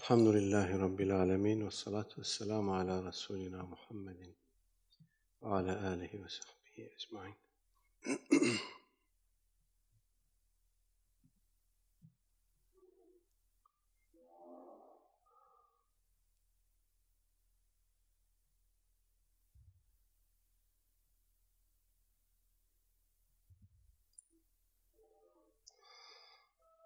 Elhamdülillahi 0.00 0.78
Rabbil 0.78 1.16
alemin 1.16 1.66
ve 1.66 1.70
salatu 1.70 2.20
ve 2.20 2.24
selamu 2.24 2.74
ala 2.74 3.08
Resulina 3.08 3.62
Muhammedin 3.62 4.36
ve 5.42 5.46
ala 5.46 5.88
alihi 5.88 6.24
ve 6.24 6.28
sahbihi 6.28 6.90
ecmain. 6.94 7.34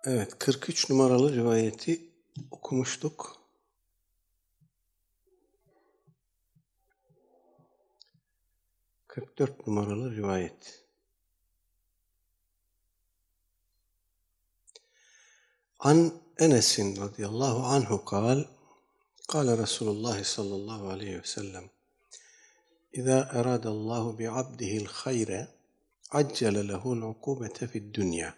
Evet, 0.04 0.38
43 0.38 0.90
numaralı 0.90 1.36
rivayeti 1.36 2.14
okumuştuk. 2.50 3.36
Kırk 9.06 9.38
dört 9.38 9.66
numaralı 9.66 10.16
rivayet. 10.16 10.84
An 15.78 16.22
Enes'in 16.39 16.96
radıyallahu 16.96 17.62
anhu 17.62 18.04
kal, 18.04 18.44
kal 19.28 19.58
Resulullah 19.58 20.25
sallallahu 20.25 20.89
aleyhi 20.89 21.18
ve 21.18 21.26
sellem, 21.26 21.70
İza 22.92 23.30
eradallahu 23.32 24.18
bi'abdihil 24.18 24.86
hayre, 24.86 25.48
accele 26.11 26.68
lehu'l 26.68 27.03
ukubete 27.03 27.66
fid 27.66 27.94
dünya. 27.94 28.34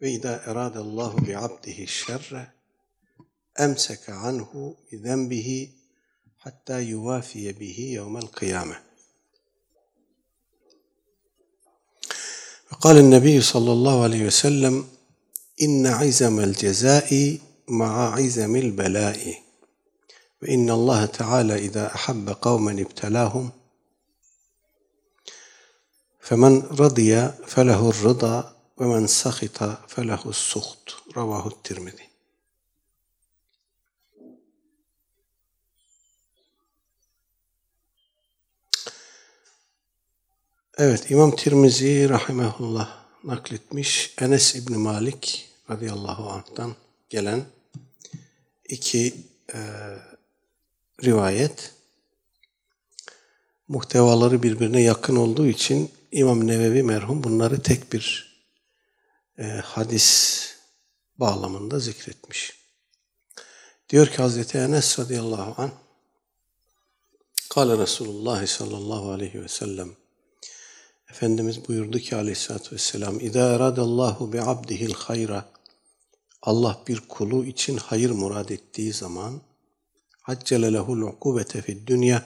Ve 0.00 0.10
izâ 0.10 0.42
eradallahu 0.46 1.26
bi'abdihi 1.26 1.86
şerre, 1.86 2.53
anhu 3.56 4.76
bi 4.90 4.96
zenbihi 4.98 5.58
hatta 6.44 6.80
yuvafiye 6.80 7.60
bihi 7.60 7.82
yevmel 7.96 8.28
kıyame. 8.38 8.76
وقال 12.72 12.96
النبي 12.96 13.40
صلى 13.40 13.72
الله 13.72 14.02
عليه 14.02 14.22
وسلم 14.26 14.88
إن 15.62 15.86
عزم 15.86 16.40
الجزاء 16.40 17.38
مع 17.68 18.14
عزم 18.14 18.56
البلاء. 18.56 19.42
وإن 20.42 20.70
الله 20.70 21.04
تعالى 21.06 21.54
إذا 21.54 21.94
أحب 21.94 22.36
قوما 22.42 22.72
ابتلاهم 22.72 23.50
فمن 26.20 26.62
رضي 26.62 27.28
فله 27.46 27.90
الرضا 27.90 28.56
ومن 28.76 29.06
سخط 29.06 29.58
فله 29.88 30.22
السخط. 30.26 30.84
رواه 31.16 31.46
الترمذي. 31.48 32.13
Evet, 40.78 41.10
İmam 41.10 41.36
Tirmizi 41.36 42.08
rahimehullah 42.08 43.04
nakletmiş. 43.24 44.14
Enes 44.20 44.54
İbni 44.54 44.76
Malik 44.76 45.50
radıyallahu 45.70 46.30
anh'tan 46.30 46.74
gelen 47.08 47.44
iki 48.68 49.14
e, 49.54 49.58
rivayet. 51.04 51.72
Muhtevaları 53.68 54.42
birbirine 54.42 54.80
yakın 54.82 55.16
olduğu 55.16 55.46
için 55.46 55.90
İmam 56.12 56.46
Nevevi 56.46 56.82
merhum 56.82 57.24
bunları 57.24 57.62
tek 57.62 57.92
bir 57.92 58.36
e, 59.38 59.42
hadis 59.44 60.48
bağlamında 61.18 61.78
zikretmiş. 61.78 62.52
Diyor 63.88 64.06
ki 64.06 64.16
Hazreti 64.16 64.58
Enes 64.58 64.98
radıyallahu 64.98 65.62
anh 65.62 65.70
Kale 67.50 67.78
Resulullah 67.78 68.46
sallallahu 68.46 69.10
aleyhi 69.10 69.42
ve 69.42 69.48
sellem 69.48 70.03
Efendimiz 71.14 71.68
buyurdu 71.68 71.98
ki 71.98 72.16
aleyhissalatü 72.16 72.74
vesselam 72.74 73.20
İzâ 73.20 73.54
eradallahu 73.54 74.32
bi 74.32 74.42
abdihil 74.42 74.92
hayra 74.92 75.48
Allah 76.42 76.82
bir 76.88 77.00
kulu 77.00 77.44
için 77.44 77.76
hayır 77.76 78.10
murad 78.10 78.48
ettiği 78.48 78.92
zaman 78.92 79.40
haccele 80.22 80.72
lehul 80.72 81.00
ukubete 81.00 81.62
fid 81.62 81.86
dünya 81.86 82.22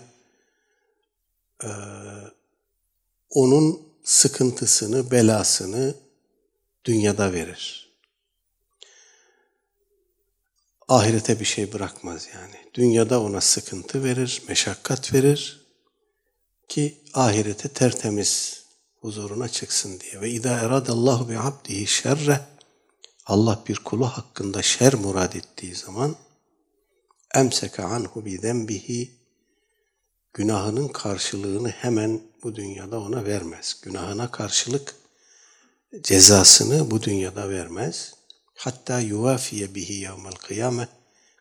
ee, 1.64 1.68
onun 3.30 3.80
sıkıntısını, 4.04 5.10
belasını 5.10 5.94
dünyada 6.84 7.32
verir. 7.32 7.92
Ahirete 10.88 11.40
bir 11.40 11.44
şey 11.44 11.72
bırakmaz 11.72 12.28
yani. 12.34 12.56
Dünyada 12.74 13.22
ona 13.22 13.40
sıkıntı 13.40 14.04
verir, 14.04 14.42
meşakkat 14.48 15.14
verir 15.14 15.66
ki 16.68 17.02
ahirete 17.14 17.68
tertemiz 17.68 18.57
huzuruna 19.00 19.48
çıksın 19.48 20.00
diye. 20.00 20.20
Ve 20.20 20.30
idâ 20.30 20.60
eradallahu 20.60 21.28
bi 21.28 21.38
abdihi 21.38 21.86
şerre 21.86 22.40
Allah 23.26 23.62
bir 23.68 23.76
kulu 23.76 24.06
hakkında 24.06 24.62
şer 24.62 24.94
murad 24.94 25.32
ettiği 25.32 25.74
zaman 25.74 26.16
emseke 27.34 27.82
anhu 27.82 28.24
bi 28.24 28.38
zenbihi 28.38 29.10
günahının 30.32 30.88
karşılığını 30.88 31.68
hemen 31.68 32.20
bu 32.42 32.54
dünyada 32.54 33.00
ona 33.00 33.24
vermez. 33.24 33.80
Günahına 33.82 34.30
karşılık 34.30 34.94
cezasını 36.02 36.90
bu 36.90 37.02
dünyada 37.02 37.48
vermez. 37.48 38.14
Hatta 38.54 39.00
yuvafiye 39.00 39.74
bihi 39.74 39.92
yevmel 39.92 40.32
kıyame 40.32 40.88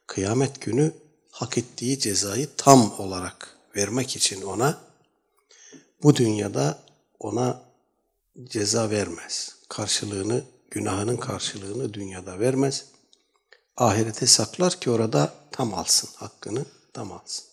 kıyamet 0.07 0.61
günü 0.61 0.91
hak 1.31 1.57
ettiği 1.57 1.99
cezayı 1.99 2.49
tam 2.57 2.99
olarak 2.99 3.57
vermek 3.75 4.15
için 4.15 4.41
ona 4.41 4.81
bu 6.03 6.15
dünyada 6.15 6.86
ona 7.19 7.63
ceza 8.43 8.89
vermez. 8.89 9.55
Karşılığını, 9.69 10.43
günahının 10.71 11.17
karşılığını 11.17 11.93
dünyada 11.93 12.39
vermez. 12.39 12.85
Ahirete 13.77 14.27
saklar 14.27 14.79
ki 14.79 14.89
orada 14.89 15.33
tam 15.51 15.73
alsın, 15.73 16.09
hakkını 16.15 16.65
tam 16.93 17.11
alsın. 17.11 17.45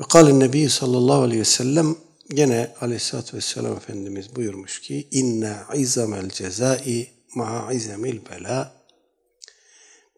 Ve 0.00 0.04
kâle 0.08 0.38
Nebi 0.38 0.68
sallallahu 0.68 1.22
aleyhi 1.22 1.40
ve 1.40 1.44
sellem 1.44 1.96
gene 2.28 2.74
aleyhissalatü 2.80 3.36
vesselam 3.36 3.76
Efendimiz 3.76 4.36
buyurmuş 4.36 4.80
ki 4.80 5.08
inne 5.10 5.56
izamel 5.74 6.28
cezai 6.28 7.10
ma'a 7.34 7.72
izamil 7.72 8.20
bela 8.30 8.72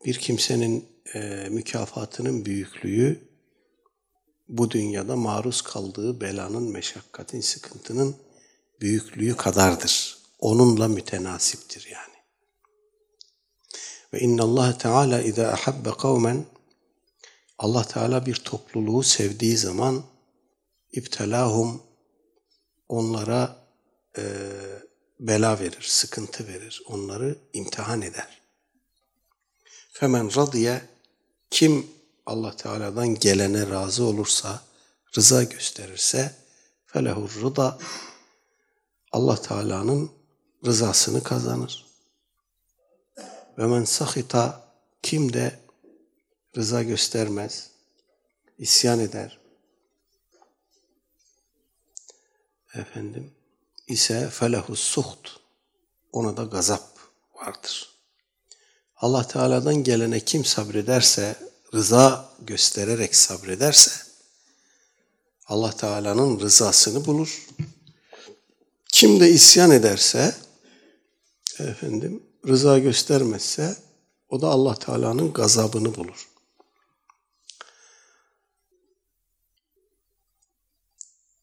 bir 0.05 0.15
kimsenin 0.15 0.89
e, 1.15 1.49
mükafatının 1.51 2.45
büyüklüğü 2.45 3.28
bu 4.49 4.71
dünyada 4.71 5.17
maruz 5.17 5.63
kaldığı 5.63 6.21
belanın, 6.21 6.63
meşakkatin, 6.63 7.41
sıkıntının 7.41 8.17
büyüklüğü 8.81 9.37
kadardır. 9.37 10.19
Onunla 10.39 10.89
mütenasiptir 10.89 11.89
yani. 11.93 12.19
Ve 14.13 14.21
inna 14.21 14.43
Allah 14.43 14.79
Teala 14.79 15.23
iza 15.23 15.49
ahabbe 15.49 15.91
kavmen 15.91 16.45
Allah 17.59 17.85
Teala 17.85 18.27
bir 18.27 18.35
topluluğu 18.35 19.03
sevdiği 19.03 19.57
zaman 19.57 20.03
iptelahum 20.93 21.83
onlara 22.89 23.57
e, 24.19 24.23
bela 25.21 25.61
verir, 25.61 25.83
sıkıntı 25.83 26.49
verir, 26.49 26.83
onları 26.87 27.39
imtihan 27.53 28.03
eder. 28.03 28.41
Femen 29.93 30.37
radiye 30.37 30.83
kim 31.51 31.87
Allah 32.29 32.57
Teala'dan 32.57 33.15
gelene 33.15 33.71
razı 33.71 34.05
olursa, 34.05 34.61
rıza 35.17 35.43
gösterirse 35.43 36.35
felehur 36.87 37.43
rıda 37.43 37.79
Allah 39.13 39.43
Teala'nın 39.43 40.11
rızasını 40.67 41.23
kazanır. 41.23 41.87
Ve 43.59 43.67
men 43.67 43.85
sahita 43.85 44.73
kim 45.03 45.33
de 45.33 45.61
rıza 46.57 46.83
göstermez, 46.83 47.71
isyan 48.59 49.01
eder. 49.01 49.39
Efendim 52.75 53.35
ise 53.87 54.31
felehus 54.31 54.81
suht 54.81 55.41
ona 56.13 56.37
da 56.37 56.43
gazap 56.43 56.99
vardır. 57.35 57.89
Allah 58.97 59.29
Teala'dan 59.29 59.75
gelene 59.85 60.21
kim 60.21 60.45
sabrederse, 60.45 61.49
rıza 61.75 62.33
göstererek 62.47 63.17
sabrederse 63.17 63.91
Allah 65.47 65.77
Teala'nın 65.77 66.41
rızasını 66.41 67.07
bulur. 67.07 67.47
Kim 68.89 69.21
de 69.21 69.31
isyan 69.31 69.71
ederse 69.71 70.35
efendim 71.59 72.23
rıza 72.47 72.79
göstermezse 72.79 73.77
o 74.29 74.41
da 74.41 74.49
Allah 74.49 74.75
Teala'nın 74.75 75.33
gazabını 75.33 75.95
bulur. 75.95 76.29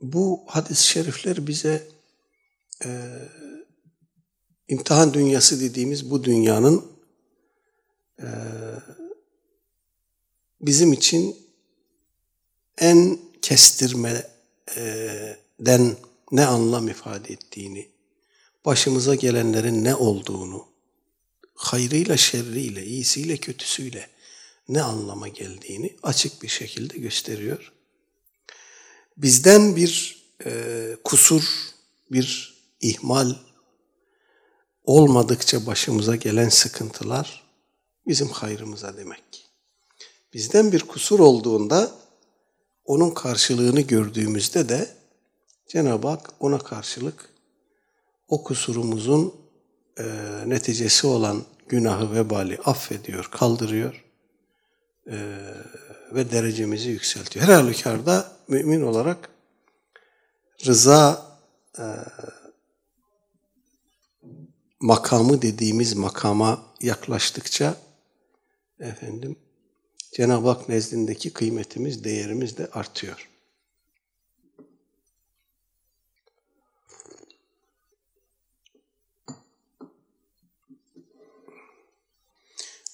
Bu 0.02 0.44
hadis-i 0.48 0.88
şerifler 0.88 1.48
bize 1.48 1.88
e, 2.86 3.12
imtihan 4.68 5.14
dünyası 5.14 5.62
dediğimiz 5.62 6.12
bu 6.12 6.24
dünyanın 6.24 6.92
e, 8.20 8.28
bizim 10.66 10.94
için 10.94 11.38
en 12.78 13.20
kestirmeden 13.42 15.96
ne 16.32 16.46
anlam 16.46 16.88
ifade 16.88 17.34
ettiğini, 17.34 17.90
başımıza 18.66 19.16
gelenlerin 19.16 19.84
ne 19.84 19.96
olduğunu, 19.96 20.68
hayrıyla 21.56 22.18
şerriyle, 22.18 22.86
iyisiyle 22.86 23.38
kötüsüyle 23.38 24.10
ne 24.70 24.82
anlama 24.82 25.28
geldiğini 25.28 25.96
açık 26.04 26.44
bir 26.44 26.48
şekilde 26.48 26.98
gösteriyor. 26.98 27.74
Bizden 29.18 29.76
bir 29.76 30.24
e, 30.46 30.98
kusur, 31.04 31.44
bir 32.12 32.56
ihmal 32.82 33.36
olmadıkça 34.84 35.66
başımıza 35.66 36.16
gelen 36.16 36.50
sıkıntılar 36.50 37.44
bizim 38.08 38.28
hayrımıza 38.28 38.98
demek 38.98 39.34
ki. 39.34 39.45
Bizden 40.36 40.72
bir 40.72 40.80
kusur 40.80 41.20
olduğunda 41.20 41.92
onun 42.86 43.12
karşılığını 43.12 43.82
gördüğümüzde 43.82 44.70
de 44.70 44.90
Cenab-ı 45.68 46.08
Hak 46.08 46.30
ona 46.40 46.58
karşılık 46.58 47.30
o 48.28 48.44
kusurumuzun 48.44 49.36
e, 49.98 50.04
neticesi 50.46 51.08
olan 51.08 51.44
günahı 51.68 52.16
vebali 52.16 52.58
affediyor, 52.58 53.30
kaldırıyor 53.32 54.06
e, 55.08 55.38
ve 56.12 56.32
derecemizi 56.32 56.90
yükseltiyor. 56.90 57.48
Her 57.48 57.54
halükarda 57.54 58.32
mümin 58.48 58.82
olarak 58.82 59.30
rıza 60.66 61.26
e, 61.80 61.86
makamı 64.80 65.42
dediğimiz 65.42 65.94
makama 65.94 66.74
yaklaştıkça 66.82 67.78
efendim 68.80 69.45
Cenab-ı 70.16 70.48
Hak 70.48 70.70
nezdindeki 70.70 71.34
kıymetimiz, 71.34 72.04
değerimiz 72.04 72.58
de 72.58 72.68
artıyor. 72.72 73.30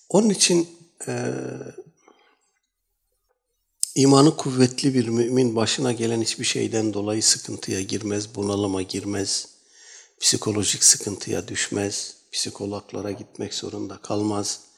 Onun 0.09 0.29
için 0.29 0.69
e, 1.07 1.33
imanı 3.95 4.37
kuvvetli 4.37 4.93
bir 4.93 5.07
mümin 5.07 5.55
başına 5.55 5.91
gelen 5.91 6.21
hiçbir 6.21 6.45
şeyden 6.45 6.93
dolayı 6.93 7.23
sıkıntıya 7.23 7.81
girmez, 7.81 8.35
bunalıma 8.35 8.81
girmez, 8.81 9.47
psikolojik 10.19 10.83
sıkıntıya 10.83 11.47
düşmez, 11.47 12.15
psikologlara 12.31 13.11
gitmek 13.11 13.53
zorunda 13.53 13.97
kalmaz. 13.97 14.70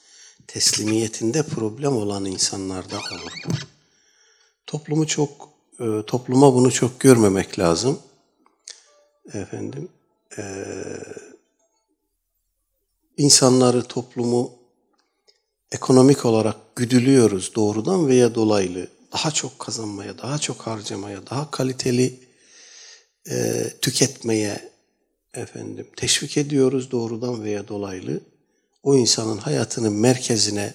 Teslimiyetinde 0.48 1.44
problem 1.44 1.98
olan 1.98 2.26
insanlarda 2.26 2.96
olur. 2.96 3.68
Toplumu 4.68 5.08
çok, 5.08 5.50
e, 5.80 5.86
topluma 6.08 6.54
bunu 6.54 6.72
çok 6.72 7.00
görmemek 7.00 7.60
lazım. 7.60 8.00
Efendim, 9.34 9.90
e, 10.38 10.44
insanları, 13.18 13.84
toplumu 13.84 14.52
ekonomik 15.72 16.26
olarak 16.26 16.76
güdülüyoruz 16.76 17.56
doğrudan 17.56 18.08
veya 18.08 18.36
dolaylı. 18.36 18.88
Daha 19.14 19.32
çok 19.32 19.60
kazanmaya, 19.60 20.18
daha 20.18 20.38
çok 20.38 20.62
harcamaya, 20.62 21.28
daha 21.28 21.52
kaliteli 21.52 22.20
e, 23.30 23.64
tüketmeye 23.82 24.72
efendim 25.34 25.88
teşvik 25.96 26.38
ediyoruz 26.38 26.92
doğrudan 26.92 27.44
veya 27.44 27.68
dolaylı. 27.68 28.20
O 28.84 28.96
insanın 28.96 29.38
hayatının 29.38 29.94
merkezine 29.94 30.74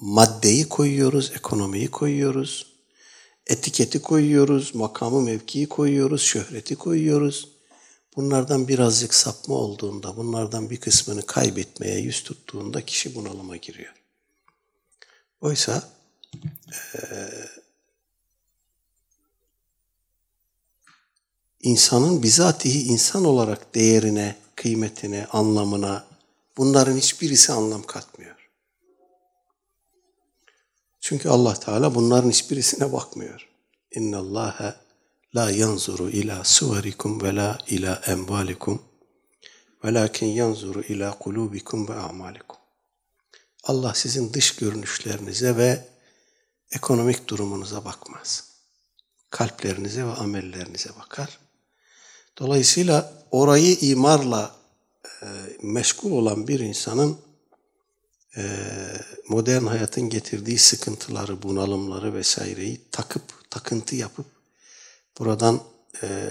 maddeyi 0.00 0.68
koyuyoruz, 0.68 1.32
ekonomiyi 1.34 1.90
koyuyoruz, 1.90 2.66
etiketi 3.46 4.02
koyuyoruz, 4.02 4.74
makamı 4.74 5.20
mevkiyi 5.20 5.68
koyuyoruz, 5.68 6.22
şöhreti 6.22 6.76
koyuyoruz. 6.76 7.48
Bunlardan 8.16 8.68
birazcık 8.68 9.14
sapma 9.14 9.54
olduğunda, 9.54 10.16
bunlardan 10.16 10.70
bir 10.70 10.76
kısmını 10.76 11.26
kaybetmeye 11.26 11.98
yüz 11.98 12.22
tuttuğunda 12.22 12.84
kişi 12.86 13.14
bunalıma 13.14 13.56
giriyor. 13.56 13.94
Oysa 15.40 15.82
e, 16.94 17.00
insanın 21.60 22.22
bizatihi 22.22 22.82
insan 22.82 23.24
olarak 23.24 23.74
değerine, 23.74 24.36
kıymetine, 24.54 25.26
anlamına 25.26 26.05
bunların 26.56 26.96
hiçbirisi 26.96 27.52
anlam 27.52 27.82
katmıyor. 27.82 28.50
Çünkü 31.00 31.28
Allah 31.28 31.54
Teala 31.54 31.94
bunların 31.94 32.30
hiçbirisine 32.30 32.92
bakmıyor. 32.92 33.48
İnna 33.90 34.18
Allaha 34.18 34.80
la 35.36 35.50
yanzuru 35.50 36.10
ila 36.10 36.44
suverikum 36.44 37.22
ve 37.22 37.36
la 37.36 37.58
ila 37.66 38.02
emvalikum 38.06 38.82
velakin 39.84 40.26
yanzuru 40.26 40.82
ila 40.82 41.18
kulubikum 41.18 41.88
ve 41.88 41.94
amalikum. 41.94 42.56
Allah 43.64 43.94
sizin 43.94 44.32
dış 44.32 44.56
görünüşlerinize 44.56 45.56
ve 45.56 45.88
ekonomik 46.70 47.28
durumunuza 47.28 47.84
bakmaz. 47.84 48.44
Kalplerinize 49.30 50.04
ve 50.04 50.12
amellerinize 50.12 50.90
bakar. 50.98 51.38
Dolayısıyla 52.38 53.24
orayı 53.30 53.76
imarla 53.80 54.56
e, 55.22 55.26
meşgul 55.62 56.10
olan 56.10 56.48
bir 56.48 56.60
insanın 56.60 57.18
e, 58.36 58.42
modern 59.28 59.64
hayatın 59.64 60.08
getirdiği 60.08 60.58
sıkıntıları, 60.58 61.42
bunalımları 61.42 62.14
vesaireyi 62.14 62.80
takıp, 62.92 63.50
takıntı 63.50 63.96
yapıp 63.96 64.26
buradan 65.18 65.60
e, 66.02 66.30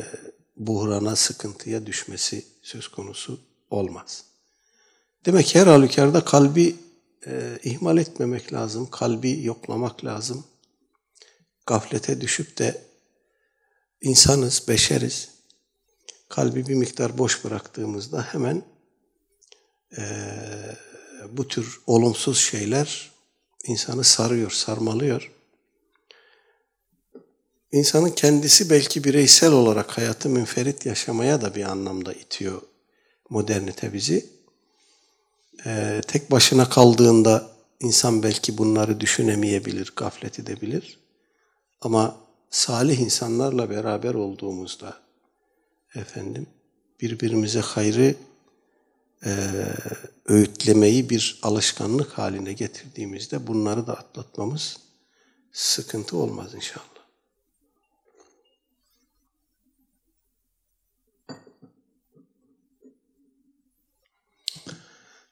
buhrana, 0.57 1.15
sıkıntıya 1.15 1.85
düşmesi 1.85 2.45
söz 2.61 2.87
konusu 2.87 3.39
olmaz. 3.69 4.23
Demek 5.25 5.45
ki 5.45 5.59
her 5.59 5.67
halükarda 5.67 6.25
kalbi 6.25 6.75
e, 7.27 7.59
ihmal 7.63 7.97
etmemek 7.97 8.53
lazım, 8.53 8.89
kalbi 8.89 9.43
yoklamak 9.43 10.05
lazım. 10.05 10.43
Gaflete 11.65 12.21
düşüp 12.21 12.57
de 12.57 12.81
insanız, 14.01 14.67
beşeriz. 14.67 15.29
Kalbi 16.29 16.67
bir 16.67 16.75
miktar 16.75 17.17
boş 17.17 17.43
bıraktığımızda 17.43 18.21
hemen 18.21 18.63
e, 19.97 20.03
bu 21.29 21.47
tür 21.47 21.79
olumsuz 21.87 22.37
şeyler 22.37 23.11
insanı 23.67 24.03
sarıyor, 24.03 24.51
sarmalıyor. 24.51 25.31
İnsanın 27.71 28.09
kendisi 28.09 28.69
belki 28.69 29.03
bireysel 29.03 29.51
olarak 29.51 29.97
hayatı 29.97 30.29
münferit 30.29 30.85
yaşamaya 30.85 31.41
da 31.41 31.55
bir 31.55 31.63
anlamda 31.63 32.13
itiyor 32.13 32.61
modernite 33.29 33.93
bizi. 33.93 34.25
Ee, 35.65 36.01
tek 36.07 36.31
başına 36.31 36.69
kaldığında 36.69 37.51
insan 37.79 38.23
belki 38.23 38.57
bunları 38.57 38.99
düşünemeyebilir, 38.99 39.93
gaflet 39.95 40.39
edebilir. 40.39 40.99
Ama 41.81 42.17
salih 42.49 42.99
insanlarla 42.99 43.69
beraber 43.69 44.13
olduğumuzda 44.13 44.97
efendim 45.95 46.47
birbirimize 47.01 47.59
hayrı 47.59 48.15
e, 49.25 49.31
öğütlemeyi 50.25 51.09
bir 51.09 51.39
alışkanlık 51.43 52.11
haline 52.11 52.53
getirdiğimizde 52.53 53.47
bunları 53.47 53.87
da 53.87 53.97
atlatmamız 53.97 54.77
sıkıntı 55.53 56.17
olmaz 56.17 56.53
inşallah. 56.53 56.85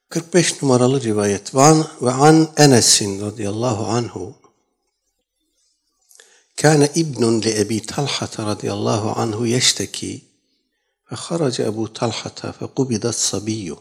...45 0.10 0.64
numaralı 0.64 1.02
rivayet... 1.02 1.56
...ve 1.56 2.12
an 2.12 2.50
Enes'in 2.58 3.22
radıyallahu 3.22 3.86
anhu... 3.86 4.36
...kâne 6.62 6.90
ibnun 6.96 7.42
li 7.42 7.60
Ebi 7.60 7.82
Talhat 7.86 8.40
radıyallahu 8.40 9.22
anhu 9.22 9.48
yeşteki... 9.48 10.33
فخرج 11.14 11.62
أبو 11.62 11.88
طلحة 11.88 12.30
فقبض 12.30 13.06
الصبي. 13.06 13.76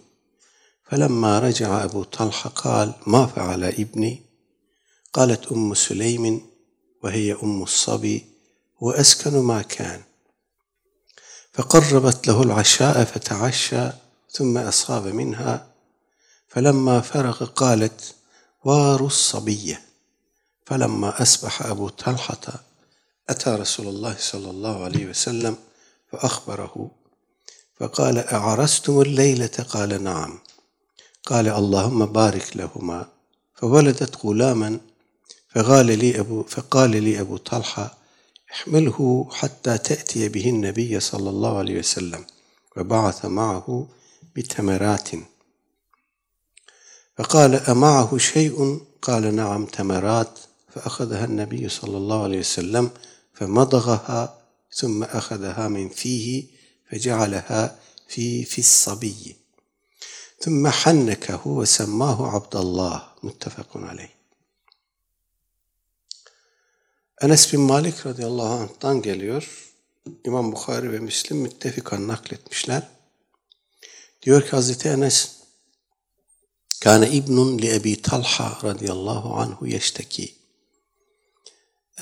فلما 0.85 1.39
رجع 1.39 1.85
أبو 1.85 2.03
طلحة 2.05 2.51
قال 2.51 2.95
ما 3.07 3.27
فعل 3.27 3.65
ابني؟ 3.65 4.23
قالت 5.13 5.53
أم 5.53 5.75
سليم 5.75 6.47
وهي 7.03 7.33
أم 7.43 7.63
الصبي 7.63 8.27
وأسكن 8.81 9.39
ما 9.39 9.63
كان. 9.63 10.03
فقربت 11.53 12.29
له 12.29 12.43
العشاء 12.43 13.05
فتعشى 13.05 13.91
ثم 14.31 14.59
أصاب 14.59 15.07
منها. 15.07 15.67
فلما 16.49 17.01
فرغ 17.01 17.45
قالت 17.45 18.15
وار 18.65 19.07
الصبية 19.07 19.83
فلما 20.67 21.23
أصبح 21.23 21.63
أبو 21.63 21.89
طلحة 21.89 22.65
أتى 23.29 23.51
رسول 23.51 23.87
الله 23.89 24.17
صلى 24.19 24.51
الله 24.51 24.85
عليه 24.85 25.07
وسلم 25.07 25.57
فأخبره. 26.13 27.02
فقال 27.83 28.19
أعرستم 28.19 29.01
الليلة؟ 29.01 29.67
قال 29.69 30.05
نعم. 30.05 30.39
قال 31.27 31.49
اللهم 31.49 32.07
بارك 32.07 32.57
لهما. 32.57 33.09
فولدت 33.55 34.27
غلاما 34.27 34.81
فقال 35.55 35.87
لي 35.99 36.21
أبو 36.21 36.43
فقال 36.43 37.03
لي 37.03 37.21
أبو 37.21 37.37
طلحة 37.37 37.99
احمله 38.53 39.29
حتى 39.33 39.79
تأتي 39.79 40.29
به 40.29 40.49
النبي 40.49 41.01
صلى 41.01 41.31
الله 41.31 41.59
عليه 41.59 41.79
وسلم 41.79 42.25
وبعث 42.77 43.25
معه 43.25 43.89
بتمرات. 44.37 45.09
فقال 47.19 47.55
أمعه 47.55 48.19
شيء؟ 48.19 48.81
قال 49.03 49.37
نعم 49.37 49.67
تمرات. 49.67 50.39
فأخذها 50.75 51.25
النبي 51.25 51.69
صلى 51.69 51.97
الله 51.97 52.23
عليه 52.23 52.39
وسلم 52.39 52.91
فمضغها 53.35 54.39
ثم 54.73 55.03
أخذها 55.03 55.69
من 55.69 55.89
فيه 55.89 56.62
فجعلها 56.92 57.80
في 58.08 58.46
في 58.46 58.60
الصبي 58.60 59.36
ثم 60.40 60.68
حنكه 60.68 61.48
وسماه 61.48 62.28
عبد 62.28 62.56
الله 62.56 63.08
متفق 63.24 63.78
عليه 63.78 64.18
Enes 67.22 67.54
bin 67.54 67.62
Malik 67.62 68.06
radıyallahu 68.06 68.54
anh'tan 68.54 69.02
geliyor. 69.02 69.74
İmam 70.26 70.52
Bukhari 70.52 70.92
ve 70.92 71.00
Müslim 71.00 71.38
müttefikan 71.38 72.08
nakletmişler. 72.08 72.84
Diyor 74.22 74.42
ki 74.42 74.50
Hazreti 74.50 74.90
Enes 74.90 75.38
Kâne 76.82 77.10
ibnun 77.10 77.60
li 77.60 77.76
Ebi 77.76 78.02
Talha 78.02 78.60
radıyallahu 78.64 79.34
anhu 79.34 79.68
yeşteki. 79.68 80.36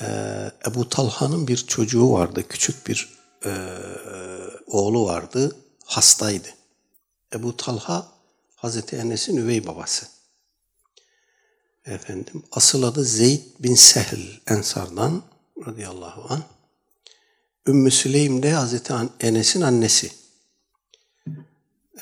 Ee, 0.00 0.50
Ebu 0.66 0.88
Talha'nın 0.88 1.48
bir 1.48 1.56
çocuğu 1.56 2.12
vardı. 2.12 2.44
Küçük 2.48 2.86
bir 2.86 3.18
e, 3.44 3.50
oğlu 4.71 5.05
vardı. 5.05 5.55
Hastaydı. 5.85 6.47
Ebu 7.33 7.57
Talha 7.57 8.07
Hazreti 8.55 8.95
Enes'in 8.95 9.37
üvey 9.37 9.67
babası. 9.67 10.07
Efendim 11.85 12.43
asıl 12.51 12.83
adı 12.83 13.03
Zeyd 13.03 13.41
bin 13.59 13.75
Sehl 13.75 14.39
Ensar'dan 14.47 15.23
radıyallahu 15.67 16.33
an. 16.33 16.43
Ümmü 17.67 17.91
Süleym 17.91 18.43
de 18.43 18.51
Hazreti 18.51 18.93
Enes'in 19.19 19.61
annesi. 19.61 20.11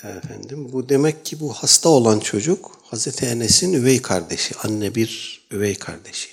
Efendim 0.03 0.73
bu 0.73 0.89
demek 0.89 1.25
ki 1.25 1.39
bu 1.39 1.53
hasta 1.53 1.89
olan 1.89 2.19
çocuk 2.19 2.79
Hazreti 2.83 3.25
Enes'in 3.25 3.73
üvey 3.73 4.01
kardeşi, 4.01 4.55
anne 4.57 4.95
bir 4.95 5.41
üvey 5.51 5.75
kardeşi. 5.75 6.29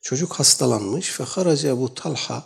Çocuk 0.00 0.32
hastalanmış 0.32 1.20
ve 1.20 1.24
haraca 1.24 1.68
Ebu 1.68 1.94
Talha, 1.94 2.44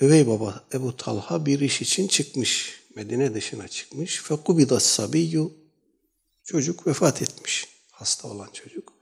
üvey 0.00 0.26
baba 0.26 0.64
Ebu 0.72 0.96
Talha 0.96 1.46
bir 1.46 1.60
iş 1.60 1.82
için 1.82 2.08
çıkmış. 2.08 2.80
Medine 2.96 3.34
dışına 3.34 3.68
çıkmış. 3.68 4.22
Fekubidas 4.22 4.84
sabiyyu, 4.84 5.52
çocuk 6.44 6.86
vefat 6.86 7.22
etmiş. 7.22 7.68
Hasta 7.90 8.28
olan 8.28 8.48
çocuk 8.52 8.92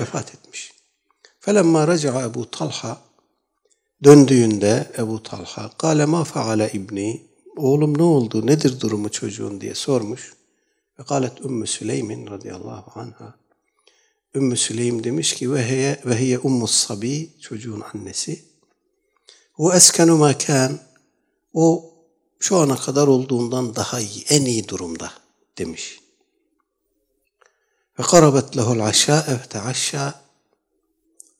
vefat 0.00 0.34
etmiş. 0.34 0.72
Felemma 1.40 1.88
raca'a 1.88 2.22
Ebu 2.22 2.50
Talha, 2.50 3.00
döndüğünde 4.04 4.92
Ebu 4.98 5.22
Talha, 5.22 5.70
kâle 5.78 6.04
ma 6.04 6.24
faale 6.24 6.70
ibni, 6.72 7.26
oğlum 7.56 7.98
ne 7.98 8.02
oldu, 8.02 8.46
nedir 8.46 8.80
durumu 8.80 9.10
çocuğun 9.10 9.60
diye 9.60 9.74
sormuş. 9.74 10.34
Ve 10.98 11.04
kâlet 11.04 11.40
Ümmü 11.40 11.66
Süleymin 11.66 12.26
radıyallahu 12.26 13.00
anha, 13.00 13.34
Ümmü 14.34 14.56
Süleym 14.56 15.04
demiş 15.04 15.34
ki 15.34 15.52
ve 15.52 15.68
hiye 15.68 16.00
ve 16.06 16.20
hiye 16.20 16.38
ummus 16.38 16.70
sabi 16.70 17.30
çocuğun 17.40 17.82
annesi. 17.94 18.51
O 19.58 19.72
eskenu 19.72 20.16
makan 20.16 20.80
o 21.52 21.94
şu 22.40 22.56
ana 22.56 22.76
kadar 22.76 23.06
olduğundan 23.06 23.76
daha 23.76 24.00
iyi, 24.00 24.24
en 24.28 24.44
iyi 24.44 24.68
durumda 24.68 25.12
demiş. 25.58 26.00
Ve 27.98 28.02
karabet 28.02 28.56
lehul 28.56 28.80
aşa 28.80 29.26
evteaşşa 29.28 30.22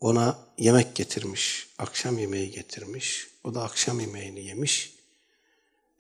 ona 0.01 0.39
yemek 0.59 0.95
getirmiş, 0.95 1.69
akşam 1.79 2.19
yemeği 2.19 2.51
getirmiş. 2.51 3.29
O 3.45 3.55
da 3.55 3.63
akşam 3.63 4.01
yemeğini 4.01 4.45
yemiş. 4.45 4.95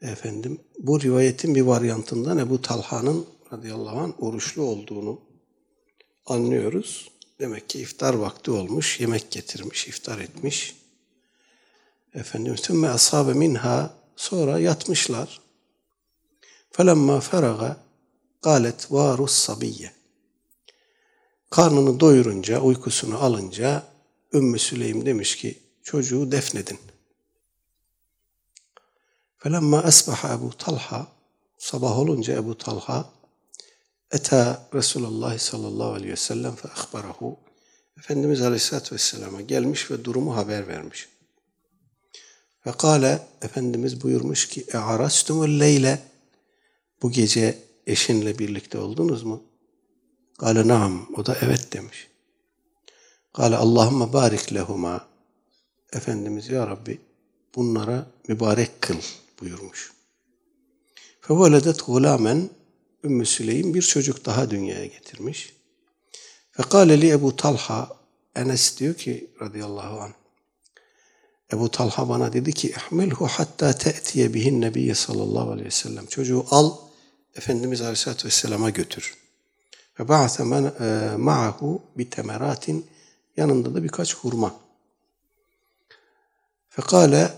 Efendim 0.02 0.60
bu 0.78 1.00
rivayetin 1.00 1.54
bir 1.54 1.62
varyantından 1.62 2.38
Ebu 2.38 2.62
Talha'nın 2.62 3.26
radıyallahu 3.52 3.98
anh 3.98 4.22
oruçlu 4.22 4.62
olduğunu 4.62 5.20
anlıyoruz. 6.26 7.10
Demek 7.40 7.68
ki 7.68 7.80
iftar 7.80 8.14
vakti 8.14 8.50
olmuş, 8.50 9.00
yemek 9.00 9.30
getirmiş, 9.30 9.88
iftar 9.88 10.18
etmiş. 10.18 10.81
Efendim, 12.14 12.54
tümme 12.54 12.88
ashabe 12.88 13.32
minha 13.32 13.94
sonra 14.16 14.58
yatmışlar. 14.58 15.40
Felemma 16.70 17.20
feraga 17.20 17.76
galet 18.42 18.92
varus 18.92 19.32
sabiyye. 19.32 19.92
Karnını 21.50 22.00
doyurunca, 22.00 22.60
uykusunu 22.60 23.24
alınca 23.24 23.82
Ümmü 24.32 24.58
Süleym 24.58 25.06
demiş 25.06 25.36
ki 25.36 25.58
çocuğu 25.82 26.32
defnedin. 26.32 26.78
Felemma 29.38 29.82
esbaha 29.82 30.34
Ebu 30.34 30.56
Talha 30.56 31.06
sabah 31.58 31.98
olunca 31.98 32.34
Ebu 32.34 32.58
Talha 32.58 33.10
Eta 34.10 34.68
Resulullah 34.74 35.38
sallallahu 35.38 35.92
aleyhi 35.92 36.12
ve 36.12 36.16
sellem 36.16 36.54
fe 36.54 36.68
ahbarahu 36.68 37.36
Efendimiz 37.98 38.42
aleyhissalatü 38.42 38.94
vesselama 38.94 39.40
gelmiş 39.40 39.90
ve 39.90 40.04
durumu 40.04 40.36
haber 40.36 40.68
vermiş. 40.68 41.08
Ve 42.66 42.72
kâle 42.72 43.26
Efendimiz 43.42 44.02
buyurmuş 44.02 44.48
ki 44.48 44.66
e'arastumul 44.72 45.60
leyle 45.60 46.02
bu 47.02 47.10
gece 47.10 47.58
eşinle 47.86 48.38
birlikte 48.38 48.78
oldunuz 48.78 49.22
mu? 49.22 49.42
Kâle 50.38 50.68
naam. 50.68 51.08
O 51.16 51.26
da 51.26 51.36
evet 51.40 51.72
demiş. 51.72 52.08
Kâle 53.32 53.56
Allahümme 53.56 54.12
barik 54.12 54.54
lehuma 54.54 55.08
Efendimiz 55.92 56.48
ya 56.48 56.66
Rabbi 56.66 57.00
bunlara 57.54 58.06
mübarek 58.28 58.80
kıl 58.80 58.98
buyurmuş. 59.40 59.92
Feveledet 61.20 61.86
gulamen 61.86 62.50
Ümmü 63.04 63.26
Süleym 63.26 63.74
bir 63.74 63.82
çocuk 63.82 64.24
daha 64.24 64.50
dünyaya 64.50 64.86
getirmiş. 64.86 65.56
Fekale 66.52 67.00
li 67.00 67.10
Ebu 67.10 67.36
Talha 67.36 67.96
Enes 68.34 68.78
diyor 68.78 68.94
ki 68.94 69.30
radıyallahu 69.40 70.00
anh 70.00 70.21
Ebu 71.52 71.70
Talha 71.70 72.08
bana 72.08 72.32
dedi 72.32 72.52
ki 72.52 72.70
ihmilhu 72.70 73.26
hatta 73.26 73.72
te'tiye 73.72 74.34
bihin 74.34 74.60
nebiyye 74.60 74.94
sallallahu 74.94 75.50
aleyhi 75.50 75.66
ve 75.66 75.70
sellem. 75.70 76.06
Çocuğu 76.06 76.44
al 76.50 76.72
Efendimiz 77.36 77.80
aleyhissalatü 77.80 78.26
vesselama 78.26 78.70
götür. 78.70 79.14
Ve 80.00 80.08
ba'ase 80.08 80.44
ma'ahu 81.16 81.82
bi 81.98 82.10
temeratin 82.10 82.86
yanında 83.36 83.74
da 83.74 83.82
birkaç 83.82 84.16
hurma. 84.16 84.54
Fekale 86.68 87.30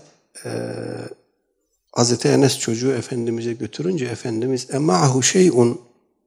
Hazreti 1.91 2.27
Enes 2.27 2.59
çocuğu 2.59 2.91
Efendimiz'e 2.91 3.53
götürünce 3.53 4.05
Efendimiz 4.05 4.67
emma'ahu 4.71 5.23
şeyun 5.23 5.81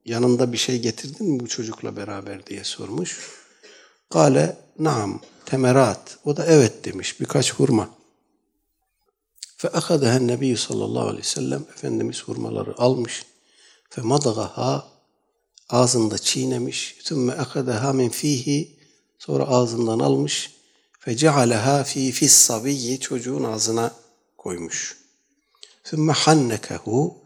yanında 0.04 0.52
bir 0.52 0.58
şey 0.58 0.80
getirdin 0.80 1.26
mi 1.26 1.40
bu 1.40 1.48
çocukla 1.48 1.96
beraber 1.96 2.46
diye 2.46 2.64
sormuş. 2.64 3.18
Kale 4.10 4.56
naam 4.78 5.20
temerat. 5.48 6.18
O 6.24 6.36
da 6.36 6.46
evet 6.46 6.84
demiş 6.84 7.20
birkaç 7.20 7.54
hurma. 7.54 7.90
Akadahen 9.72 10.28
nebiyyü 10.28 10.56
sallallahu 10.56 11.04
aleyhi 11.04 11.18
ve 11.18 11.28
sellem 11.28 11.62
Efendimiz 11.74 12.22
hurmaları 12.22 12.78
almış. 12.78 13.26
Madagaha 13.96 14.88
ağzında 15.68 16.18
çiğnemiş. 16.18 16.96
Sümme 17.02 17.32
akadaha 17.32 17.92
min 17.92 18.08
fihi 18.08 18.76
sonra 19.18 19.44
ağzından 19.44 19.98
almış. 19.98 20.54
Cealeha 21.14 21.84
fi 21.84 22.12
fis 22.12 22.32
sabiyyi 22.32 23.00
çocuğun 23.00 23.44
ağzına 23.44 23.94
koymuş. 24.38 24.96
Sümme 25.84 26.12
hannekehu 26.12 27.18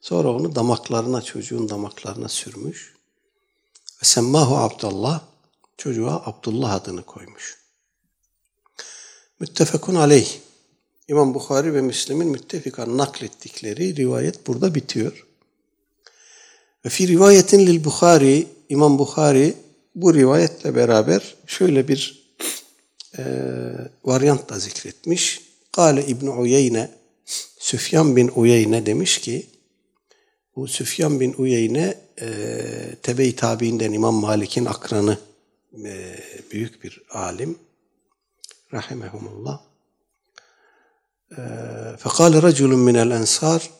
sonra 0.00 0.30
onu 0.32 0.54
damaklarına 0.54 1.22
çocuğun 1.22 1.68
damaklarına 1.68 2.28
sürmüş. 2.28 2.94
Ve 4.02 4.06
semmahu 4.06 4.56
Abdullah 4.56 5.20
çocuğa 5.76 6.22
Abdullah 6.26 6.72
adını 6.72 7.02
koymuş. 7.02 7.63
Müttefekun 9.44 9.94
aleyh. 9.94 10.28
İmam 11.08 11.34
Bukhari 11.34 11.74
ve 11.74 11.80
Müslim'in 11.80 12.28
müttefikan 12.28 12.98
naklettikleri 12.98 13.96
rivayet 13.96 14.46
burada 14.46 14.74
bitiyor. 14.74 15.26
Ve 16.84 16.88
fi 16.88 17.08
rivayetin 17.08 17.66
lil 17.66 17.84
Bukhari, 17.84 18.46
İmam 18.68 18.98
Bukhari 18.98 19.54
bu 19.94 20.14
rivayetle 20.14 20.74
beraber 20.74 21.34
şöyle 21.46 21.88
bir 21.88 22.28
e, 23.18 23.22
varyant 24.04 24.50
da 24.50 24.58
zikretmiş. 24.58 25.40
Kale 25.72 26.06
İbn 26.06 26.26
Uyeyne, 26.26 26.90
Süfyan 27.58 28.16
bin 28.16 28.28
Uyeyne 28.28 28.86
demiş 28.86 29.18
ki, 29.18 29.46
bu 30.56 30.68
Süfyan 30.68 31.20
bin 31.20 31.34
Uyeyne 31.38 31.94
e, 32.20 32.26
tebe-i 33.02 33.36
tabiinden 33.36 33.92
İmam 33.92 34.14
Malik'in 34.14 34.64
akranı 34.64 35.18
e, 35.84 36.18
büyük 36.50 36.84
bir 36.84 37.02
alim 37.10 37.58
rahimehumullah. 38.74 39.60
Ee, 41.32 41.42
fekale 41.98 42.42
raculun 42.42 42.80
minel 42.80 43.10
ensar 43.10 43.70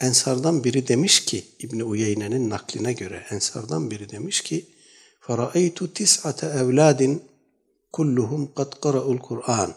Ensardan 0.00 0.64
biri 0.64 0.88
demiş 0.88 1.24
ki 1.24 1.44
İbni 1.58 1.84
Uyeyne'nin 1.84 2.50
nakline 2.50 2.92
göre 2.92 3.26
Ensardan 3.30 3.90
biri 3.90 4.10
demiş 4.10 4.40
ki 4.40 4.66
Feraeytu 5.20 5.94
tis'ate 5.94 6.46
evladin 6.46 7.22
kulluhum 7.92 8.54
kad 8.54 8.80
qara'ul 8.80 9.18
Kur'an 9.18 9.74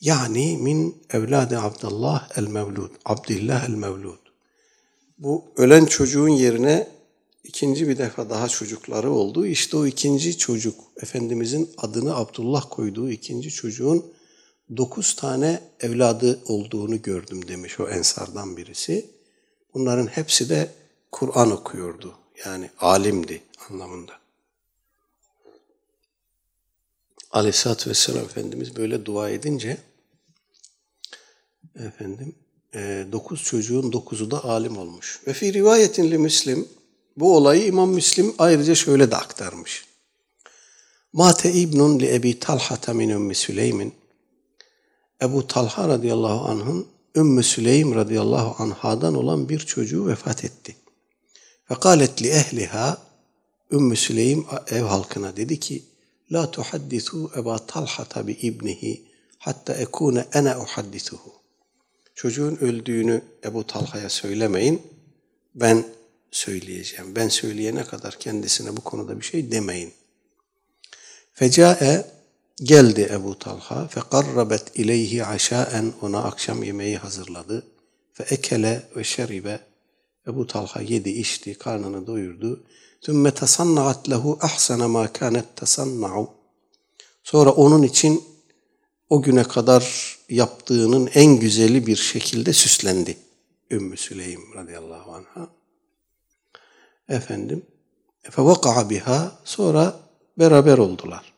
yani 0.00 0.56
min 0.56 1.02
evladi 1.10 1.58
Abdullah 1.58 2.28
el 2.36 2.46
Mevlud. 2.46 2.90
Abdullah 3.04 3.68
el 3.68 3.74
Mevlud. 3.74 4.18
Bu 5.18 5.44
ölen 5.56 5.84
çocuğun 5.84 6.28
yerine 6.28 6.88
ikinci 7.44 7.88
bir 7.88 7.98
defa 7.98 8.30
daha 8.30 8.48
çocukları 8.48 9.10
oldu. 9.10 9.46
İşte 9.46 9.76
o 9.76 9.86
ikinci 9.86 10.38
çocuk, 10.38 10.80
Efendimizin 11.02 11.70
adını 11.76 12.16
Abdullah 12.16 12.66
koyduğu 12.70 13.10
ikinci 13.10 13.50
çocuğun 13.50 14.12
dokuz 14.76 15.16
tane 15.16 15.60
evladı 15.80 16.40
olduğunu 16.48 17.02
gördüm 17.02 17.48
demiş 17.48 17.80
o 17.80 17.88
ensardan 17.88 18.56
birisi. 18.56 19.10
Bunların 19.74 20.06
hepsi 20.06 20.48
de 20.48 20.70
Kur'an 21.12 21.50
okuyordu. 21.50 22.14
Yani 22.46 22.70
alimdi 22.78 23.42
anlamında. 23.70 24.12
Aleyhisselatü 27.30 27.90
Vesselam 27.90 28.24
Efendimiz 28.24 28.76
böyle 28.76 29.06
dua 29.06 29.30
edince 29.30 29.78
efendim 31.74 32.34
e, 32.74 33.06
dokuz 33.12 33.42
çocuğun 33.42 33.92
dokuzu 33.92 34.30
da 34.30 34.44
alim 34.44 34.78
olmuş. 34.78 35.20
Ve 35.26 35.32
fi 35.32 35.52
rivayetin 35.52 36.10
li 36.10 36.18
Müslim 36.18 36.68
bu 37.16 37.36
olayı 37.36 37.66
İmam 37.66 37.90
Müslim 37.90 38.34
ayrıca 38.38 38.74
şöyle 38.74 39.10
de 39.10 39.16
aktarmış. 39.16 39.84
Mate 41.12 41.52
İbnun 41.52 42.00
li 42.00 42.14
Ebi 42.14 42.38
Talha 42.38 42.94
min 42.94 43.08
Ümmü 43.08 43.34
Süleymin 43.34 43.94
Ebu 45.22 45.46
Talha 45.46 45.88
radıyallahu 45.88 46.48
anh'ın 46.48 46.86
Ümmü 47.16 47.42
Süleym 47.42 47.94
radıyallahu 47.94 48.62
anhadan 48.62 49.14
olan 49.14 49.48
bir 49.48 49.58
çocuğu 49.58 50.06
vefat 50.06 50.44
etti. 50.44 50.76
Fekalet 51.68 52.22
li 52.22 52.28
ehliha 52.28 52.98
Ümmü 53.72 53.96
Süleym 53.96 54.46
ev 54.70 54.82
halkına 54.82 55.36
dedi 55.36 55.60
ki 55.60 55.84
La 56.32 56.50
tuhaddisu 56.50 57.30
Eba 57.36 57.66
Talha 57.66 58.26
bi 58.26 58.32
ibnihi 58.32 59.04
hatta 59.38 59.74
ekune 59.74 60.26
ene 60.32 60.56
uhaddisuhu. 60.56 61.32
Çocuğun 62.14 62.56
öldüğünü 62.56 63.22
Ebu 63.44 63.66
Talha'ya 63.66 64.08
söylemeyin. 64.08 64.82
Ben 65.54 65.84
söyleyeceğim. 66.34 67.16
Ben 67.16 67.28
söyleyene 67.28 67.84
kadar 67.84 68.18
kendisine 68.18 68.76
bu 68.76 68.80
konuda 68.80 69.20
bir 69.20 69.24
şey 69.24 69.50
demeyin. 69.50 69.92
Fecae 71.32 72.04
geldi 72.62 73.08
Ebu 73.12 73.38
Talha 73.38 73.88
fekarrabet 73.88 74.78
ileyhi 74.78 75.24
aşaen 75.24 75.92
ona 76.02 76.22
akşam 76.22 76.62
yemeği 76.62 76.96
hazırladı. 76.96 77.66
Fe 78.12 78.24
ekele 78.34 78.82
ve 78.96 79.04
şeribe 79.04 79.60
Ebu 80.28 80.46
Talha 80.46 80.80
yedi 80.80 81.10
içti, 81.10 81.54
karnını 81.54 82.06
doyurdu. 82.06 82.64
Tümme 83.00 83.30
tasannaat 83.30 84.10
lehu 84.10 84.38
ahsana 84.40 84.88
ma 84.88 85.12
kanet 85.12 85.56
tasanna'u. 85.56 86.30
Sonra 87.22 87.50
onun 87.50 87.82
için 87.82 88.24
o 89.10 89.22
güne 89.22 89.44
kadar 89.44 90.16
yaptığının 90.28 91.10
en 91.14 91.36
güzeli 91.36 91.86
bir 91.86 91.96
şekilde 91.96 92.52
süslendi. 92.52 93.16
Ümmü 93.70 93.96
Süleym 93.96 94.40
radıyallahu 94.54 95.12
anha. 95.12 95.63
Efendim, 97.08 97.66
fevaka'a 98.22 98.90
biha 98.90 99.32
sonra 99.44 99.96
beraber 100.38 100.78
oldular. 100.78 101.32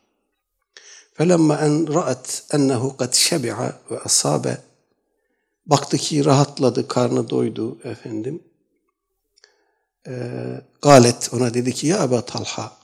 Felemma 1.13 1.57
en 1.57 1.93
ra'at 1.93 2.43
ennehu 2.51 2.97
kad 2.97 3.13
şebi'a 3.13 3.73
ve 3.91 3.99
asabe 3.99 4.57
baktı 5.65 5.97
ki 5.97 6.25
rahatladı, 6.25 6.87
karnı 6.87 7.29
doydu 7.29 7.77
efendim. 7.83 8.43
Ee, 10.07 10.61
galet 10.81 11.29
ona 11.33 11.53
dedi 11.53 11.73
ki 11.73 11.87
ya 11.87 12.03
Ebu 12.03 12.21
Talha 12.21 12.77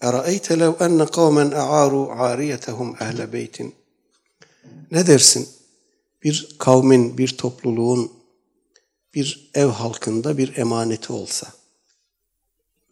Eraeyte 0.00 0.58
lev 0.58 0.72
enne 0.80 1.06
kavmen 1.06 1.50
e'aru 1.50 2.10
ariyetehum 2.10 2.96
ehle 3.00 3.32
beytin 3.32 3.74
ne 4.90 5.06
dersin? 5.06 5.48
Bir 6.22 6.56
kavmin, 6.58 7.18
bir 7.18 7.36
topluluğun 7.36 8.12
bir 9.14 9.50
ev 9.54 9.66
halkında 9.66 10.38
bir 10.38 10.56
emaneti 10.56 11.12
olsa, 11.12 11.46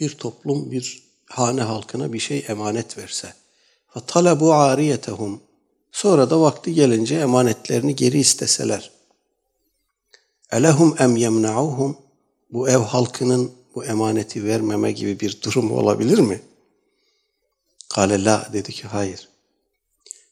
bir 0.00 0.18
toplum 0.18 0.70
bir 0.70 1.02
hane 1.26 1.62
halkına 1.62 2.12
bir 2.12 2.18
şey 2.18 2.44
emanet 2.48 2.98
verse. 2.98 3.34
Fatalabu 3.88 4.52
ariyetehum. 4.52 5.40
Sonra 5.92 6.30
da 6.30 6.40
vakti 6.40 6.74
gelince 6.74 7.14
emanetlerini 7.14 7.96
geri 7.96 8.18
isteseler. 8.18 8.90
Elehum 10.50 10.96
em 10.98 11.16
yemnauhum. 11.16 11.98
Bu 12.50 12.68
ev 12.68 12.78
halkının 12.78 13.52
bu 13.74 13.84
emaneti 13.84 14.44
vermeme 14.44 14.92
gibi 14.92 15.20
bir 15.20 15.42
durum 15.42 15.72
olabilir 15.72 16.18
mi? 16.18 16.42
Kale 17.88 18.24
la 18.24 18.48
dedi 18.52 18.72
ki 18.72 18.88
hayır. 18.88 19.28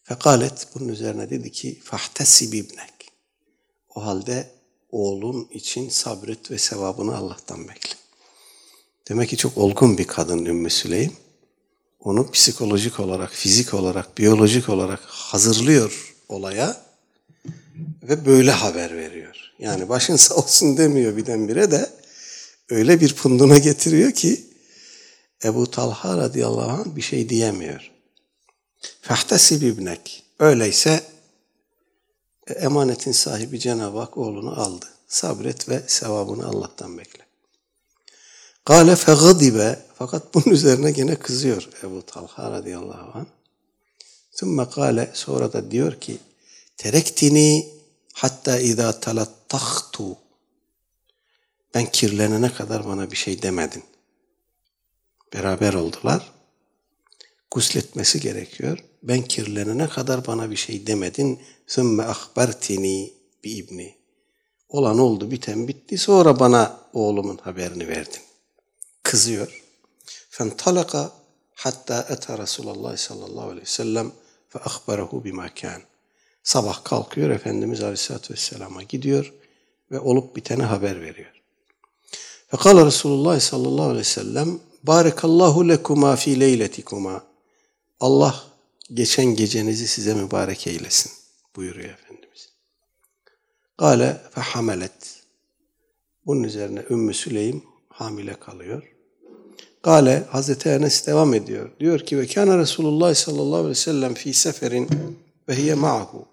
Fekalet 0.02 0.68
bunun 0.74 0.88
üzerine 0.88 1.30
dedi 1.30 1.52
ki 1.52 1.80
fahtesib 1.84 2.52
ibnek. 2.52 2.92
O 3.94 4.04
halde 4.04 4.50
oğlun 4.90 5.48
için 5.50 5.88
sabret 5.88 6.50
ve 6.50 6.58
sevabını 6.58 7.16
Allah'tan 7.16 7.68
bekle. 7.68 8.05
Demek 9.08 9.28
ki 9.28 9.36
çok 9.36 9.58
olgun 9.58 9.98
bir 9.98 10.04
kadın 10.04 10.44
Ümmü 10.44 10.70
Süleym. 10.70 11.12
Onu 12.00 12.30
psikolojik 12.30 13.00
olarak, 13.00 13.32
fizik 13.32 13.74
olarak, 13.74 14.18
biyolojik 14.18 14.68
olarak 14.68 15.00
hazırlıyor 15.06 16.14
olaya 16.28 16.82
ve 18.02 18.26
böyle 18.26 18.50
haber 18.50 18.96
veriyor. 18.96 19.36
Yani 19.58 19.88
başın 19.88 20.16
sağ 20.26 20.34
olsun 20.34 20.76
demiyor 20.76 21.16
birdenbire 21.16 21.70
de 21.70 21.90
öyle 22.70 23.00
bir 23.00 23.14
punduna 23.14 23.58
getiriyor 23.58 24.12
ki 24.12 24.46
Ebu 25.44 25.70
Talha 25.70 26.16
radıyallahu 26.16 26.70
anh 26.70 26.96
bir 26.96 27.02
şey 27.02 27.28
diyemiyor. 27.28 27.90
Fehtesib 29.00 29.62
ibnek. 29.62 30.22
Öyleyse 30.38 31.00
emanetin 32.46 33.12
sahibi 33.12 33.60
Cenab-ı 33.60 33.98
Hak 33.98 34.16
oğlunu 34.16 34.60
aldı. 34.60 34.86
Sabret 35.08 35.68
ve 35.68 35.82
sevabını 35.86 36.46
Allah'tan 36.46 36.98
bekle. 36.98 37.25
Kale 38.66 38.96
fegadibe 38.96 39.78
fakat 39.94 40.34
bunun 40.34 40.54
üzerine 40.54 40.90
gene 40.90 41.16
kızıyor 41.16 41.68
Ebu 41.82 42.02
Talha 42.06 42.50
radıyallahu 42.50 43.18
anh. 43.18 43.26
Sümme 44.30 44.70
kale 44.70 45.10
sonra 45.14 45.52
da 45.52 45.70
diyor 45.70 46.00
ki 46.00 46.18
terektini 46.76 47.68
hatta 48.12 48.58
idâ 48.58 49.00
talattahtu 49.00 50.16
ben 51.74 51.86
kirlenene 51.86 52.52
kadar 52.54 52.86
bana 52.86 53.10
bir 53.10 53.16
şey 53.16 53.42
demedin. 53.42 53.84
Beraber 55.34 55.74
oldular. 55.74 56.32
Gusletmesi 57.50 58.20
gerekiyor. 58.20 58.78
Ben 59.02 59.22
kirlenene 59.22 59.88
kadar 59.88 60.26
bana 60.26 60.50
bir 60.50 60.56
şey 60.56 60.86
demedin. 60.86 61.40
Sümme 61.66 62.02
ahbertini 62.02 63.12
bi 63.44 63.50
ibni. 63.50 63.96
Olan 64.68 64.98
oldu, 64.98 65.30
biten 65.30 65.68
bitti. 65.68 65.98
Sonra 65.98 66.40
bana 66.40 66.80
oğlumun 66.92 67.38
haberini 67.42 67.88
verdin. 67.88 68.25
Kızıyor. 69.06 69.62
Fentalaka 70.30 71.12
hatta 71.54 72.06
ete 72.10 72.38
Resulullah 72.38 72.96
sallallahu 72.96 73.44
aleyhi 73.44 73.60
ve 73.60 73.70
sellem 73.70 74.12
ve 74.54 74.60
ahberehu 74.60 75.24
bima 75.24 75.54
kan. 75.54 75.82
Sabah 76.42 76.84
kalkıyor 76.84 77.30
Efendimiz 77.30 77.82
Aleyhisselatü 77.82 78.34
Vesselam'a 78.34 78.82
gidiyor 78.82 79.32
ve 79.90 80.00
olup 80.00 80.36
bitene 80.36 80.62
haber 80.62 81.00
veriyor. 81.00 81.42
Fekala 82.48 82.86
Resulullah 82.86 83.40
sallallahu 83.40 83.84
aleyhi 83.84 83.98
ve 83.98 84.04
sellem 84.04 84.60
Barakallahu 84.82 85.68
lekuma 85.68 86.16
fi 86.16 86.40
leyletikuma. 86.40 87.24
Allah 88.00 88.44
geçen 88.94 89.24
gecenizi 89.24 89.88
size 89.88 90.14
mübarek 90.14 90.66
eylesin 90.66 91.12
buyuruyor 91.56 91.88
Efendimiz. 91.88 92.48
Gale 93.78 94.22
fehamelet. 94.30 95.22
Bunun 96.26 96.42
üzerine 96.42 96.84
Ümmü 96.90 97.14
Süleym 97.14 97.62
hamile 97.88 98.34
kalıyor. 98.34 98.95
Gale 99.86 100.24
Hazreti 100.30 100.68
Enes 100.68 101.06
devam 101.06 101.34
ediyor. 101.34 101.70
Diyor 101.80 102.00
ki 102.00 102.18
ve 102.18 102.26
kana 102.26 102.58
Resulullah 102.58 103.14
sallallahu 103.14 103.56
aleyhi 103.56 103.70
ve 103.70 103.74
sellem 103.74 104.14
fi 104.14 104.34
seferin 104.34 104.88
ve 105.48 105.56
hiye 105.56 105.74
ma'ahu. 105.74 106.28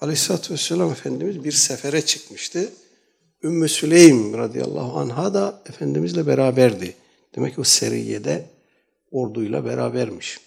Aleyhisselatü 0.00 0.54
Vesselam 0.54 0.92
Efendimiz 0.92 1.44
bir 1.44 1.52
sefere 1.52 2.06
çıkmıştı. 2.06 2.72
Ümmü 3.42 3.68
Süleym 3.68 4.38
radıyallahu 4.38 4.98
anha 4.98 5.34
da 5.34 5.62
Efendimizle 5.66 6.26
beraberdi. 6.26 6.96
Demek 7.36 7.54
ki 7.54 7.60
o 7.60 7.64
seriyede 7.64 8.50
orduyla 9.10 9.64
berabermiş. 9.64 10.40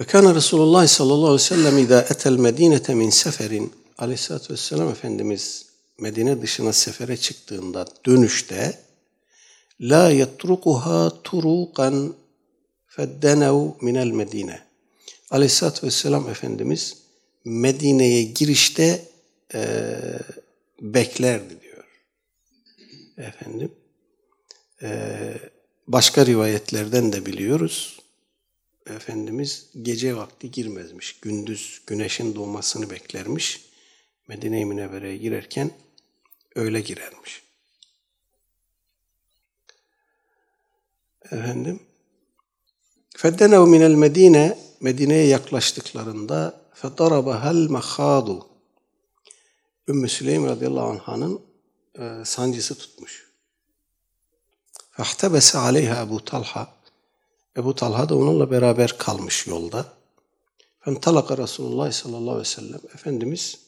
Ve 0.00 0.04
kana 0.04 0.34
Resulullah 0.34 0.86
sallallahu 0.86 1.26
aleyhi 1.26 1.34
ve 1.34 1.38
sellem 1.38 1.78
idâ 1.78 2.00
etel 2.00 2.36
medinete 2.36 2.94
min 2.94 3.10
seferin 3.10 3.72
aleyhissalatü 3.98 4.52
vesselam 4.52 4.88
Efendimiz 4.88 5.65
Medine 6.00 6.42
dışına 6.42 6.72
sefere 6.72 7.16
çıktığında 7.16 7.86
dönüşte 8.06 8.78
la 9.80 10.10
yetrukuha 10.10 11.22
turukan 11.24 12.14
feddenev 12.86 13.70
minel 13.80 14.10
medine. 14.10 14.60
Aleyhissalatü 15.30 15.86
vesselam 15.86 16.28
Efendimiz 16.28 16.96
Medine'ye 17.44 18.22
girişte 18.22 19.04
e, 19.54 19.98
beklerdi 20.80 21.60
diyor. 21.60 21.84
Efendim. 23.18 23.72
Ee, 24.82 25.34
başka 25.86 26.26
rivayetlerden 26.26 27.12
de 27.12 27.26
biliyoruz. 27.26 27.98
Efendimiz 28.86 29.66
gece 29.82 30.16
vakti 30.16 30.50
girmezmiş. 30.50 31.20
Gündüz 31.20 31.82
güneşin 31.86 32.34
doğmasını 32.34 32.90
beklermiş. 32.90 33.64
Medine-i 34.28 34.64
Münevvere'ye 34.64 35.16
girerken 35.16 35.70
öyle 36.56 36.80
girermiş. 36.80 37.42
Efendim. 41.24 41.82
Feddenev 43.16 43.66
minel 43.66 43.94
Medine 43.94 44.58
Medine'ye 44.80 45.26
yaklaştıklarında 45.26 46.60
fedarabahal 46.74 47.68
mahadu 47.68 48.46
Ümmü 49.88 50.08
Süleym 50.08 50.46
radıyallahu 50.46 51.12
anh'ın 51.12 51.40
e, 51.98 52.24
sancısı 52.24 52.78
tutmuş. 52.78 53.30
Fehtebese 54.90 55.58
aleyha 55.58 56.02
Ebu 56.02 56.24
Talha 56.24 56.76
Ebu 57.56 57.74
Talha 57.74 58.08
da 58.08 58.16
onunla 58.16 58.50
beraber 58.50 58.98
kalmış 58.98 59.46
yolda. 59.46 59.86
Fentalaka 60.80 61.38
Resulullah 61.38 61.92
sallallahu 61.92 62.30
aleyhi 62.30 62.40
ve 62.40 62.44
sellem 62.44 62.80
Efendimiz 62.94 63.60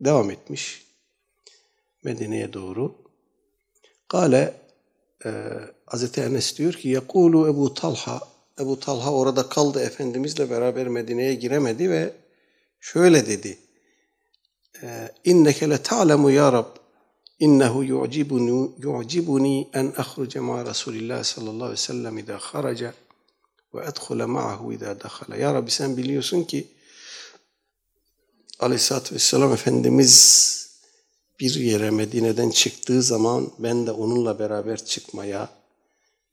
devam 0.00 0.30
etmiş 0.30 0.83
Medine'ye 2.04 2.52
doğru. 2.52 2.94
Kale 4.08 4.54
e, 5.24 5.30
Hazreti 5.86 6.20
Enes 6.20 6.58
diyor 6.58 6.72
ki 6.72 6.88
Yakulu 6.88 7.48
Ebu 7.48 7.74
Talha 7.74 8.20
Ebu 8.60 8.80
Talha 8.80 9.12
orada 9.12 9.48
kaldı 9.48 9.80
Efendimizle 9.80 10.50
beraber 10.50 10.88
Medine'ye 10.88 11.34
giremedi 11.34 11.90
ve 11.90 12.12
şöyle 12.80 13.26
dedi. 13.26 13.58
E, 14.82 15.08
İnneke 15.24 15.70
le 15.70 15.82
ta'lemu 15.82 16.30
ya 16.30 16.52
Rab 16.52 16.66
innehu 17.38 17.84
yu'cibuni 17.84 18.70
yu'cibuni 18.78 19.68
en 19.72 19.92
ahruce 19.96 20.40
ma 20.40 20.66
Resulillah 20.66 21.24
sallallahu 21.24 21.54
aleyhi 21.54 21.72
ve 21.72 21.76
sellem 21.76 22.18
idâ 22.18 22.38
haraca 22.38 22.94
ve 23.74 23.84
edhule 23.84 24.24
ma'ahu 24.24 24.72
idâ 24.72 25.00
dakhala. 25.00 25.36
Ya 25.36 25.54
Rabbi 25.54 25.70
sen 25.70 25.96
biliyorsun 25.96 26.44
ki 26.44 26.66
Aleyhisselatü 28.60 29.14
Vesselam 29.14 29.52
Efendimiz 29.52 30.63
bir 31.40 31.54
yere 31.54 31.90
Medine'den 31.90 32.50
çıktığı 32.50 33.02
zaman 33.02 33.50
ben 33.58 33.86
de 33.86 33.90
onunla 33.90 34.38
beraber 34.38 34.84
çıkmaya, 34.84 35.48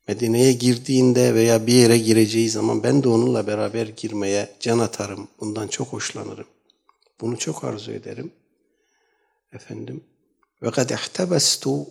Medine'ye 0.08 0.54
girdiğinde 0.54 1.34
veya 1.34 1.68
bir 1.68 1.74
yere 1.74 1.98
gireceği 1.98 2.50
zaman 2.50 2.84
ben 2.84 3.04
de 3.04 3.10
onunla 3.10 3.48
beraber 3.48 3.88
girmeye 3.88 4.56
can 4.60 4.80
atarım. 4.80 5.28
Bundan 5.40 5.68
çok 5.68 5.88
hoşlanırım. 5.88 6.48
Bunu 7.22 7.38
çok 7.38 7.64
arzu 7.64 7.92
ederim. 7.92 8.32
Efendim. 9.54 10.04
Ve 10.62 10.72
kad 10.72 10.90
ihtebestu 10.90 11.86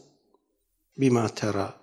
bima 0.99 1.29
tera. 1.29 1.75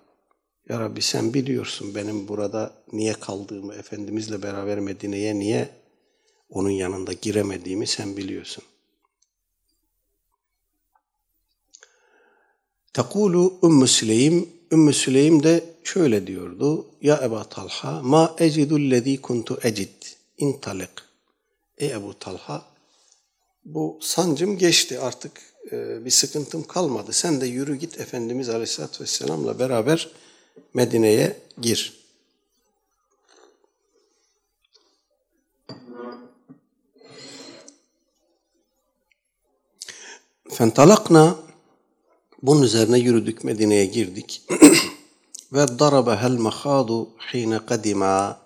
Ya 0.68 0.80
Rabbi 0.80 1.02
sen 1.02 1.34
biliyorsun 1.34 1.94
benim 1.94 2.28
burada 2.28 2.72
niye 2.92 3.12
kaldığımı, 3.12 3.74
Efendimizle 3.74 4.42
beraber 4.42 4.78
Medine'ye 4.78 5.38
niye 5.38 5.68
onun 6.50 6.70
yanında 6.70 7.12
giremediğimi 7.12 7.86
sen 7.86 8.16
biliyorsun. 8.16 8.64
Tekulu 12.98 13.58
Ümmü 13.62 13.88
Süleym, 13.88 14.48
Ümmü 14.72 14.92
Süleym 14.92 15.42
de 15.42 15.64
şöyle 15.84 16.26
diyordu. 16.26 16.86
Ya 17.02 17.20
Ebu 17.22 17.44
Talha, 17.50 18.02
ma 18.02 18.34
ecidul 18.38 18.90
lezî 18.90 19.22
kuntu 19.22 19.58
ecid, 19.62 20.02
intalik. 20.38 20.90
Ey 21.78 21.90
Ebu 21.90 22.18
Talha, 22.18 22.62
bu 23.64 23.98
sancım 24.02 24.58
geçti 24.58 25.00
artık 25.00 25.32
e, 25.72 26.04
bir 26.04 26.10
sıkıntım 26.10 26.62
kalmadı. 26.62 27.12
Sen 27.12 27.40
de 27.40 27.46
yürü 27.46 27.76
git 27.76 28.00
Efendimiz 28.00 28.48
Aleyhisselatü 28.48 29.02
Vesselam'la 29.02 29.58
beraber 29.58 30.08
Medine'ye 30.74 31.36
gir. 31.60 31.98
Fentalakna 40.50 41.47
bunun 42.42 42.62
üzerine 42.62 42.98
yürüdük 42.98 43.44
Medine'ye 43.44 43.86
girdik. 43.86 44.42
Ve 45.52 45.78
darabehel 45.78 46.36
mahadu 46.38 47.08
hine 47.34 47.66
kadima 47.66 48.40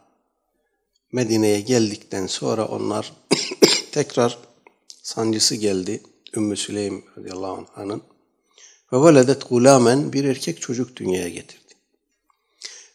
Medine'ye 1.12 1.61
geldikten 1.61 2.26
sonra 2.26 2.66
onlar 2.66 3.12
tekrar 3.92 4.38
sancısı 5.02 5.55
geldi. 5.55 6.02
Ümmü 6.37 6.57
Süleym 6.57 7.05
radıyallahu 7.18 7.66
anh'ın. 7.76 8.02
Ve 8.92 9.05
veledet 9.05 9.48
gulamen 9.48 10.12
bir 10.12 10.24
erkek 10.24 10.61
çocuk 10.61 10.96
dünyaya 10.96 11.28
getirdi. 11.28 11.74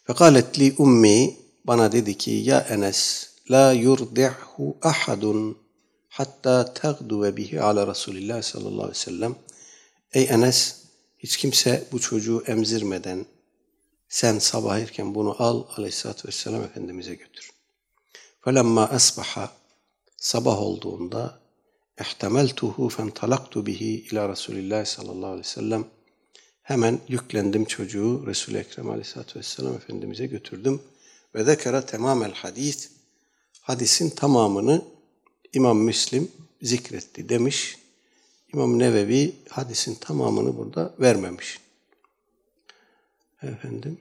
Fekalet 0.06 0.58
li 0.58 0.74
ummi 0.78 1.36
bana 1.64 1.92
dedi 1.92 2.18
ki 2.18 2.30
ya 2.30 2.60
Enes 2.60 3.28
la 3.50 3.72
yurdi'hu 3.72 4.76
ahadun 4.82 5.58
hatta 6.08 6.74
tagduve 6.74 7.36
bihi 7.36 7.62
ala 7.62 7.86
Resulillah 7.86 8.42
sallallahu 8.42 8.82
aleyhi 8.82 8.90
ve 8.90 8.94
sellem. 8.94 9.36
Ey 10.12 10.24
Enes 10.30 10.77
hiç 11.18 11.36
kimse 11.36 11.84
bu 11.92 12.00
çocuğu 12.00 12.44
emzirmeden 12.46 13.26
sen 14.08 14.38
sabah 14.38 14.78
erken 14.78 15.14
bunu 15.14 15.42
al 15.42 15.64
aleyhissalatü 15.76 16.28
vesselam 16.28 16.62
Efendimiz'e 16.62 17.14
götür. 17.14 17.50
Felemma 18.44 18.84
asbaha 18.84 19.52
sabah 20.16 20.58
olduğunda 20.58 21.40
ihtemeltuhu 22.00 22.88
fentalaktu 22.88 23.66
bihi 23.66 24.06
ila 24.10 24.28
Resulillah 24.28 24.84
sallallahu 24.84 25.26
aleyhi 25.26 25.40
ve 25.40 25.52
sellem 25.52 25.84
hemen 26.62 27.00
yüklendim 27.08 27.64
çocuğu 27.64 28.26
Resul-i 28.26 28.56
Ekrem 28.58 28.90
aleyhissalatü 28.90 29.38
vesselam 29.38 29.74
Efendimiz'e 29.74 30.26
götürdüm 30.26 30.82
ve 31.34 31.44
zekere 31.44 31.86
temamel 31.86 32.32
hadis 32.32 32.90
hadisin 33.60 34.10
tamamını 34.10 34.82
İmam 35.52 35.78
Müslim 35.78 36.32
zikretti 36.62 37.28
demiş. 37.28 37.77
İmam 38.52 38.78
Nevevi 38.78 39.36
hadisin 39.48 39.94
tamamını 39.94 40.58
burada 40.58 40.94
vermemiş. 41.00 41.60
Efendim. 43.42 44.00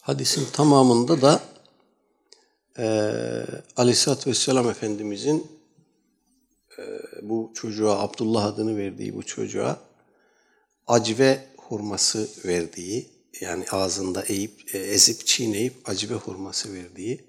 Hadisin 0.00 0.46
tamamında 0.52 1.22
da 1.22 1.42
e, 2.78 2.86
Aleyhisselatü 3.76 4.30
Vesselam 4.30 4.70
Efendimizin 4.70 5.46
e, 6.78 6.82
bu 7.22 7.52
çocuğa, 7.54 7.98
Abdullah 7.98 8.44
adını 8.44 8.76
verdiği 8.76 9.14
bu 9.14 9.22
çocuğa 9.22 9.80
acve 10.86 11.48
hurması 11.56 12.28
verdiği, 12.44 13.08
yani 13.40 13.64
ağzında 13.70 14.22
eğip, 14.22 14.74
e, 14.74 14.78
ezip 14.78 15.26
çiğneyip 15.26 15.88
acve 15.88 16.14
hurması 16.14 16.74
verdiği, 16.74 17.24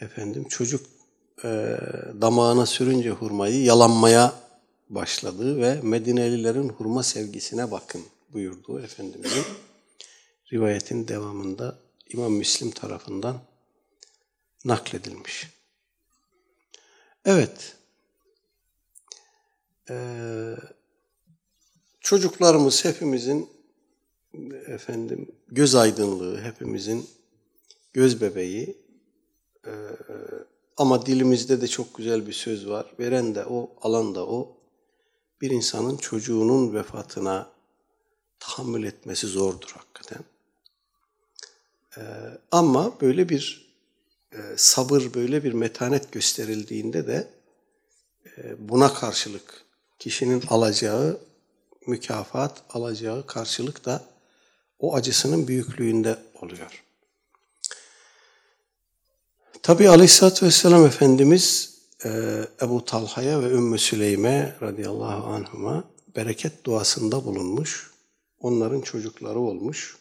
efendim 0.00 0.44
çocuk 0.48 0.93
e, 1.44 1.48
damağına 2.20 2.66
sürünce 2.66 3.10
hurmayı 3.10 3.62
yalanmaya 3.62 4.32
başladı 4.90 5.60
ve 5.60 5.80
Medinelilerin 5.82 6.68
hurma 6.68 7.02
sevgisine 7.02 7.70
bakın 7.70 8.02
buyurdu 8.32 8.80
Efendimizin 8.80 9.44
rivayetin 10.52 11.08
devamında 11.08 11.78
İmam 12.08 12.32
Müslim 12.32 12.70
tarafından 12.70 13.40
nakledilmiş. 14.64 15.48
Evet, 17.24 17.76
ee, 19.90 20.56
çocuklarımız 22.00 22.84
hepimizin 22.84 23.50
efendim 24.66 25.32
göz 25.48 25.74
aydınlığı, 25.74 26.40
hepimizin 26.40 27.10
göz 27.92 28.20
bebeği, 28.20 28.76
ee, 29.66 29.70
ama 30.76 31.06
dilimizde 31.06 31.60
de 31.60 31.68
çok 31.68 31.94
güzel 31.94 32.26
bir 32.26 32.32
söz 32.32 32.68
var. 32.68 32.94
Veren 32.98 33.34
de 33.34 33.44
o, 33.46 33.70
alan 33.82 34.14
da 34.14 34.26
o. 34.26 34.56
Bir 35.40 35.50
insanın 35.50 35.96
çocuğunun 35.96 36.74
vefatına 36.74 37.50
tahammül 38.38 38.84
etmesi 38.84 39.26
zordur 39.26 39.70
hakikaten. 39.70 40.24
Ee, 41.98 42.00
ama 42.50 43.00
böyle 43.00 43.28
bir 43.28 43.74
e, 44.32 44.38
sabır, 44.56 45.14
böyle 45.14 45.44
bir 45.44 45.52
metanet 45.52 46.12
gösterildiğinde 46.12 47.06
de 47.06 47.28
e, 48.38 48.68
buna 48.68 48.94
karşılık 48.94 49.64
kişinin 49.98 50.42
alacağı 50.48 51.20
mükafat, 51.86 52.62
alacağı 52.70 53.26
karşılık 53.26 53.84
da 53.84 54.04
o 54.78 54.94
acısının 54.94 55.48
büyüklüğünde 55.48 56.18
oluyor. 56.42 56.83
Tabi 59.64 59.88
Aleyhisselatü 59.88 60.46
Vesselam 60.46 60.86
Efendimiz 60.86 61.78
e, 62.04 62.10
Ebu 62.62 62.84
Talha'ya 62.84 63.42
ve 63.42 63.46
Ümmü 63.46 63.78
Süleym'e 63.78 64.56
radıyallahu 64.62 65.26
anhuma 65.26 65.84
bereket 66.16 66.64
duasında 66.64 67.24
bulunmuş. 67.24 67.90
Onların 68.40 68.80
çocukları 68.80 69.38
olmuş. 69.38 69.96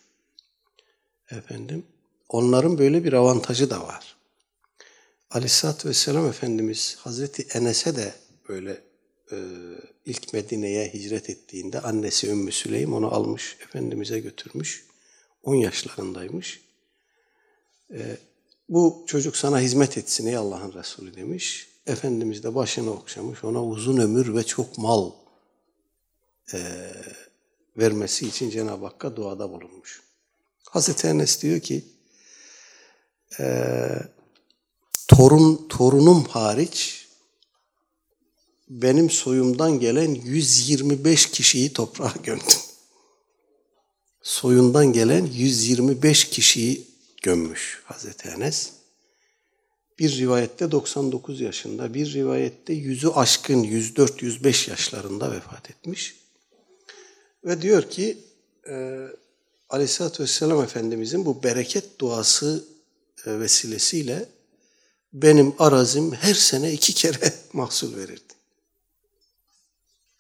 Efendim, 1.32 1.86
onların 2.30 2.78
böyle 2.78 3.04
bir 3.04 3.14
avantajı 3.14 3.70
da 3.70 3.88
var. 3.88 4.16
Aleyhisselatü 5.32 5.90
Vesselam 5.90 6.28
Efendimiz 6.28 6.98
Hazreti 7.00 7.58
Enes'e 7.58 7.96
de 7.96 8.14
böyle 8.50 8.82
e, 9.32 9.38
ilk 10.06 10.34
Medine'ye 10.34 10.94
hicret 10.94 11.30
ettiğinde 11.30 11.80
annesi 11.80 12.30
Ümmü 12.30 12.52
Süleym 12.52 12.94
onu 12.94 13.16
almış, 13.16 13.58
Efendimiz'e 13.64 14.20
götürmüş. 14.20 14.86
10 15.44 15.56
yaşlarındaymış. 15.56 16.62
E, 17.94 18.18
bu 18.70 19.04
çocuk 19.08 19.38
sana 19.38 19.60
hizmet 19.60 19.98
etsin 19.98 20.26
ey 20.26 20.36
Allah'ın 20.36 20.74
Resulü 20.74 21.16
demiş. 21.16 21.68
Efendimiz 21.88 22.44
de 22.44 22.56
başını 22.56 22.92
okşamış. 22.92 23.44
Ona 23.44 23.66
uzun 23.66 23.98
ömür 23.98 24.36
ve 24.36 24.44
çok 24.44 24.78
mal 24.78 25.12
e, 26.54 26.60
vermesi 27.78 28.28
için 28.28 28.50
Cenab-ı 28.50 28.86
Hakk'a 28.86 29.16
duada 29.16 29.52
bulunmuş. 29.52 30.02
Hazreti 30.70 31.08
Enes 31.08 31.42
diyor 31.42 31.60
ki 31.60 31.86
e, 33.40 33.46
torun 35.08 35.68
torunum 35.70 36.24
hariç 36.24 37.08
benim 38.70 39.10
soyumdan 39.10 39.80
gelen 39.80 40.16
125 40.16 41.32
kişiyi 41.32 41.74
toprağa 41.74 42.14
gömdüm. 42.24 42.58
Soyundan 44.22 44.94
gelen 44.94 45.26
125 45.26 46.30
kişiyi 46.30 46.93
gömmüş 47.24 47.82
Hazreti 47.86 48.30
Enes. 48.30 48.72
Bir 50.00 50.18
rivayette 50.18 50.72
99 50.72 51.42
yaşında, 51.42 51.94
bir 51.94 52.14
rivayette 52.14 52.74
yüzü 52.74 53.08
aşkın 53.08 53.64
104-105 53.64 54.70
yaşlarında 54.70 55.32
vefat 55.32 55.70
etmiş. 55.70 56.16
Ve 57.46 57.62
diyor 57.62 57.90
ki 57.90 58.18
e, 58.70 59.08
Aleyhisselatü 59.70 60.24
Vesselam 60.24 60.64
Efendimizin 60.64 61.26
bu 61.26 61.44
bereket 61.44 62.00
duası 62.00 62.66
e, 63.26 63.40
vesilesiyle 63.40 64.26
benim 65.14 65.54
arazim 65.60 66.12
her 66.12 66.34
sene 66.34 66.72
iki 66.72 66.94
kere 66.94 67.34
mahsul 67.54 67.96
verirdi. 67.96 68.34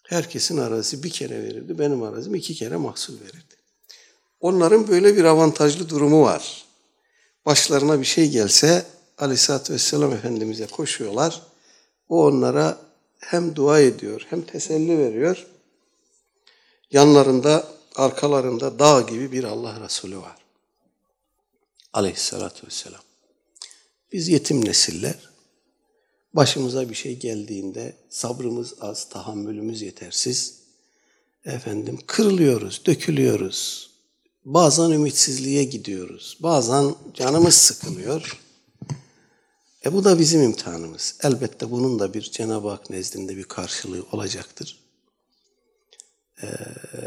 Herkesin 0.03 0.57
arazisi 0.57 1.03
bir 1.03 1.09
kere 1.09 1.43
verirdi, 1.43 1.79
benim 1.79 2.03
arazim 2.03 2.35
iki 2.35 2.55
kere 2.55 2.75
mahsul 2.75 3.21
verirdi. 3.21 3.55
Onların 4.39 4.87
böyle 4.87 5.15
bir 5.15 5.23
avantajlı 5.23 5.89
durumu 5.89 6.21
var. 6.21 6.62
Başlarına 7.45 7.99
bir 7.99 8.05
şey 8.05 8.29
gelse 8.29 8.85
Aleyhisselatü 9.17 9.73
Vesselam 9.73 10.13
Efendimiz'e 10.13 10.67
koşuyorlar. 10.67 11.41
O 12.09 12.25
onlara 12.25 12.77
hem 13.19 13.55
dua 13.55 13.79
ediyor 13.79 14.25
hem 14.29 14.41
teselli 14.41 14.97
veriyor. 14.97 15.47
Yanlarında, 16.91 17.67
arkalarında 17.95 18.79
dağ 18.79 19.01
gibi 19.01 19.31
bir 19.31 19.43
Allah 19.43 19.81
Resulü 19.81 20.17
var. 20.17 20.37
Aleyhisselatü 21.93 22.67
Vesselam. 22.67 23.01
Biz 24.11 24.27
yetim 24.27 24.65
nesiller, 24.65 25.29
başımıza 26.33 26.89
bir 26.89 26.95
şey 26.95 27.19
geldiğinde 27.19 27.95
sabrımız 28.09 28.73
az, 28.81 29.09
tahammülümüz 29.09 29.81
yetersiz. 29.81 30.59
Efendim 31.45 31.99
kırılıyoruz, 32.07 32.85
dökülüyoruz. 32.85 33.92
Bazen 34.45 34.91
ümitsizliğe 34.91 35.63
gidiyoruz. 35.63 36.37
Bazen 36.39 36.95
canımız 37.13 37.55
sıkılıyor. 37.55 38.39
E 39.85 39.93
bu 39.93 40.03
da 40.03 40.19
bizim 40.19 40.41
imtihanımız. 40.41 41.15
Elbette 41.23 41.71
bunun 41.71 41.99
da 41.99 42.13
bir 42.13 42.21
Cenab-ı 42.21 42.69
Hak 42.69 42.89
nezdinde 42.89 43.37
bir 43.37 43.43
karşılığı 43.43 44.05
olacaktır. 44.11 44.79
Ee, 46.43 46.47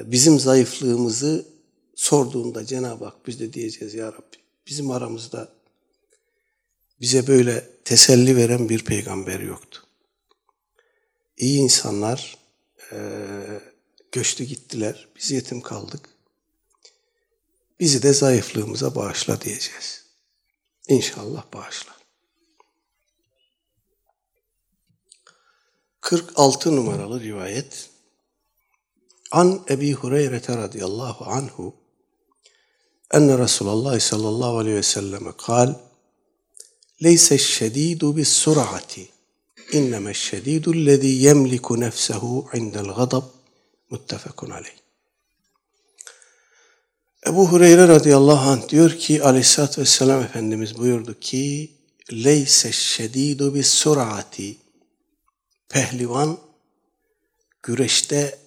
bizim 0.05 0.40
zayıflığımızı 0.40 1.46
sorduğunda 1.94 2.66
Cenab-ı 2.66 3.05
Hak 3.05 3.27
biz 3.27 3.40
de 3.40 3.53
diyeceğiz 3.53 3.94
ya 3.94 4.07
Rabbi 4.07 4.37
bizim 4.66 4.90
aramızda 4.90 5.53
bize 7.01 7.27
böyle 7.27 7.70
teselli 7.85 8.37
veren 8.37 8.68
bir 8.68 8.85
peygamber 8.85 9.40
yoktu. 9.40 9.83
İyi 11.37 11.59
insanlar 11.59 12.38
e, 12.92 12.99
göçtü 14.12 14.44
gittiler, 14.44 15.09
biz 15.16 15.31
yetim 15.31 15.61
kaldık. 15.61 16.16
Bizi 17.81 18.03
de 18.03 18.12
zayıflığımıza 18.12 18.95
bağışla 18.95 19.41
diyeceğiz. 19.41 20.05
İnşallah 20.89 21.45
bağışla. 21.55 21.97
46 26.01 26.77
numaralı 26.77 27.21
rivayet. 27.21 27.91
An 29.31 29.65
Ebi 29.71 29.93
Hureyre 29.93 30.43
radıyallahu 30.49 31.25
anhu 31.25 31.75
enne 33.11 33.39
Resulullah 33.39 34.01
sallallahu 34.01 34.59
aleyhi 34.59 34.77
ve 34.77 34.83
selleme 34.83 35.33
kal 35.39 35.75
Leyse 37.03 37.39
şedidu 37.39 38.17
bis 38.17 38.29
sur'ati 38.29 39.09
inneme 39.73 40.15
şedidu 40.15 40.75
lezî 40.87 41.07
yemliku 41.07 41.81
nefsehu 41.81 42.47
indel 42.55 42.87
gadab 42.87 43.23
muttefekun 43.91 44.51
aleyh. 44.51 44.86
Ebu 47.27 47.49
Hureyre 47.49 47.89
radıyallahu 47.89 48.51
anh 48.51 48.69
diyor 48.69 48.91
ki 48.91 49.23
aleyhissalatü 49.23 49.81
vesselam 49.81 50.23
Efendimiz 50.23 50.79
buyurdu 50.79 51.21
ki 51.21 51.73
Leyse 52.12 52.73
şedidu 52.73 53.55
bis 53.55 53.69
sur'ati 53.69 54.57
Pehlivan 55.69 56.39
güreşte 57.62 58.39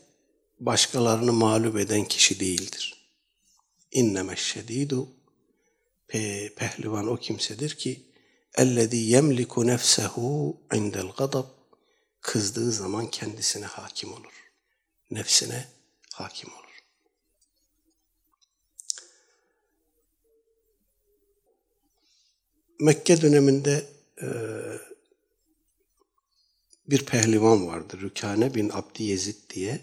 başkalarını 0.59 1.33
mağlup 1.33 1.77
eden 1.77 2.05
kişi 2.05 2.39
değildir. 2.39 3.09
İnneme 3.91 4.35
şedidu 4.35 5.07
pe, 6.07 6.53
pehlivan 6.55 7.07
o 7.07 7.17
kimsedir 7.17 7.75
ki 7.75 8.01
ellezî 8.57 8.97
yemliku 8.97 9.67
nefsehu 9.67 10.57
indel 10.73 11.07
gadab 11.17 11.45
kızdığı 12.21 12.71
zaman 12.71 13.11
kendisine 13.11 13.65
hakim 13.65 14.13
olur. 14.13 14.51
Nefsine 15.11 15.67
hakim 16.13 16.49
olur. 16.53 16.68
Mekke 22.79 23.21
döneminde 23.21 23.85
e, 24.21 24.27
bir 26.89 27.05
pehlivan 27.05 27.67
vardı. 27.67 28.01
Rükane 28.01 28.55
bin 28.55 28.69
Abdi 28.69 29.03
Yezid 29.03 29.35
diye. 29.49 29.81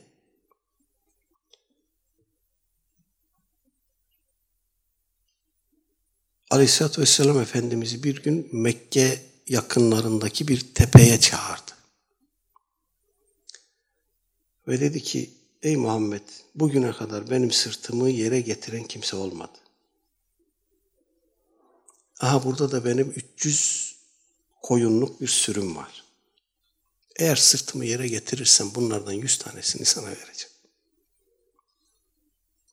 Aleyhisselatü 6.50 7.02
Vesselam 7.02 7.40
Efendimiz'i 7.40 8.02
bir 8.02 8.22
gün 8.22 8.48
Mekke 8.52 9.22
yakınlarındaki 9.48 10.48
bir 10.48 10.74
tepeye 10.74 11.20
çağırdı. 11.20 11.72
Ve 14.68 14.80
dedi 14.80 15.02
ki, 15.02 15.30
ey 15.62 15.76
Muhammed 15.76 16.28
bugüne 16.54 16.92
kadar 16.92 17.30
benim 17.30 17.50
sırtımı 17.50 18.11
yere 18.11 18.40
getiren 18.40 18.85
kimse 18.85 19.16
olmadı. 19.16 19.59
Aha 22.20 22.44
burada 22.44 22.72
da 22.72 22.85
benim 22.85 23.11
300 23.11 23.96
koyunluk 24.62 25.20
bir 25.20 25.29
sürüm 25.29 25.76
var. 25.76 26.05
Eğer 27.16 27.37
sırtımı 27.37 27.85
yere 27.85 28.09
getirirsem 28.09 28.74
bunlardan 28.74 29.12
yüz 29.12 29.38
tanesini 29.38 29.85
sana 29.85 30.07
vereceğim. 30.07 30.57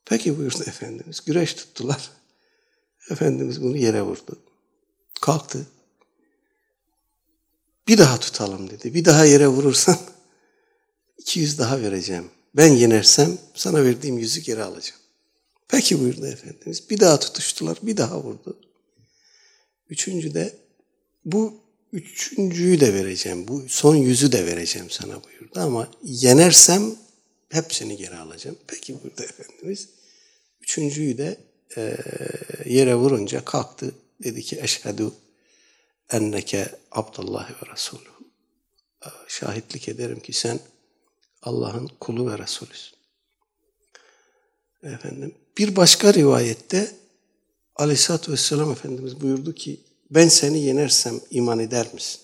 Peki 0.05 0.37
buyurdu 0.37 0.63
Efendimiz. 0.67 1.25
Güreş 1.25 1.53
tuttular. 1.53 2.09
Efendimiz 3.09 3.61
bunu 3.61 3.77
yere 3.77 4.01
vurdu. 4.01 4.39
Kalktı. 5.21 5.67
Bir 7.87 7.97
daha 7.97 8.19
tutalım 8.19 8.69
dedi. 8.69 8.93
Bir 8.93 9.05
daha 9.05 9.25
yere 9.25 9.47
vurursan 9.47 9.97
200 11.17 11.59
daha 11.59 11.81
vereceğim. 11.81 12.31
Ben 12.55 12.73
yenersem 12.73 13.37
sana 13.55 13.83
verdiğim 13.83 14.17
yüzü 14.17 14.41
geri 14.41 14.63
alacağım. 14.63 15.01
Peki 15.67 15.99
buyurdu 15.99 16.27
Efendimiz. 16.27 16.89
Bir 16.89 16.99
daha 16.99 17.19
tutuştular. 17.19 17.77
Bir 17.81 17.97
daha 17.97 18.23
vurdu. 18.23 18.59
Üçüncü 19.93 20.33
de 20.33 20.53
bu 21.25 21.53
üçüncüyü 21.91 22.79
de 22.79 22.93
vereceğim. 22.93 23.47
Bu 23.47 23.63
son 23.67 23.95
yüzü 23.95 24.31
de 24.31 24.45
vereceğim 24.45 24.89
sana 24.89 25.23
buyurdu. 25.23 25.59
Ama 25.59 25.91
yenersem 26.03 26.95
hepsini 27.49 27.97
geri 27.97 28.17
alacağım. 28.17 28.57
Peki 28.67 29.03
buyurdu 29.03 29.23
Efendimiz. 29.23 29.89
Üçüncüyü 30.61 31.17
de 31.17 31.37
e, 31.77 31.97
yere 32.65 32.95
vurunca 32.95 33.45
kalktı. 33.45 33.95
Dedi 34.23 34.41
ki 34.43 34.59
eşhedü 34.61 35.11
enneke 36.09 36.69
Abdullah 36.91 37.49
ve 37.49 37.71
Resulü. 37.71 38.09
Şahitlik 39.27 39.89
ederim 39.89 40.19
ki 40.19 40.33
sen 40.33 40.59
Allah'ın 41.41 41.87
kulu 41.99 42.31
ve 42.31 42.37
Resulüsün. 42.37 42.93
Efendim, 44.83 45.35
bir 45.57 45.75
başka 45.75 46.13
rivayette 46.13 47.02
Aleyhisselatü 47.75 48.31
Vesselam 48.31 48.71
Efendimiz 48.71 49.21
buyurdu 49.21 49.53
ki 49.53 49.81
ben 50.11 50.27
seni 50.27 50.59
yenersem 50.59 51.21
iman 51.29 51.59
eder 51.59 51.87
misin? 51.93 52.21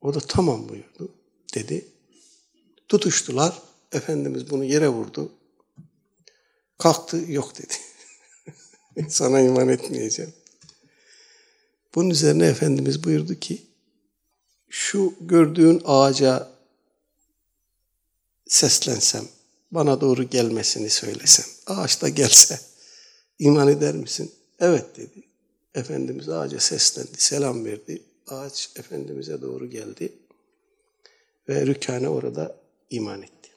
O 0.00 0.14
da 0.14 0.20
tamam 0.20 0.68
buyurdu 0.68 1.14
dedi. 1.54 1.88
Tutuştular. 2.88 3.62
Efendimiz 3.92 4.50
bunu 4.50 4.64
yere 4.64 4.88
vurdu. 4.88 5.32
Kalktı 6.78 7.24
yok 7.28 7.52
dedi. 7.58 7.74
Sana 9.08 9.40
iman 9.40 9.68
etmeyeceğim. 9.68 10.32
Bunun 11.94 12.10
üzerine 12.10 12.46
Efendimiz 12.46 13.04
buyurdu 13.04 13.34
ki 13.34 13.66
şu 14.68 15.14
gördüğün 15.20 15.82
ağaca 15.84 16.50
seslensem, 18.46 19.28
bana 19.70 20.00
doğru 20.00 20.22
gelmesini 20.22 20.90
söylesem, 20.90 21.46
ağaçta 21.66 22.08
gelse 22.08 22.69
iman 23.40 23.68
eder 23.68 23.94
misin? 23.94 24.32
Evet 24.58 24.96
dedi. 24.96 25.22
Efendimiz 25.74 26.28
ağaca 26.28 26.60
seslendi, 26.60 27.20
selam 27.20 27.64
verdi. 27.64 28.02
Ağaç 28.26 28.70
Efendimiz'e 28.76 29.42
doğru 29.42 29.70
geldi. 29.70 30.12
Ve 31.48 31.66
Rükane 31.66 32.08
orada 32.08 32.56
iman 32.90 33.22
etti. 33.22 33.50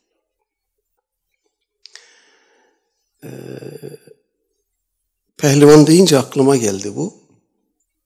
Ee, 3.23 3.29
pehlivan 5.37 5.87
deyince 5.87 6.17
aklıma 6.17 6.57
geldi 6.57 6.95
bu. 6.95 7.23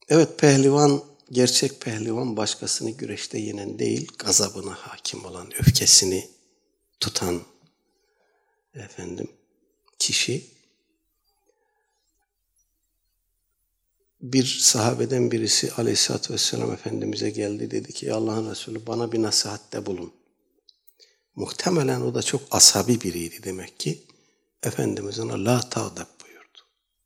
Evet 0.10 0.40
pehlivan, 0.40 1.04
gerçek 1.32 1.82
pehlivan 1.82 2.38
başkasını 2.38 2.92
güreşte 2.92 3.40
yenen 3.40 3.80
değil, 3.80 4.08
gazabına 4.20 4.74
hakim 4.74 5.26
olan, 5.26 5.52
öfkesini 5.60 6.30
tutan 7.00 7.42
efendim 8.74 9.30
kişi 10.00 10.57
bir 14.22 14.46
sahabeden 14.46 15.32
birisi 15.32 15.74
aleyhissalatü 15.74 16.34
vesselam 16.34 16.72
Efendimiz'e 16.72 17.30
geldi 17.30 17.72
dedi 17.72 17.94
ki 17.94 18.14
Allah'ın 18.14 18.52
Resulü 18.52 18.88
bana 18.88 19.12
bir 19.12 19.22
nasihatte 19.22 19.86
bulun. 19.86 20.14
Muhtemelen 21.36 22.02
o 22.02 22.14
da 22.14 22.22
çok 22.22 22.42
asabi 22.52 23.02
biriydi 23.02 23.44
demek 23.44 23.80
ki. 23.80 24.04
Efendimiz 24.64 25.20
ona 25.20 25.46
la 25.46 25.70
tağdab 25.70 26.08
buyurdu. 26.24 26.60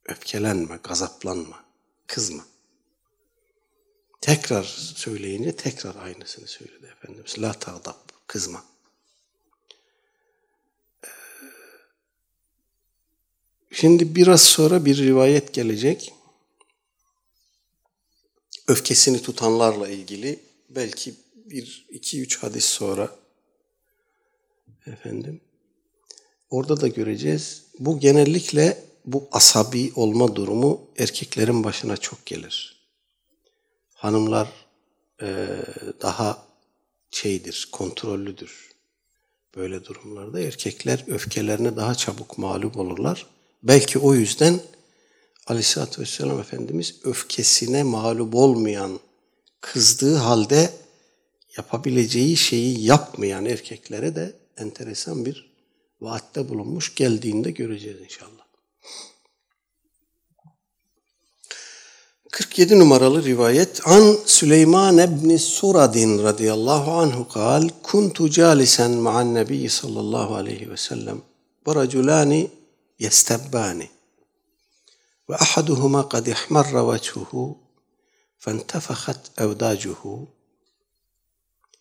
Öfkelenme, 0.06 0.80
gazaplanma, 0.84 1.65
kızma. 2.08 2.45
Tekrar 4.21 4.63
söyleyince 4.95 5.56
tekrar 5.56 5.95
aynısını 5.95 6.47
söyledi 6.47 6.86
Efendimiz. 6.86 7.39
La 7.39 7.54
tağdab, 7.54 7.95
kızma. 8.28 8.63
Ee, 11.06 11.08
şimdi 13.71 14.15
biraz 14.15 14.41
sonra 14.41 14.86
bir 14.86 14.97
rivayet 14.97 15.54
gelecek 15.54 16.13
öfkesini 18.71 19.21
tutanlarla 19.21 19.89
ilgili 19.89 20.39
belki 20.69 21.13
bir, 21.36 21.88
iki, 21.89 22.21
üç 22.21 22.43
hadis 22.43 22.65
sonra 22.65 23.15
efendim 24.86 25.41
orada 26.49 26.81
da 26.81 26.88
göreceğiz. 26.88 27.63
Bu 27.79 27.99
genellikle 27.99 28.84
bu 29.05 29.27
asabi 29.31 29.91
olma 29.95 30.36
durumu 30.36 30.88
erkeklerin 30.97 31.63
başına 31.63 31.97
çok 31.97 32.25
gelir. 32.25 32.88
Hanımlar 33.93 34.47
e, 35.21 35.47
daha 36.01 36.47
şeydir, 37.12 37.69
kontrollüdür. 37.71 38.71
Böyle 39.55 39.86
durumlarda 39.86 40.39
erkekler 40.39 41.03
öfkelerine 41.07 41.75
daha 41.75 41.95
çabuk 41.95 42.38
mağlup 42.38 42.77
olurlar. 42.77 43.25
Belki 43.63 43.99
o 43.99 44.13
yüzden 44.13 44.60
Aleyhisselatü 45.47 46.01
Vesselam 46.01 46.39
Efendimiz 46.39 46.95
öfkesine 47.04 47.84
mağlup 47.84 48.36
olmayan, 48.36 48.99
kızdığı 49.62 50.15
halde 50.15 50.73
yapabileceği 51.58 52.38
şeyi 52.38 52.84
yapmayan 52.86 53.45
erkeklere 53.45 54.15
de 54.15 54.36
enteresan 54.58 55.25
bir 55.25 55.51
vaatte 56.01 56.49
bulunmuş. 56.49 56.95
Geldiğinde 56.95 57.51
göreceğiz 57.51 58.01
inşallah. 58.01 58.41
47 62.32 62.80
numaralı 62.80 63.23
rivayet 63.23 63.88
An 63.88 64.17
Süleyman 64.25 64.97
ibn 64.97 65.36
Suradin 65.36 66.23
radıyallahu 66.23 66.91
anhu 66.91 67.27
kal 67.27 67.69
Kuntu 67.84 68.30
calisen 68.30 68.91
ma'an 68.91 69.34
nebiyyi 69.34 69.69
sallallahu 69.69 70.36
aleyhi 70.36 70.71
ve 70.71 70.77
sellem 70.77 71.21
ve 71.67 71.75
raculani 71.75 72.51
yestebbani 72.99 73.89
وأحدهما 75.32 76.02
قد 76.02 76.30
احمر 76.30 76.78
وجهه 76.78 77.56
فانتفخت 78.39 79.39
أوداجه. 79.39 80.26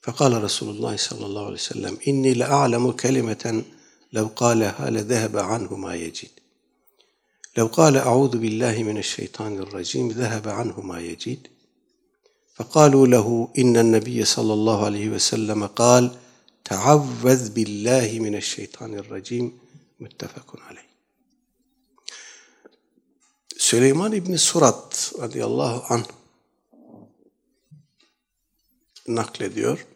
فقال 0.03 0.45
رسول 0.45 0.77
الله 0.77 0.97
صلى 0.97 1.27
الله 1.27 1.45
عليه 1.45 1.55
وسلم 1.55 1.99
إني 2.09 2.35
لأعلم 2.35 2.91
كلمة 2.91 3.65
لو 4.13 4.31
قالها 4.37 4.91
لذهب 4.91 5.37
عنه 5.37 5.77
ما 5.77 5.95
يجد. 5.95 6.31
لو 7.57 7.67
قال 7.67 7.97
أعوذ 7.97 8.39
بالله 8.39 8.83
من 8.83 8.99
الشيطان 8.99 9.59
الرجيم 9.59 10.09
ذهب 10.09 10.49
عنه 10.49 10.81
ما 10.81 11.01
يجد. 11.01 11.47
فقالوا 12.55 13.07
له 13.07 13.49
إن 13.59 13.77
النبي 13.77 14.25
صلى 14.25 14.53
الله 14.53 14.85
عليه 14.85 15.09
وسلم 15.09 15.67
قال 15.67 16.17
تعوذ 16.65 17.51
بالله 17.51 18.19
من 18.21 18.35
الشيطان 18.35 18.95
الرجيم 18.95 19.59
متفق 20.01 20.57
عليه. 20.69 20.90
Süleyman 23.61 24.13
İbni 24.13 24.39
Surat 24.39 25.13
radıyallahu 25.19 25.95
anh 25.95 26.05
naklediyor. 29.09 29.87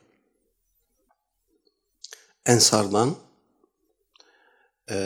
Ensardan 2.47 3.17
e, 4.91 4.97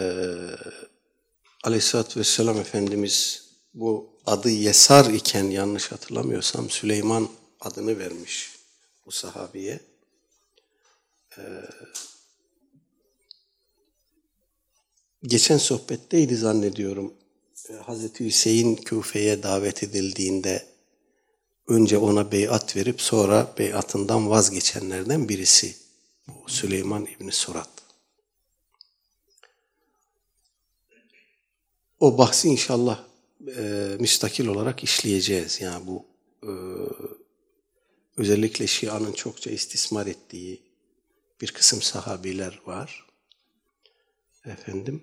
Aleyhisselatü 1.64 2.21
Vesselam 2.21 2.59
Efendimiz 2.59 3.49
bu 3.75 4.21
adı 4.27 4.51
Yesar 4.51 5.11
iken 5.11 5.44
yanlış 5.44 5.92
hatırlamıyorsam 5.92 6.71
Süleyman 6.71 7.29
adını 7.61 7.99
vermiş 7.99 8.59
bu 9.07 9.11
sahabiye. 9.11 9.81
Ee, 11.38 11.42
geçen 15.23 15.59
sohbetteydi 15.59 16.37
zannediyorum. 16.37 17.14
E, 17.70 17.72
Hazreti 17.72 18.24
Hüseyin 18.24 18.76
Küfe'ye 18.76 19.42
davet 19.42 19.83
edildiğinde 19.83 20.66
önce 21.68 21.98
ona 21.98 22.33
beyat 22.33 22.76
verip 22.76 23.00
sonra 23.00 23.54
beyatından 23.59 24.31
vazgeçenlerden 24.31 25.28
birisi. 25.28 25.76
Bu 26.28 26.48
Süleyman 26.48 27.07
İbni 27.07 27.33
Surat. 27.33 27.70
O 32.00 32.18
bahsi 32.18 32.48
inşallah 32.48 33.04
e, 33.57 33.96
müstakil 34.00 34.46
olarak 34.46 34.85
işleyeceğiz. 34.85 35.61
Yani 35.61 35.87
bu 35.87 36.04
e, 36.42 36.52
özellikle 38.16 38.66
Şia'nın 38.66 39.12
çokça 39.12 39.50
istismar 39.50 40.07
ettiği 40.07 40.62
bir 41.40 41.52
kısım 41.52 41.83
sahabiler 41.83 42.61
var. 42.66 43.07
Efendim 44.44 45.02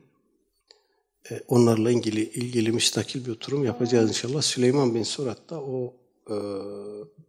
onlarla 1.48 1.92
ilgili 1.92 2.22
ilgili 2.22 2.72
müstakil 2.72 3.26
bir 3.26 3.32
oturum 3.32 3.66
yapacağız 3.66 4.10
inşallah. 4.10 4.42
Süleyman 4.42 4.96
bin 4.96 5.04
Surat 5.04 5.50
da 5.50 5.62
o 5.62 5.94
e, 6.30 6.36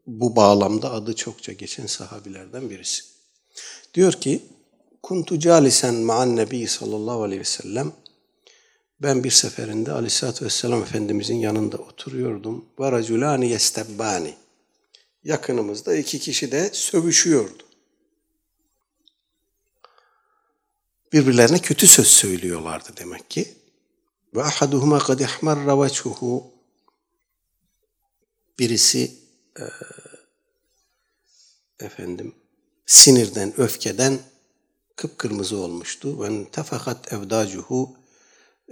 bu 0.06 0.36
bağlamda 0.36 0.92
adı 0.92 1.14
çokça 1.14 1.52
geçen 1.52 1.86
sahabilerden 1.86 2.70
birisi. 2.70 3.04
Diyor 3.94 4.12
ki 4.12 4.42
Kuntu 5.06 5.38
calisen 5.38 5.94
ma'an 5.94 6.36
nebi 6.36 6.66
sallallahu 6.66 7.22
aleyhi 7.22 7.40
ve 7.40 7.44
sellem 7.44 7.92
ben 9.02 9.24
bir 9.24 9.30
seferinde 9.30 9.92
aleyhissalatü 9.92 10.44
vesselam 10.44 10.82
Efendimizin 10.82 11.36
yanında 11.36 11.76
oturuyordum. 11.76 12.64
Ve 12.80 12.92
raculani 12.92 13.50
yestebbani. 13.50 14.34
Yakınımızda 15.24 15.96
iki 15.96 16.18
kişi 16.18 16.52
de 16.52 16.70
sövüşüyordu. 16.72 17.62
Birbirlerine 21.12 21.58
kötü 21.58 21.86
söz 21.86 22.06
söylüyorlardı 22.06 22.88
demek 22.96 23.30
ki. 23.30 23.54
Ve 24.34 24.42
ahaduhuma 24.42 24.98
kad 24.98 25.20
ihmarra 25.20 25.82
veçhuhu 25.82 26.52
birisi 28.58 29.14
e, 29.60 29.64
efendim 31.84 32.34
sinirden, 32.86 33.60
öfkeden 33.60 34.18
kıpkırmızı 34.96 35.56
olmuştu. 35.56 36.22
Ve 36.22 36.50
tefakat 36.50 37.12
evdacuhu 37.12 37.96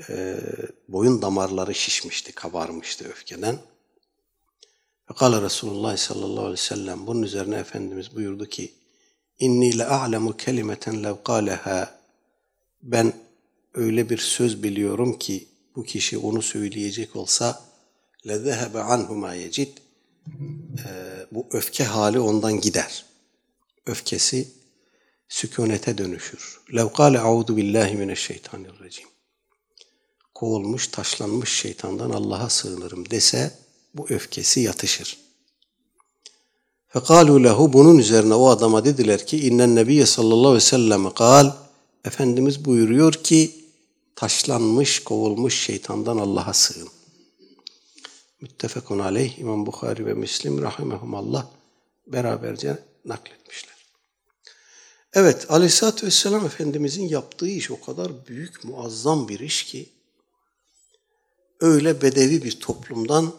e, 0.09 0.41
boyun 0.89 1.23
damarları 1.23 1.75
şişmişti, 1.75 2.33
kabarmıştı 2.33 3.09
öfkeden. 3.09 3.59
Fekala 5.09 5.43
Resulullah 5.43 5.97
sallallahu 5.97 6.41
aleyhi 6.41 6.53
ve 6.53 6.57
sellem 6.57 7.07
bunun 7.07 7.23
üzerine 7.23 7.57
Efendimiz 7.57 8.17
buyurdu 8.17 8.47
ki 8.47 8.75
İnni 9.39 9.79
le 9.79 9.85
a'lemu 9.85 10.37
kelimeten 10.37 11.05
lev 11.05 11.15
kâleha 11.25 12.01
ben 12.83 13.13
öyle 13.74 14.10
bir 14.10 14.18
söz 14.18 14.64
biliyorum 14.64 15.20
ki 15.20 15.48
bu 15.76 15.84
kişi 15.84 16.18
onu 16.18 16.42
söyleyecek 16.42 17.16
olsa 17.16 17.62
لَذَهَبَ 18.26 18.72
عَنْهُ 18.72 19.08
مَا 19.08 19.48
يَجِدْ 19.48 19.70
Bu 21.32 21.48
öfke 21.52 21.84
hali 21.84 22.20
ondan 22.20 22.62
gider. 22.62 23.06
Öfkesi 23.86 24.48
sükunete 25.30 25.98
dönüşür. 25.98 26.60
لَوْ 26.70 26.90
قَالَ 26.90 27.18
اَعُوذُ 27.18 27.48
بِاللّٰهِ 27.58 27.90
مِنَ 27.96 28.12
الشَّيْطَانِ 28.12 28.68
الرَّجِيمِ 28.68 29.10
Kovulmuş, 30.34 30.88
taşlanmış 30.88 31.54
şeytandan 31.54 32.10
Allah'a 32.10 32.50
sığınırım 32.50 33.10
dese 33.10 33.60
bu 33.94 34.06
öfkesi 34.10 34.60
yatışır. 34.60 35.18
فَقَالُوا 36.94 37.48
لَهُ 37.48 37.74
Bunun 37.74 37.98
üzerine 37.98 38.34
o 38.34 38.50
adama 38.50 38.86
dediler 38.86 39.26
ki 39.26 39.38
اِنَّ 39.38 39.62
النَّبِيَّ 39.62 40.06
sallallahu 40.06 40.48
aleyhi 40.48 40.56
ve 40.56 40.60
sellem 40.60 41.06
قال 41.06 41.52
Efendimiz 42.06 42.66
buyuruyor 42.66 43.14
ki 43.14 43.56
taşlanmış, 44.17 45.05
kovulmuş 45.05 45.61
şeytandan 45.61 46.19
Allah'a 46.19 46.55
sığın. 46.55 46.89
Müttefekun 48.41 48.99
aleyh 48.99 49.39
İmam 49.39 49.67
Bukhari 49.67 50.07
ve 50.07 50.15
Müslim 50.15 50.63
rahimehumallah 50.63 51.47
beraberce 52.07 52.79
nakletmişler. 53.05 53.75
Evet 55.13 55.51
Aleyhisselatü 55.51 56.07
Vesselam 56.07 56.47
Efendimizin 56.47 57.09
yaptığı 57.09 57.49
iş 57.49 57.71
o 57.71 57.81
kadar 57.81 58.27
büyük, 58.27 58.65
muazzam 58.65 59.29
bir 59.29 59.41
iş 59.41 59.65
ki 59.65 59.89
öyle 61.61 62.03
bedevi 62.03 62.45
bir 62.45 62.61
toplumdan 62.61 63.33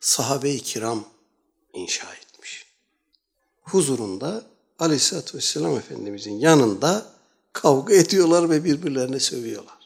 sahabe-i 0.00 0.60
kiram 0.60 1.04
inşa 1.72 2.14
etmiş. 2.14 2.66
Huzurunda 3.62 4.46
Aleyhisselatü 4.78 5.38
Vesselam 5.38 5.76
Efendimizin 5.76 6.38
yanında 6.38 7.19
kavga 7.52 7.94
ediyorlar 7.94 8.50
ve 8.50 8.64
birbirlerine 8.64 9.20
sövüyorlar. 9.20 9.80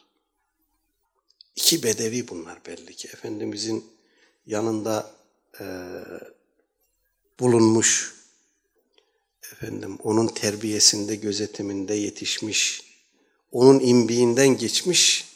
İki 1.55 1.83
bedevi 1.83 2.27
bunlar 2.27 2.65
belli 2.65 2.95
ki. 2.95 3.07
Efendimizin 3.07 3.85
yanında 4.45 5.11
e, 5.59 5.65
bulunmuş, 7.39 8.15
efendim 9.51 9.97
onun 10.03 10.27
terbiyesinde, 10.27 11.15
gözetiminde 11.15 11.93
yetişmiş, 11.93 12.83
onun 13.51 13.79
imbiğinden 13.79 14.57
geçmiş 14.57 15.27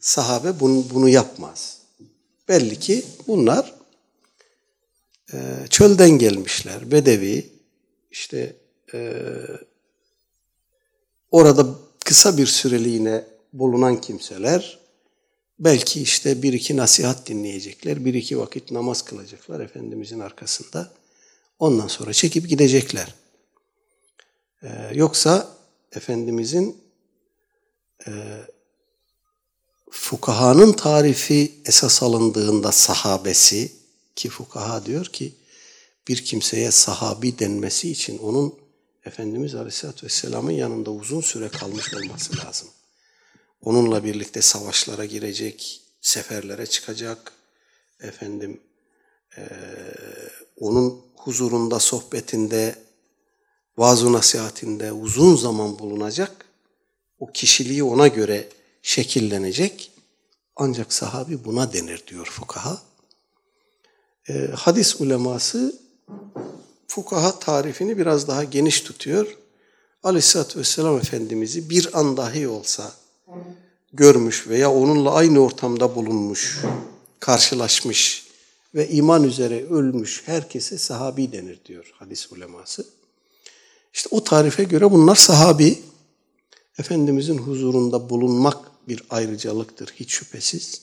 sahabe 0.00 0.60
bunu, 0.60 0.90
bunu 0.90 1.08
yapmaz. 1.08 1.78
Belli 2.48 2.78
ki 2.78 3.04
bunlar 3.26 3.74
e, 5.32 5.38
çölden 5.70 6.10
gelmişler, 6.10 6.90
bedevi, 6.90 7.52
işte 8.10 8.56
e, 8.94 9.22
orada 11.30 11.66
kısa 12.04 12.38
bir 12.38 12.46
süreliğine 12.46 13.24
bulunan 13.52 14.00
kimseler 14.00 14.78
belki 15.58 16.02
işte 16.02 16.42
bir 16.42 16.52
iki 16.52 16.76
nasihat 16.76 17.26
dinleyecekler, 17.26 18.04
bir 18.04 18.14
iki 18.14 18.38
vakit 18.38 18.70
namaz 18.70 19.02
kılacaklar 19.02 19.60
Efendimizin 19.60 20.20
arkasında. 20.20 20.92
Ondan 21.58 21.86
sonra 21.86 22.12
çekip 22.12 22.48
gidecekler. 22.48 23.14
Ee, 24.62 24.68
yoksa 24.94 25.56
Efendimizin 25.92 26.76
e, 28.06 28.12
fukahanın 29.90 30.72
tarifi 30.72 31.52
esas 31.64 32.02
alındığında 32.02 32.72
sahabesi 32.72 33.72
ki 34.16 34.28
fukaha 34.28 34.86
diyor 34.86 35.06
ki 35.06 35.34
bir 36.08 36.24
kimseye 36.24 36.70
sahabi 36.70 37.38
denmesi 37.38 37.90
için 37.90 38.18
onun 38.18 38.54
Efendimiz 39.10 39.54
Aleyhisselatü 39.54 40.06
Vesselam'ın 40.06 40.50
yanında 40.50 40.90
uzun 40.90 41.20
süre 41.20 41.48
kalmış 41.48 41.94
olması 41.94 42.46
lazım. 42.46 42.68
Onunla 43.62 44.04
birlikte 44.04 44.42
savaşlara 44.42 45.04
girecek, 45.04 45.82
seferlere 46.00 46.66
çıkacak, 46.66 47.32
efendim 48.00 48.60
e, 49.36 49.42
onun 50.56 51.02
huzurunda, 51.14 51.80
sohbetinde, 51.80 52.74
vaaz 53.76 54.02
nasihatinde 54.02 54.92
uzun 54.92 55.36
zaman 55.36 55.78
bulunacak, 55.78 56.44
o 57.18 57.32
kişiliği 57.32 57.84
ona 57.84 58.08
göre 58.08 58.48
şekillenecek. 58.82 59.90
Ancak 60.56 60.92
sahabi 60.92 61.44
buna 61.44 61.72
denir 61.72 62.04
diyor 62.06 62.26
fukaha. 62.26 62.82
E, 64.28 64.34
hadis 64.56 65.00
uleması 65.00 65.80
fukaha 66.90 67.38
tarifini 67.38 67.98
biraz 67.98 68.28
daha 68.28 68.44
geniş 68.44 68.80
tutuyor. 68.80 69.36
Aleyhisselatü 70.02 70.58
Vesselam 70.58 70.96
Efendimiz'i 70.96 71.70
bir 71.70 71.98
an 71.98 72.16
dahi 72.16 72.48
olsa 72.48 72.92
görmüş 73.92 74.48
veya 74.48 74.72
onunla 74.72 75.14
aynı 75.14 75.40
ortamda 75.40 75.94
bulunmuş, 75.94 76.58
karşılaşmış 77.20 78.26
ve 78.74 78.88
iman 78.88 79.24
üzere 79.24 79.66
ölmüş 79.66 80.22
herkese 80.26 80.78
sahabi 80.78 81.32
denir 81.32 81.60
diyor 81.64 81.94
hadis 81.98 82.32
uleması. 82.32 82.86
İşte 83.92 84.08
o 84.12 84.24
tarife 84.24 84.64
göre 84.64 84.90
bunlar 84.90 85.16
sahabi. 85.16 85.82
Efendimizin 86.78 87.38
huzurunda 87.38 88.10
bulunmak 88.10 88.88
bir 88.88 89.02
ayrıcalıktır 89.10 89.94
hiç 89.96 90.10
şüphesiz. 90.10 90.82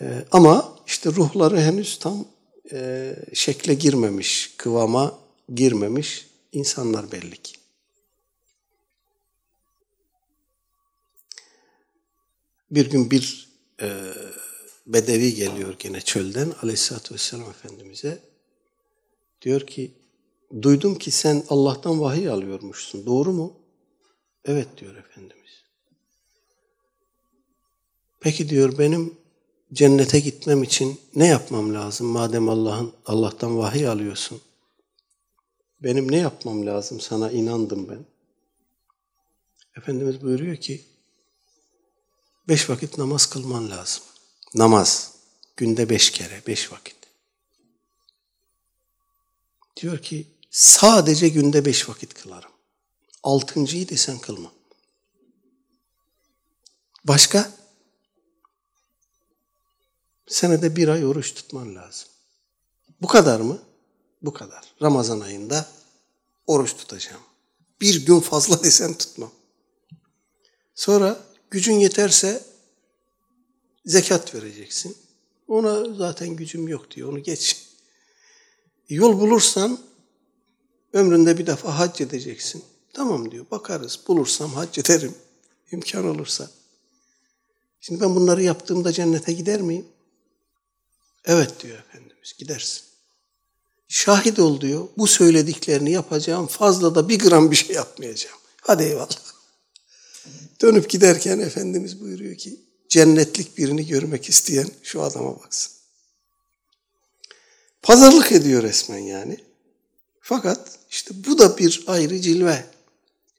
Ee, 0.00 0.24
ama 0.32 0.78
işte 0.86 1.10
ruhları 1.10 1.60
henüz 1.60 1.98
tam 1.98 2.24
e, 2.72 3.16
şekle 3.34 3.74
girmemiş, 3.74 4.54
kıvama 4.56 5.18
girmemiş 5.54 6.26
insanlar 6.52 7.12
belli 7.12 7.36
ki. 7.36 7.54
Bir 12.70 12.90
gün 12.90 13.10
bir 13.10 13.48
e, 13.82 14.14
bedevi 14.86 15.34
geliyor 15.34 15.76
gene 15.78 16.00
çölden 16.00 16.52
aleyhissalatü 16.62 17.14
vesselam 17.14 17.50
Efendimiz'e. 17.50 18.18
Diyor 19.42 19.66
ki, 19.66 19.94
duydum 20.62 20.98
ki 20.98 21.10
sen 21.10 21.44
Allah'tan 21.48 22.00
vahiy 22.00 22.28
alıyormuşsun, 22.28 23.06
doğru 23.06 23.32
mu? 23.32 23.56
Evet 24.44 24.68
diyor 24.76 24.94
Efendimiz. 24.96 25.62
Peki 28.20 28.48
diyor 28.48 28.78
benim 28.78 29.23
cennete 29.72 30.20
gitmem 30.20 30.62
için 30.62 31.00
ne 31.14 31.26
yapmam 31.26 31.74
lazım 31.74 32.06
madem 32.06 32.48
Allah'ın 32.48 32.92
Allah'tan 33.06 33.58
vahiy 33.58 33.88
alıyorsun? 33.88 34.40
Benim 35.82 36.12
ne 36.12 36.16
yapmam 36.16 36.66
lazım? 36.66 37.00
Sana 37.00 37.30
inandım 37.30 37.88
ben. 37.88 38.06
Efendimiz 39.76 40.22
buyuruyor 40.22 40.56
ki 40.56 40.84
beş 42.48 42.70
vakit 42.70 42.98
namaz 42.98 43.26
kılman 43.26 43.70
lazım. 43.70 44.02
Namaz. 44.54 45.14
Günde 45.56 45.90
beş 45.90 46.10
kere, 46.10 46.42
beş 46.46 46.72
vakit. 46.72 46.96
Diyor 49.76 49.98
ki 49.98 50.26
sadece 50.50 51.28
günde 51.28 51.64
beş 51.64 51.88
vakit 51.88 52.14
kılarım. 52.14 52.50
Altıncıyı 53.22 53.88
desen 53.88 54.18
kılma. 54.18 54.52
Başka? 57.04 57.63
Senede 60.26 60.76
bir 60.76 60.88
ay 60.88 61.06
oruç 61.06 61.34
tutman 61.34 61.74
lazım. 61.74 62.08
Bu 63.02 63.06
kadar 63.06 63.40
mı? 63.40 63.58
Bu 64.22 64.32
kadar. 64.32 64.74
Ramazan 64.82 65.20
ayında 65.20 65.68
oruç 66.46 66.76
tutacağım. 66.76 67.22
Bir 67.80 68.06
gün 68.06 68.20
fazla 68.20 68.62
desen 68.64 68.94
tutmam. 68.94 69.30
Sonra 70.74 71.20
gücün 71.50 71.74
yeterse 71.74 72.44
zekat 73.86 74.34
vereceksin. 74.34 74.96
Ona 75.48 75.94
zaten 75.94 76.28
gücüm 76.28 76.68
yok 76.68 76.90
diyor. 76.90 77.12
Onu 77.12 77.22
geç. 77.22 77.66
Yol 78.88 79.20
bulursan 79.20 79.78
ömründe 80.92 81.38
bir 81.38 81.46
defa 81.46 81.78
hac 81.78 82.00
edeceksin. 82.00 82.64
Tamam 82.92 83.30
diyor. 83.30 83.46
Bakarız. 83.50 84.00
Bulursam 84.08 84.54
hac 84.54 84.78
ederim. 84.78 85.14
İmkan 85.72 86.06
olursa. 86.06 86.50
Şimdi 87.80 88.00
ben 88.00 88.16
bunları 88.16 88.42
yaptığımda 88.42 88.92
cennete 88.92 89.32
gider 89.32 89.60
miyim? 89.60 89.86
Evet 91.24 91.62
diyor 91.62 91.78
Efendimiz 91.78 92.32
gidersin. 92.38 92.82
Şahit 93.88 94.38
ol 94.38 94.60
diyor. 94.60 94.88
Bu 94.96 95.06
söylediklerini 95.06 95.90
yapacağım. 95.90 96.46
Fazla 96.46 96.94
da 96.94 97.08
bir 97.08 97.18
gram 97.18 97.50
bir 97.50 97.56
şey 97.56 97.76
yapmayacağım. 97.76 98.38
Hadi 98.60 98.82
eyvallah. 98.82 99.34
Dönüp 100.60 100.90
giderken 100.90 101.38
Efendimiz 101.38 102.00
buyuruyor 102.00 102.36
ki 102.36 102.60
cennetlik 102.88 103.58
birini 103.58 103.86
görmek 103.86 104.28
isteyen 104.28 104.68
şu 104.82 105.02
adama 105.02 105.40
baksın. 105.40 105.72
Pazarlık 107.82 108.32
ediyor 108.32 108.62
resmen 108.62 108.98
yani. 108.98 109.38
Fakat 110.20 110.78
işte 110.90 111.14
bu 111.26 111.38
da 111.38 111.58
bir 111.58 111.84
ayrı 111.86 112.20
cilve. 112.20 112.64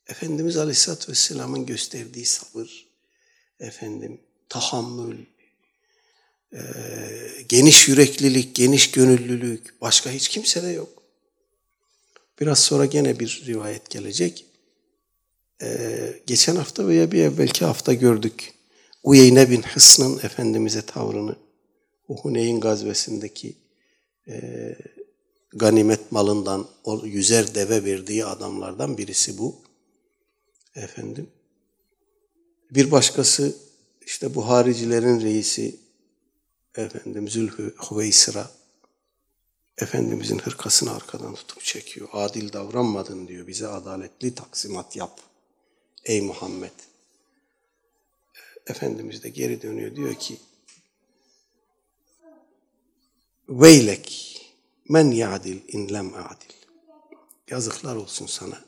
Efendimiz 0.07 0.57
Aleyhisselatü 0.57 1.11
Vesselam'ın 1.11 1.65
gösterdiği 1.65 2.25
sabır, 2.25 2.87
efendim 3.59 4.21
tahammül, 4.49 5.25
e, 6.55 6.61
geniş 7.49 7.87
yüreklilik, 7.87 8.55
geniş 8.55 8.91
gönüllülük 8.91 9.81
başka 9.81 10.11
hiç 10.11 10.27
kimsede 10.29 10.67
yok. 10.67 11.03
Biraz 12.39 12.59
sonra 12.59 12.85
gene 12.85 13.19
bir 13.19 13.43
rivayet 13.45 13.89
gelecek. 13.89 14.45
Ee, 15.61 16.21
geçen 16.27 16.55
hafta 16.55 16.87
veya 16.87 17.11
bir 17.11 17.23
evvelki 17.23 17.65
hafta 17.65 17.93
gördük. 17.93 18.53
Uyeyne 19.03 19.49
bin 19.49 19.61
Hısn'ın 19.61 20.17
Efendimiz'e 20.23 20.81
tavrını. 20.81 21.35
O 22.07 22.17
Huneyn 22.17 22.59
gazvesindeki 22.59 23.55
e, 24.27 24.35
ganimet 25.53 26.11
malından 26.11 26.67
o 26.83 27.05
yüzer 27.05 27.55
deve 27.55 27.83
verdiği 27.83 28.25
adamlardan 28.25 28.97
birisi 28.97 29.37
bu. 29.37 29.55
Efendim. 30.75 31.27
Bir 32.71 32.91
başkası 32.91 33.55
işte 34.05 34.35
bu 34.35 34.47
haricilerin 34.47 35.21
reisi 35.21 35.75
efendim 36.77 37.29
Zülhü 37.29 37.75
Hüveysira 37.91 38.51
Efendimizin 39.77 40.39
hırkasını 40.39 40.95
arkadan 40.95 41.35
tutup 41.35 41.63
çekiyor. 41.63 42.09
Adil 42.13 42.53
davranmadın 42.53 43.27
diyor. 43.27 43.47
Bize 43.47 43.67
adaletli 43.67 44.35
taksimat 44.35 44.95
yap. 44.95 45.19
ey 46.03 46.21
Muhammed. 46.21 46.71
Efendimiz 48.67 49.23
de 49.23 49.29
geri 49.29 49.61
dönüyor 49.61 49.95
diyor 49.95 50.15
ki 50.15 50.37
Veylek 53.49 54.35
men 54.89 55.11
ya'dil 55.11 55.59
in 55.67 55.93
lem 55.93 56.13
adil. 56.13 56.55
Yazıklar 57.49 57.95
olsun 57.95 58.25
sana. 58.25 58.65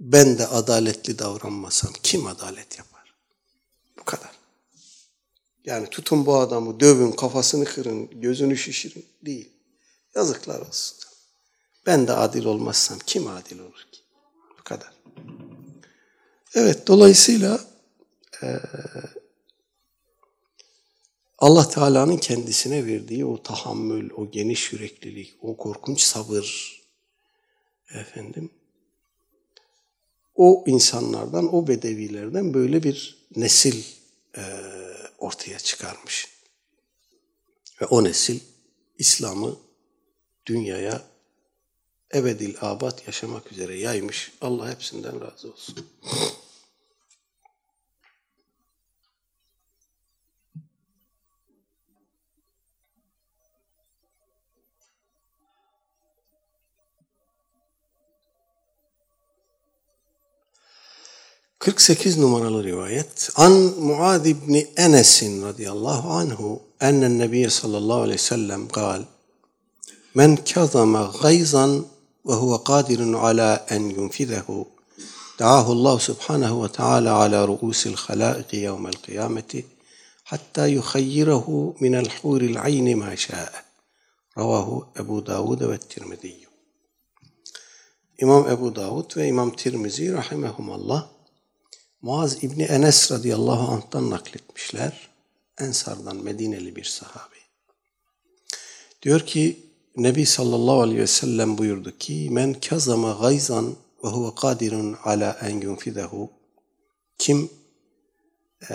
Ben 0.00 0.38
de 0.38 0.46
adaletli 0.46 1.18
davranmasam 1.18 1.92
kim 2.02 2.26
adalet 2.26 2.78
yapar? 2.78 3.14
Bu 3.98 4.04
kadar. 4.04 4.39
Yani 5.70 5.86
tutun 5.86 6.26
bu 6.26 6.36
adamı, 6.36 6.80
dövün, 6.80 7.12
kafasını 7.12 7.64
kırın, 7.64 8.20
gözünü 8.20 8.56
şişirin. 8.56 9.06
Değil. 9.22 9.52
Yazıklar 10.14 10.60
olsun. 10.60 10.98
Ben 11.86 12.08
de 12.08 12.12
adil 12.12 12.44
olmazsam 12.44 12.98
kim 13.06 13.26
adil 13.26 13.58
olur 13.58 13.86
ki? 13.92 14.00
Bu 14.58 14.64
kadar. 14.64 14.92
Evet, 16.54 16.86
dolayısıyla 16.86 17.60
e, 18.42 18.60
Allah 21.38 21.68
Teala'nın 21.68 22.16
kendisine 22.16 22.86
verdiği 22.86 23.24
o 23.24 23.42
tahammül, 23.42 24.10
o 24.16 24.30
geniş 24.30 24.72
yüreklilik, 24.72 25.34
o 25.40 25.56
korkunç 25.56 26.00
sabır, 26.00 26.80
efendim, 27.94 28.50
o 30.34 30.64
insanlardan, 30.66 31.54
o 31.54 31.68
bedevilerden 31.68 32.54
böyle 32.54 32.82
bir 32.82 33.26
nesil 33.36 33.84
e, 34.36 34.42
ortaya 35.20 35.58
çıkarmış. 35.58 36.28
Ve 37.80 37.86
o 37.86 38.04
nesil 38.04 38.40
İslam'ı 38.98 39.56
dünyaya 40.46 41.02
ebedil 42.14 42.56
abat 42.60 43.06
yaşamak 43.06 43.52
üzere 43.52 43.78
yaymış. 43.78 44.32
Allah 44.40 44.70
hepsinden 44.70 45.20
razı 45.20 45.52
olsun. 45.52 45.86
48 61.60 62.18
numaralı 62.18 62.64
rivayet. 62.64 63.30
An 63.36 63.52
Muad 63.52 64.24
ibn 64.24 64.54
Enes 64.76 65.22
radıyallahu 65.22 66.10
anhu 66.10 66.62
ennen 66.80 67.18
nebiye 67.18 67.50
sallallahu 67.50 68.00
aleyhi 68.00 68.18
ve 68.18 68.22
sellem 68.22 68.68
kal 68.68 69.02
Men 70.14 70.36
kazama 70.36 71.12
gayzan 71.22 71.86
ve 72.26 72.32
huve 72.32 72.64
kadirun 72.64 73.12
ala 73.12 73.66
en 73.68 73.80
yunfidehu 73.80 74.68
da'ahu 75.38 75.72
Allah 75.72 75.98
subhanahu 75.98 76.64
ve 76.64 76.68
taala 76.68 77.14
ala 77.14 77.48
ru'usil 77.48 77.94
halaiki 77.94 78.56
yevmel 78.56 78.92
kıyameti 78.92 79.66
hatta 80.24 80.66
yuhayyirahu 80.66 81.76
minel 81.80 82.08
huril 82.22 82.62
ayni 82.62 82.94
ma 82.94 83.16
şa'e. 83.16 83.50
Ravahu 84.38 84.86
Ebu 84.98 85.26
Davud 85.26 85.60
ve 85.60 85.78
Tirmidhi. 85.78 86.46
İmam 88.18 88.48
Ebu 88.48 88.76
Davud 88.76 89.16
ve 89.16 89.26
İmam 89.26 89.50
Tirmizi 89.50 90.12
rahimehumallah 90.12 91.19
Muaz 92.02 92.44
İbni 92.44 92.62
Enes 92.62 93.12
radıyallahu 93.12 93.72
anh'tan 93.72 94.10
nakletmişler. 94.10 95.10
Ensardan 95.58 96.16
Medineli 96.16 96.76
bir 96.76 96.84
sahabe. 96.84 97.36
Diyor 99.02 99.20
ki 99.20 99.66
Nebi 99.96 100.26
sallallahu 100.26 100.80
aleyhi 100.80 101.00
ve 101.00 101.06
sellem 101.06 101.58
buyurdu 101.58 101.98
ki 101.98 102.28
men 102.30 102.54
kazama 102.54 103.18
gayzan 103.20 103.76
ve 104.04 104.08
huve 104.08 104.34
kadirun 104.34 104.96
ala 105.04 105.38
en 105.42 105.60
yunfidehu 105.60 106.30
kim 107.18 107.50
e, 108.70 108.74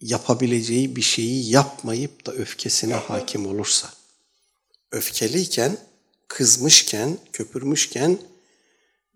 yapabileceği 0.00 0.96
bir 0.96 1.02
şeyi 1.02 1.50
yapmayıp 1.50 2.26
da 2.26 2.32
öfkesine 2.32 2.94
hakim 2.94 3.46
olursa 3.46 3.90
öfkeliyken, 4.90 5.76
kızmışken, 6.28 7.18
köpürmüşken 7.32 8.18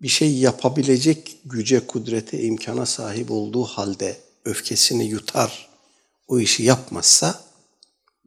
bir 0.01 0.07
şey 0.07 0.37
yapabilecek 0.37 1.37
güce, 1.45 1.87
kudrete, 1.87 2.41
imkana 2.41 2.85
sahip 2.85 3.31
olduğu 3.31 3.63
halde 3.63 4.17
öfkesini 4.45 5.05
yutar, 5.05 5.69
o 6.27 6.39
işi 6.39 6.63
yapmazsa 6.63 7.47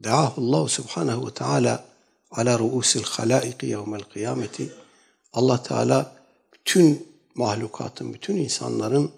Deahullahu 0.03 0.69
subhanehu 0.69 1.27
ve 1.27 1.33
teala 1.33 1.85
ala 2.31 2.59
ruusil 2.59 3.03
halaiki 3.03 3.65
yevmel 3.65 4.03
kıyameti 4.03 4.71
Allah 5.33 5.63
Teala 5.63 6.15
bütün 6.53 7.07
mahlukatın, 7.35 8.13
bütün 8.13 8.35
insanların 8.35 9.11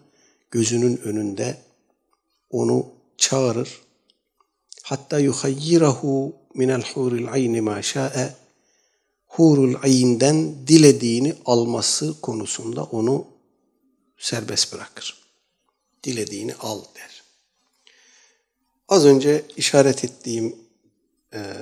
gözünün 0.52 0.98
önünde 0.98 1.58
onu 2.50 2.86
çağırır. 3.18 3.82
Hatta 4.84 5.20
yuhayyirahu 5.20 6.36
minel 6.54 6.84
huril 6.94 7.32
ayni 7.32 7.62
ma 7.62 7.82
şa'e 7.82 8.34
hurul 9.36 9.76
ayinden 9.84 10.68
dilediğini 10.68 11.36
alması 11.46 12.22
konusunda 12.22 12.84
onu 12.84 13.28
serbest 14.18 14.74
bırakır. 14.74 15.24
Dilediğini 16.04 16.56
al 16.56 16.82
der. 16.96 17.24
Az 18.90 19.06
önce 19.06 19.46
işaret 19.58 20.04
ettiğim 20.04 20.56
e, 21.34 21.54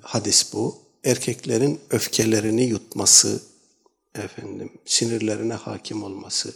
hadis 0.00 0.52
bu. 0.52 0.82
Erkeklerin 1.04 1.80
öfkelerini 1.90 2.64
yutması, 2.64 3.42
efendim 4.14 4.72
sinirlerine 4.84 5.54
hakim 5.54 6.04
olması. 6.04 6.54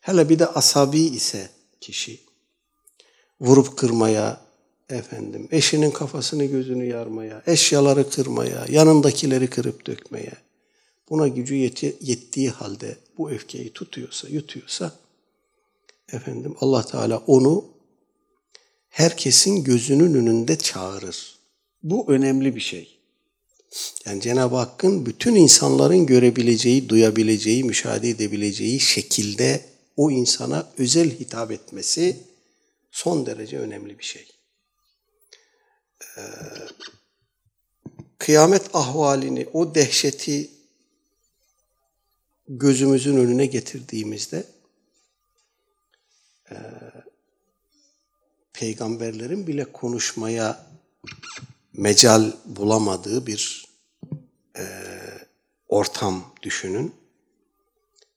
Hele 0.00 0.28
bir 0.28 0.38
de 0.38 0.46
asabi 0.46 1.00
ise 1.00 1.50
kişi 1.80 2.20
vurup 3.40 3.78
kırmaya, 3.78 4.47
efendim 4.90 5.48
eşinin 5.50 5.90
kafasını 5.90 6.44
gözünü 6.44 6.84
yarmaya, 6.84 7.42
eşyaları 7.46 8.10
kırmaya, 8.10 8.66
yanındakileri 8.68 9.50
kırıp 9.50 9.86
dökmeye, 9.86 10.32
buna 11.10 11.28
gücü 11.28 11.54
yeti, 11.54 11.96
yettiği 12.00 12.50
halde 12.50 12.96
bu 13.18 13.30
öfkeyi 13.30 13.72
tutuyorsa, 13.72 14.28
yutuyorsa, 14.28 14.92
efendim 16.12 16.56
Allah 16.60 16.86
Teala 16.86 17.18
onu 17.26 17.64
herkesin 18.88 19.64
gözünün 19.64 20.14
önünde 20.14 20.58
çağırır. 20.58 21.38
Bu 21.82 22.04
önemli 22.08 22.56
bir 22.56 22.60
şey. 22.60 22.98
Yani 24.06 24.20
Cenab-ı 24.20 24.56
Hakk'ın 24.56 25.06
bütün 25.06 25.34
insanların 25.34 26.06
görebileceği, 26.06 26.88
duyabileceği, 26.88 27.64
müşahede 27.64 28.08
edebileceği 28.08 28.80
şekilde 28.80 29.64
o 29.96 30.10
insana 30.10 30.72
özel 30.78 31.10
hitap 31.10 31.50
etmesi 31.50 32.16
son 32.90 33.26
derece 33.26 33.58
önemli 33.58 33.98
bir 33.98 34.04
şey. 34.04 34.37
Ee, 36.16 36.22
kıyamet 38.18 38.74
ahvalini, 38.74 39.48
o 39.52 39.74
dehşeti 39.74 40.50
gözümüzün 42.48 43.16
önüne 43.16 43.46
getirdiğimizde 43.46 44.46
e, 46.50 46.56
peygamberlerin 48.52 49.46
bile 49.46 49.64
konuşmaya 49.64 50.66
mecal 51.72 52.32
bulamadığı 52.44 53.26
bir 53.26 53.68
e, 54.56 54.64
ortam 55.68 56.34
düşünün. 56.42 56.94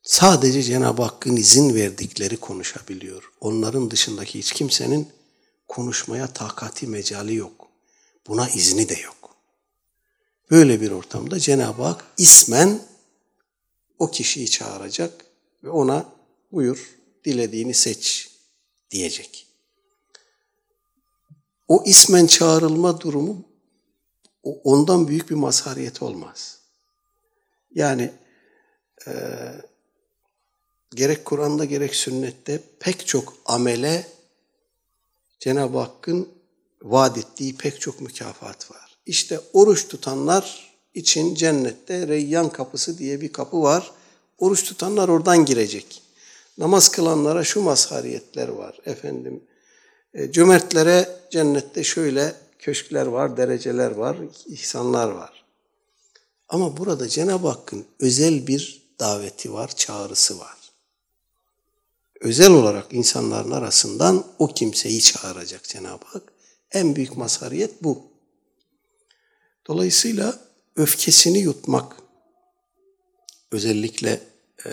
Sadece 0.04 0.64
Cenab-ı 0.64 1.02
Hakk'ın 1.02 1.36
izin 1.36 1.76
verdikleri 1.76 2.38
konuşabiliyor. 2.38 3.32
Onların 3.42 3.92
dışındaki 3.92 4.40
hiç 4.40 4.54
kimsenin 4.54 5.08
konuşmaya 5.68 6.28
takati 6.28 6.88
mecali 6.88 7.36
yok. 7.36 7.61
Buna 8.28 8.50
izni 8.50 8.90
de 8.90 9.00
yok. 9.00 9.36
Böyle 10.52 10.82
bir 10.82 10.92
ortamda 10.92 11.40
Cenab-ı 11.40 11.84
Hak 11.84 12.06
ismen 12.18 12.82
o 14.00 14.12
kişiyi 14.12 14.50
çağıracak 14.50 15.26
ve 15.64 15.70
ona 15.70 16.06
buyur 16.52 17.00
dilediğini 17.26 17.74
seç 17.74 18.32
diyecek. 18.92 19.48
O 21.68 21.84
ismen 21.86 22.28
çağrılma 22.28 23.02
durumu 23.02 23.46
ondan 24.44 25.08
büyük 25.08 25.30
bir 25.30 25.36
mazhariyet 25.36 26.02
olmaz. 26.02 26.60
Yani 27.76 28.12
e, 29.08 29.12
gerek 30.96 31.26
Kur'an'da 31.26 31.66
gerek 31.66 31.96
sünnette 31.96 32.64
pek 32.80 33.08
çok 33.08 33.34
amele 33.46 34.08
Cenab-ı 35.40 35.78
Hakk'ın 35.78 36.41
vaat 36.82 37.18
ettiği 37.18 37.58
pek 37.58 37.82
çok 37.82 38.02
mükafat 38.02 38.72
var. 38.72 38.98
İşte 39.06 39.40
oruç 39.54 39.88
tutanlar 39.88 40.72
için 40.94 41.36
cennette 41.36 42.08
Reyyan 42.08 42.50
kapısı 42.50 42.98
diye 42.98 43.22
bir 43.22 43.34
kapı 43.34 43.62
var. 43.62 43.92
Oruç 44.38 44.64
tutanlar 44.64 45.10
oradan 45.10 45.46
girecek. 45.46 46.02
Namaz 46.58 46.90
kılanlara 46.90 47.44
şu 47.44 47.62
mazhariyetler 47.62 48.48
var. 48.48 48.80
Efendim, 48.86 49.44
e, 50.14 50.32
cömertlere 50.32 51.10
cennette 51.32 51.84
şöyle 51.84 52.36
köşkler 52.60 53.06
var, 53.06 53.38
dereceler 53.38 53.92
var, 53.92 54.18
ihsanlar 54.46 55.12
var. 55.12 55.44
Ama 56.50 56.78
burada 56.78 57.08
Cenab-ı 57.08 57.48
Hakk'ın 57.48 57.86
özel 58.00 58.48
bir 58.48 58.82
daveti 59.00 59.54
var, 59.54 59.76
çağrısı 59.76 60.40
var. 60.40 60.58
özel 62.22 62.52
olarak 62.52 62.94
insanların 62.94 63.52
arasından 63.52 64.26
o 64.40 64.48
kimseyi 64.48 65.02
çağıracak 65.02 65.64
Cenab-ı 65.64 66.06
Hak. 66.06 66.24
En 66.72 66.96
büyük 66.96 67.18
mazhariyet 67.18 67.84
bu. 67.84 68.12
Dolayısıyla 69.68 70.40
öfkesini 70.76 71.40
yutmak, 71.40 71.96
özellikle 73.52 74.20
e, 74.66 74.72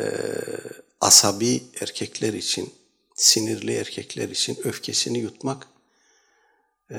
asabi 1.00 1.64
erkekler 1.80 2.32
için, 2.32 2.74
sinirli 3.14 3.74
erkekler 3.74 4.28
için 4.28 4.58
öfkesini 4.64 5.18
yutmak 5.18 5.68
e, 6.90 6.96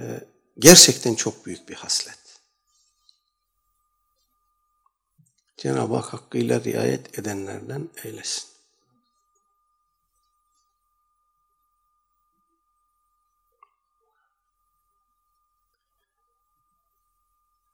gerçekten 0.60 1.16
çok 1.16 1.46
büyük 1.46 1.70
bir 1.70 1.76
haslet. 1.76 2.20
Cenab-ı 5.58 5.96
Hak 5.96 6.14
hakkıyla 6.14 6.64
riayet 6.64 7.20
edenlerden 7.20 7.90
eylesin. 8.04 8.59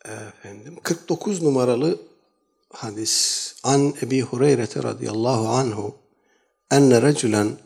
Efendim 0.05 0.77
49 0.83 1.41
numaralı 1.41 2.01
hadis. 2.73 3.55
An 3.63 3.93
Ebi 4.01 4.21
Hureyre 4.21 4.67
radıyallahu 4.83 5.47
anhu 5.47 5.95
enne 6.71 7.01
reculen 7.01 7.57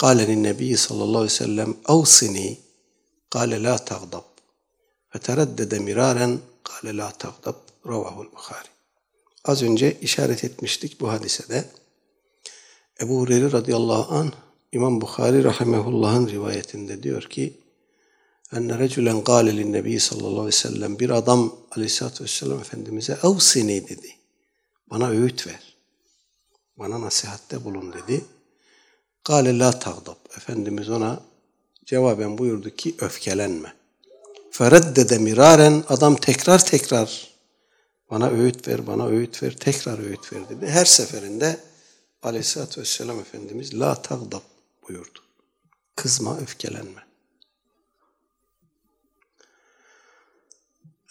kâle 0.00 0.26
linnebi 0.26 0.76
sallallahu 0.76 1.18
aleyhi 1.18 1.24
ve 1.24 1.44
sellem 1.44 1.76
avsini 1.84 2.58
kâle 3.30 3.62
la 3.62 3.78
tağdab 3.78 4.24
fetereddede 5.08 5.78
miraren 5.78 6.38
kâle 6.64 6.96
la 6.96 7.10
tağdab 7.10 7.54
ravahul 7.88 8.32
Bukhari. 8.32 8.68
Az 9.44 9.62
önce 9.62 9.96
işaret 10.00 10.44
etmiştik 10.44 11.00
bu 11.00 11.08
hadise 11.08 11.48
de. 11.48 11.64
Ebu 13.00 13.20
Hureyre 13.20 13.52
radıyallahu 13.52 14.14
anh 14.14 14.30
İmam 14.72 15.00
Bukhari 15.00 15.44
rahimehullah'ın 15.44 16.28
rivayetinde 16.28 17.02
diyor 17.02 17.22
ki 17.22 17.60
enne 18.52 18.78
reculen 18.78 19.24
gâle 19.24 19.56
linnebi 19.56 20.00
sallallahu 20.00 20.30
aleyhi 20.30 20.46
ve 20.46 20.52
sellem 20.52 20.98
bir 20.98 21.10
adam 21.10 21.56
aleyhissalatü 21.70 22.24
vesselam 22.24 22.60
Efendimiz'e 22.60 23.18
evsini 23.22 23.88
dedi. 23.88 24.16
Bana 24.90 25.08
öğüt 25.08 25.46
ver. 25.46 25.76
Bana 26.76 27.00
nasihatte 27.00 27.64
bulun 27.64 27.92
dedi. 27.92 28.24
Gâle 29.24 29.58
la 29.58 29.78
tağdab. 29.78 30.16
Efendimiz 30.36 30.90
ona 30.90 31.20
cevaben 31.84 32.38
buyurdu 32.38 32.70
ki 32.70 32.94
öfkelenme. 32.98 33.74
Fereddede 34.50 35.18
miraren 35.18 35.84
adam 35.88 36.16
tekrar 36.16 36.66
tekrar 36.66 37.30
bana 38.10 38.30
öğüt 38.30 38.68
ver, 38.68 38.86
bana 38.86 39.06
öğüt 39.06 39.42
ver, 39.42 39.56
tekrar 39.56 39.98
öğüt 39.98 40.32
ver 40.32 40.48
dedi. 40.48 40.66
Her 40.66 40.84
seferinde 40.84 41.60
aleyhissalatü 42.22 42.80
vesselam 42.80 43.20
Efendimiz 43.20 43.80
la 43.80 44.02
tağdab 44.02 44.42
buyurdu. 44.88 45.18
Kızma, 45.96 46.38
öfkelenme. 46.38 47.05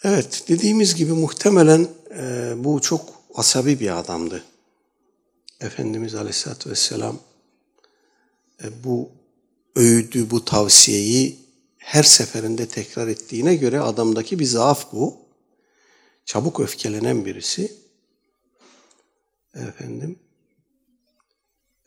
Evet, 0.04 0.44
dediğimiz 0.48 0.94
gibi 0.94 1.12
muhtemelen 1.12 1.88
e, 2.18 2.54
bu 2.56 2.80
çok 2.80 3.14
asabi 3.34 3.80
bir 3.80 3.98
adamdı. 3.98 4.44
Efendimiz 5.60 6.14
Aleyhisselatü 6.14 6.70
Vesselam 6.70 7.18
e, 8.64 8.84
bu 8.84 9.10
öğüdü, 9.76 10.30
bu 10.30 10.44
tavsiyeyi 10.44 11.38
her 11.78 12.02
seferinde 12.02 12.68
tekrar 12.68 13.08
ettiğine 13.08 13.56
göre 13.56 13.80
adamdaki 13.80 14.38
bir 14.38 14.44
zaaf 14.44 14.92
bu. 14.92 15.16
Çabuk 16.24 16.60
öfkelenen 16.60 17.24
birisi. 17.24 17.76
Efendim 19.54 20.18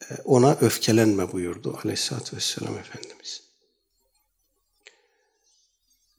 e, 0.09 0.15
ona 0.25 0.57
öfkelenme 0.61 1.31
buyurdu 1.31 1.79
Aleyhisselatü 1.83 2.35
Vesselam 2.35 2.77
Efendimiz. 2.77 3.41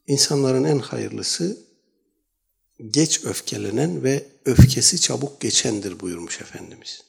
İnsanların 0.06 0.64
en 0.64 0.78
hayırlısı 0.78 1.69
geç 2.90 3.24
öfkelenen 3.24 4.04
ve 4.04 4.26
öfkesi 4.44 5.00
çabuk 5.00 5.40
geçendir 5.40 6.00
buyurmuş 6.00 6.40
Efendimiz. 6.40 7.02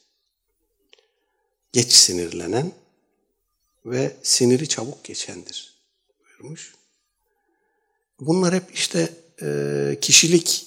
Geç 1.72 1.92
sinirlenen 1.92 2.72
ve 3.86 4.16
siniri 4.22 4.68
çabuk 4.68 5.04
geçendir 5.04 5.74
buyurmuş. 6.20 6.74
Bunlar 8.20 8.54
hep 8.54 8.74
işte 8.74 9.12
e, 9.42 9.98
kişilik 10.00 10.66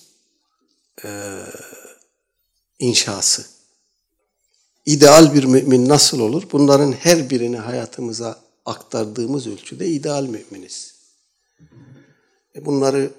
e, 1.04 1.40
inşası. 2.80 3.46
İdeal 4.86 5.34
bir 5.34 5.44
mümin 5.44 5.90
nasıl 5.90 6.20
olur? 6.20 6.44
Bunların 6.52 6.92
her 6.92 7.30
birini 7.30 7.58
hayatımıza 7.58 8.42
aktardığımız 8.66 9.48
ölçüde 9.48 9.88
ideal 9.88 10.24
müminiz. 10.24 10.96
E 12.56 12.66
bunları 12.66 13.12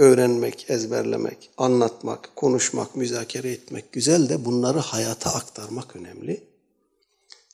öğrenmek, 0.00 0.70
ezberlemek, 0.70 1.50
anlatmak, 1.56 2.36
konuşmak, 2.36 2.96
müzakere 2.96 3.50
etmek 3.50 3.92
güzel 3.92 4.28
de 4.28 4.44
bunları 4.44 4.78
hayata 4.78 5.34
aktarmak 5.34 5.96
önemli. 5.96 6.44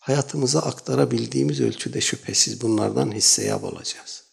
Hayatımıza 0.01 0.61
aktarabildiğimiz 0.61 1.61
ölçüde 1.61 2.01
şüphesiz 2.01 2.61
bunlardan 2.63 3.13
hisseyab 3.13 3.63
olacağız. 3.63 4.25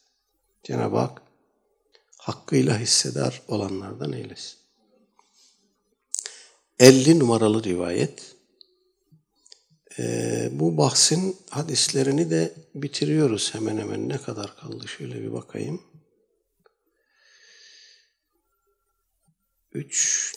Cenab-ı 0.64 0.98
Hak 0.98 1.22
hakkıyla 2.18 2.80
hissedar 2.80 3.42
olanlardan 3.48 4.14
eylesin. 4.14 4.58
50 6.80 7.20
numaralı 7.20 7.64
rivayet. 7.64 8.36
Ee, 10.00 10.50
bu 10.52 10.78
bahsin 10.78 11.38
hadislerini 11.50 12.30
de 12.30 12.54
bitiriyoruz 12.76 13.54
hemen 13.54 13.78
hemen. 13.78 14.10
Ne 14.10 14.18
kadar 14.18 14.56
kaldı 14.56 14.88
şöyle 14.88 15.22
bir 15.22 15.34
bakayım. 15.34 15.82
3 19.74 20.36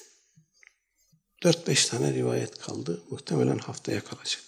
4-5 1.45 1.91
tane 1.91 2.15
rivayet 2.15 2.59
kaldı. 2.59 3.03
Muhtemelen 3.11 3.59
haftaya 3.59 4.01
kalacak. 4.05 4.43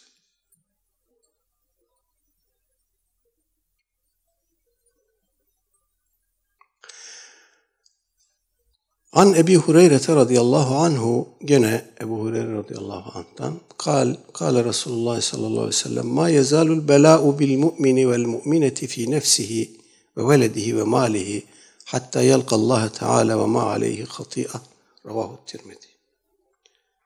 An 9.13 9.35
Ebi 9.35 9.57
Hureyre 9.57 10.01
radıyallahu 10.09 10.75
anhu 10.75 11.29
gene 11.45 11.85
Ebu 12.01 12.19
Hureyre 12.19 12.53
radıyallahu 12.53 13.19
anh'tan 13.19 13.61
kal 13.79 14.15
kal 14.33 14.65
Resulullah 14.65 15.21
sallallahu 15.21 15.51
aleyhi 15.51 15.67
ve 15.67 15.73
sellem 15.73 16.07
ma 16.07 16.29
yezalul 16.29 16.89
bela'u 16.89 17.39
bil 17.39 17.59
mu'mini 17.59 18.11
vel 18.11 18.25
mu'mineti 18.25 18.87
fi 18.87 19.11
nefsihi 19.11 19.81
ve 20.17 20.29
veledihi 20.29 20.77
ve 20.77 20.83
malihi 20.83 21.47
hatta 21.85 22.23
yelqa 22.23 22.57
Allah 22.57 22.93
Teala 22.93 23.41
ve 23.41 23.47
ma 23.47 23.63
aleyhi 23.63 24.05
hati'a 24.05 24.61
Ravahu 25.07 25.41
Tirmizi. 25.47 25.89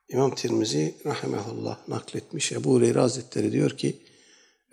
İmam 0.08 0.34
Tirmizi 0.34 0.94
rahimehullah 1.06 1.88
nakletmiş. 1.88 2.52
Ebu 2.52 2.72
Hureyre 2.72 2.98
Hazretleri 2.98 3.52
diyor 3.52 3.70
ki 3.70 4.02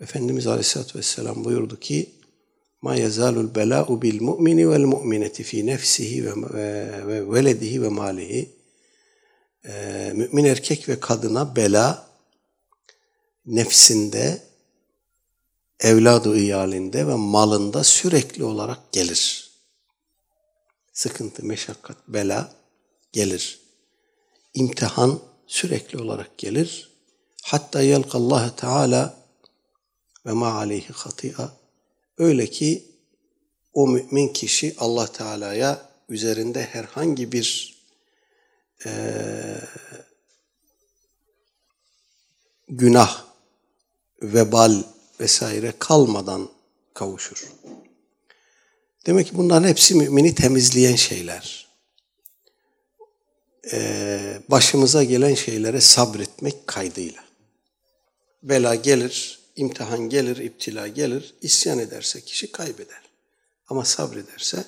Efendimiz 0.00 0.46
Aleyhisselatü 0.46 0.98
Vesselam 0.98 1.44
buyurdu 1.44 1.80
ki 1.80 2.10
Ma 2.82 2.96
yezalul 2.96 3.54
bela'u 3.54 4.02
bil 4.02 4.22
mu'mini 4.22 4.70
vel 4.70 4.84
mu'mineti 4.84 5.42
fi 5.42 5.66
nefsihi 5.66 6.24
ve, 6.24 6.32
ve 7.06 7.32
veledihi 7.32 7.82
ve 7.82 7.88
malihi 7.88 8.60
ee, 9.64 10.12
mümin 10.14 10.44
erkek 10.44 10.88
ve 10.88 11.00
kadına 11.00 11.56
bela 11.56 12.10
nefsinde, 13.46 14.42
evladı 15.80 16.38
iyalinde 16.38 17.06
ve 17.06 17.14
malında 17.14 17.84
sürekli 17.84 18.44
olarak 18.44 18.92
gelir. 18.92 19.50
Sıkıntı, 20.92 21.46
meşakkat, 21.46 21.96
bela 22.08 22.59
gelir. 23.12 23.60
İmtihan 24.54 25.20
sürekli 25.46 25.98
olarak 25.98 26.38
gelir. 26.38 26.90
Hatta 27.42 27.80
yelkallahu 27.82 28.56
Teala 28.56 29.16
ve 30.26 30.32
ma 30.32 30.52
aleyhi 30.52 30.92
hatia. 30.92 31.48
Öyle 32.18 32.46
ki 32.46 32.84
o 33.74 33.88
mümin 33.88 34.28
kişi 34.28 34.74
Allah 34.78 35.06
Teala'ya 35.06 35.90
üzerinde 36.08 36.62
herhangi 36.62 37.32
bir 37.32 37.76
e, 38.86 38.90
günah, 42.68 43.24
vebal 44.22 44.82
vesaire 45.20 45.74
kalmadan 45.78 46.48
kavuşur. 46.94 47.52
Demek 49.06 49.26
ki 49.26 49.36
bunların 49.36 49.68
hepsi 49.68 49.94
mümini 49.94 50.34
temizleyen 50.34 50.96
şeyler 50.96 51.69
başımıza 54.48 55.04
gelen 55.04 55.34
şeylere 55.34 55.80
sabretmek 55.80 56.66
kaydıyla. 56.66 57.24
Bela 58.42 58.74
gelir, 58.74 59.40
imtihan 59.56 60.08
gelir, 60.08 60.36
iptila 60.36 60.88
gelir, 60.88 61.34
isyan 61.42 61.78
ederse 61.78 62.20
kişi 62.20 62.52
kaybeder. 62.52 63.02
Ama 63.68 63.84
sabrederse 63.84 64.64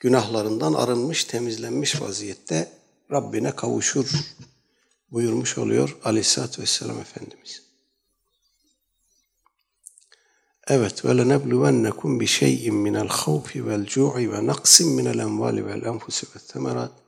günahlarından 0.00 0.72
arınmış, 0.72 1.24
temizlenmiş 1.24 2.00
vaziyette 2.00 2.72
Rabbine 3.10 3.56
kavuşur 3.56 4.10
buyurmuş 5.10 5.58
oluyor 5.58 5.96
Aleyhisselatü 6.04 6.62
Vesselam 6.62 7.00
Efendimiz. 7.00 7.62
Evet 10.68 11.04
ve 11.04 11.18
lenebluvennekum 11.18 12.20
bi 12.20 12.26
şey'in 12.26 12.74
minel 12.74 13.08
havfi 13.08 13.66
vel 13.66 13.86
cu'i 13.86 14.32
ve 14.32 14.46
naqsin 14.46 14.92
minel 14.92 15.18
envali 15.18 15.66
vel 15.66 15.82
enfusi 15.82 16.26
ve 16.26 16.38
temerat 16.48 17.03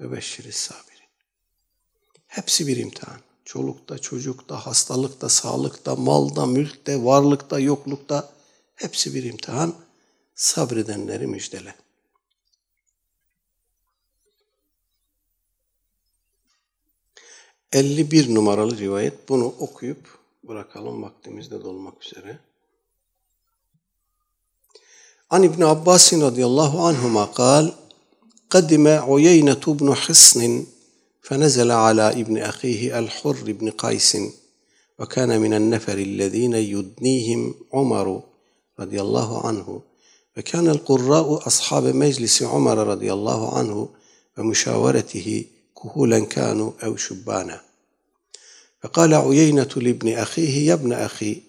ve 0.00 0.12
beşşiris 0.12 0.56
sabirin. 0.56 1.08
Hepsi 2.26 2.66
bir 2.66 2.76
imtihan. 2.76 3.20
Çolukta, 3.44 3.98
çocukta, 3.98 4.66
hastalıkta, 4.66 5.28
sağlıkta, 5.28 5.96
malda, 5.96 6.46
mülkte, 6.46 7.04
varlıkta, 7.04 7.60
yoklukta 7.60 8.32
hepsi 8.74 9.14
bir 9.14 9.24
imtihan. 9.24 9.74
Sabredenleri 10.34 11.26
müjdele. 11.26 11.74
...51 17.72 18.34
numaralı 18.34 18.78
rivayet. 18.78 19.28
Bunu 19.28 19.46
okuyup 19.46 20.18
bırakalım 20.42 21.02
vaktimiz 21.02 21.50
de 21.50 21.62
dolmak 21.62 22.04
üzere. 22.06 22.38
An 25.30 25.42
İbn 25.42 25.62
Abbas 25.62 26.12
radıyallahu 26.12 26.80
anhuma 26.80 27.32
kal 27.32 27.70
قدم 28.50 28.88
عيينة 28.88 29.60
بن 29.66 29.94
حصن 29.94 30.64
فنزل 31.22 31.70
على 31.70 32.10
ابن 32.10 32.38
أخيه 32.38 32.98
الحر 32.98 33.52
بن 33.52 33.70
قيس 33.70 34.16
وكان 34.98 35.40
من 35.40 35.54
النفر 35.54 35.98
الذين 35.98 36.54
يدنيهم 36.54 37.54
عمر 37.72 38.22
رضي 38.80 39.00
الله 39.00 39.46
عنه 39.46 39.82
وكان 40.36 40.68
القراء 40.68 41.46
أصحاب 41.46 41.84
مجلس 41.84 42.42
عمر 42.42 42.86
رضي 42.86 43.12
الله 43.12 43.58
عنه 43.58 43.88
ومشاورته 44.38 45.44
كهولا 45.82 46.24
كانوا 46.24 46.72
أو 46.84 46.96
شبانا. 46.96 47.60
فقال 48.82 49.14
عيينة 49.14 49.68
لابن 49.76 50.12
أخيه 50.12 50.66
يا 50.68 50.74
ابن 50.74 50.92
أخي 50.92 51.42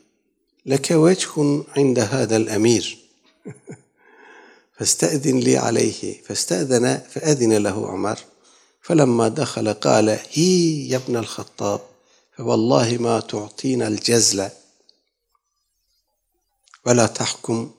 لك 0.65 0.91
وجه 0.91 1.63
عند 1.77 1.99
هذا 1.99 2.37
الأمير. 2.37 2.97
فاستأذن 4.81 5.39
لي 5.39 5.57
عليه 5.57 6.21
فاستأذن 6.21 6.97
فأذن 6.97 7.53
له 7.53 7.89
عمر. 7.89 8.19
فلما 8.81 9.27
دخل 9.27 9.73
قال 9.73 10.09
هي 10.31 10.89
يا 10.89 10.97
ابن 10.97 11.17
الخطاب 11.17 11.81
فوالله 12.37 12.97
ما 12.97 13.19
تعطينا 13.19 13.87
الجزل. 13.87 14.49
ولا 16.85 17.07
تحكم 17.07 17.71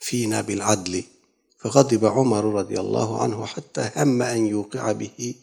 فينا 0.00 0.40
بالعدل. 0.40 1.04
فغضب 1.58 2.04
عمر 2.04 2.44
رضي 2.44 2.80
الله 2.80 3.22
عنه 3.22 3.46
حتى 3.46 3.90
هم 3.96 4.22
أن 4.22 4.46
يوقع 4.46 4.92
به. 4.92 5.34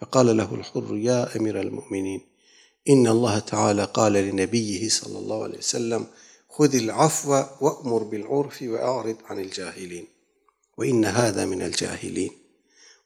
فقال 0.00 0.36
له 0.36 0.54
الحر 0.54 0.96
يا 0.96 1.36
أمير 1.36 1.60
المؤمنين 1.60 2.20
إن 2.88 3.06
الله 3.06 3.38
تعالى 3.38 3.84
قال 3.84 4.12
لنبيه 4.12 4.88
صلى 4.88 5.18
الله 5.18 5.42
عليه 5.42 5.58
وسلم 5.58 6.06
خذ 6.48 6.74
العفو 6.74 7.42
وأمر 7.60 8.02
بالعرف 8.02 8.62
وأعرض 8.62 9.16
عن 9.26 9.38
الجاهلين. 9.38 10.19
ve 10.80 10.88
inne 10.88 11.08
hâdâ 11.08 11.46
minel 11.46 11.72
cahilin. 11.72 12.32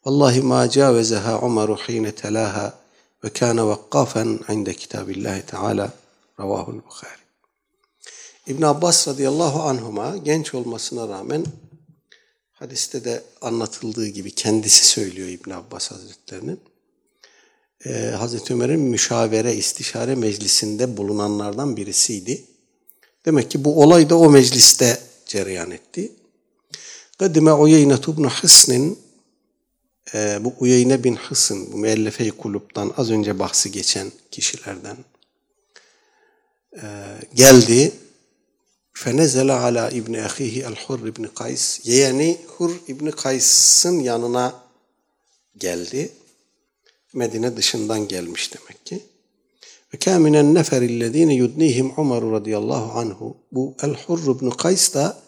Vallahi 0.05 0.41
ma 0.41 0.71
câvezeha 0.71 1.41
Umaru 1.41 1.77
hîne 1.77 2.13
telâhâ 2.13 2.79
ve 3.25 3.29
kâne 3.29 3.63
vakkafen 3.63 4.41
inde 4.51 4.75
kitâbillâhi 4.75 5.47
teâlâ. 5.47 5.93
Ravahul 6.41 6.83
Bukhari. 6.85 7.25
ibn 8.47 8.63
Abbas 8.63 9.09
radıyallahu 9.09 9.63
anhuma 9.63 10.17
genç 10.17 10.55
olmasına 10.55 11.09
rağmen 11.09 11.45
hadiste 12.53 13.05
de 13.05 13.23
anlatıldığı 13.41 14.07
gibi 14.07 14.31
kendisi 14.31 14.87
söylüyor 14.87 15.29
ibn 15.29 15.51
Abbas 15.51 15.91
hazretlerinin. 15.91 16.61
Ee, 17.87 17.91
Hazreti 17.93 18.55
Ömer'in 18.55 18.81
müşavere, 18.81 19.55
istişare 19.55 20.15
meclisinde 20.15 20.97
bulunanlardan 20.97 21.77
birisiydi. 21.77 22.45
Demek 23.25 23.51
ki 23.51 23.65
bu 23.65 23.83
olay 23.83 24.11
da 24.11 24.19
o 24.19 24.31
mecliste 24.31 25.01
cereyan 25.27 25.71
etti. 25.71 26.13
Kadime 27.19 27.53
Uyeyne 27.53 27.95
ibn 27.95 28.25
Hısn'in 28.25 28.99
bu 30.15 30.55
Uyeyne 30.59 31.05
bin 31.05 31.17
Hısn, 31.17 31.73
bu 31.73 31.77
müellefe-i 31.77 32.31
kulüpten 32.31 32.91
az 32.97 33.11
önce 33.11 33.39
bahsi 33.39 33.73
geçen 33.73 34.13
kişilerden 34.31 34.97
e, 36.77 36.83
geldi. 37.35 37.93
Fenezele 38.93 39.53
ala 39.53 39.91
İbni 39.91 40.23
Ahihi 40.23 40.63
el-Hur 40.63 41.07
İbni 41.07 41.29
Kays. 41.35 41.81
Yeğeni 41.85 42.39
Hur 42.47 42.71
İbni 42.89 43.13
Kays'ın 43.13 44.01
yanına 44.01 44.55
geldi. 45.57 46.13
Medine 47.13 47.57
dışından 47.57 48.09
gelmiş 48.09 48.55
demek 48.55 48.87
ki. 48.87 49.03
Ve 49.95 49.99
kâminen 49.99 50.55
neferillezîne 50.55 51.35
yudnihim 51.35 51.93
Ömer 51.99 52.23
radıyallahu 52.23 52.99
anhu. 52.99 53.37
Bu 53.53 53.75
El-Hurr 53.83 54.37
ibn 54.37 54.51
Kays 54.51 54.95
da 54.95 55.23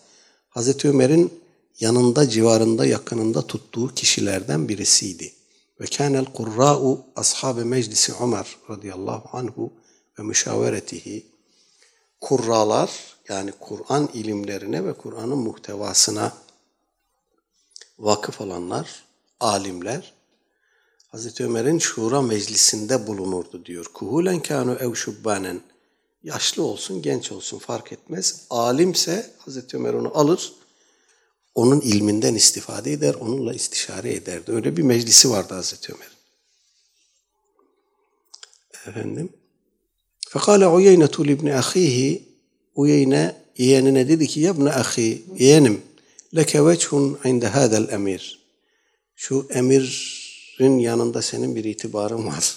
Hazreti 0.48 0.88
Ömer'in 0.88 1.45
yanında, 1.80 2.28
civarında, 2.28 2.86
yakınında 2.86 3.46
tuttuğu 3.46 3.94
kişilerden 3.94 4.68
birisiydi. 4.68 5.32
Ve 5.80 5.84
kânel 5.84 6.24
kurrâ'u 6.24 7.04
ashab-ı 7.16 7.64
meclisi 7.64 8.12
Ömer 8.20 8.56
radıyallahu 8.70 9.38
anhu 9.38 9.72
ve 10.18 10.22
müşaveretihi. 10.22 11.26
Kurralar 12.20 12.90
yani 13.28 13.52
Kur'an 13.60 14.08
ilimlerine 14.14 14.84
ve 14.84 14.92
Kur'an'ın 14.92 15.38
muhtevasına 15.38 16.32
vakıf 17.98 18.40
olanlar, 18.40 19.04
alimler 19.40 20.16
Hazreti 21.16 21.44
Ömer'in 21.44 21.78
şura 21.78 22.22
meclisinde 22.22 23.06
bulunurdu 23.06 23.64
diyor. 23.64 23.86
Kuhulen 23.94 24.42
kanu 24.42 24.74
ev 24.74 24.94
şubbanen. 24.94 25.60
Yaşlı 26.22 26.62
olsun, 26.62 27.02
genç 27.02 27.32
olsun 27.32 27.58
fark 27.58 27.92
etmez. 27.92 28.46
Alimse 28.50 29.30
Hazreti 29.38 29.76
Ömer 29.76 29.94
onu 29.94 30.18
alır, 30.18 30.52
onun 31.56 31.80
ilminden 31.80 32.34
istifade 32.34 32.92
eder, 32.92 33.14
onunla 33.14 33.54
istişare 33.54 34.14
ederdi. 34.14 34.52
Öyle 34.52 34.76
bir 34.76 34.82
meclisi 34.82 35.30
vardı 35.30 35.54
Hazreti 35.54 35.92
Ömer'in. 35.92 36.16
Efendim. 38.86 39.32
Fekale 40.28 40.66
Uyeynetu 40.66 41.26
libni 41.26 41.54
ahihi 41.54 42.28
Uyeyne 42.74 43.36
yeğenine 43.58 44.08
dedi 44.08 44.26
ki 44.26 44.40
yabne 44.40 44.70
ahi 44.70 45.24
yeğenim 45.36 45.82
leke 46.36 46.66
vechun 46.66 47.18
inde 47.24 47.48
hadel 47.48 47.88
emir. 47.88 48.46
Şu 49.16 49.46
emirin 49.50 50.78
yanında 50.78 51.22
senin 51.22 51.56
bir 51.56 51.64
itibarın 51.64 52.26
var. 52.26 52.56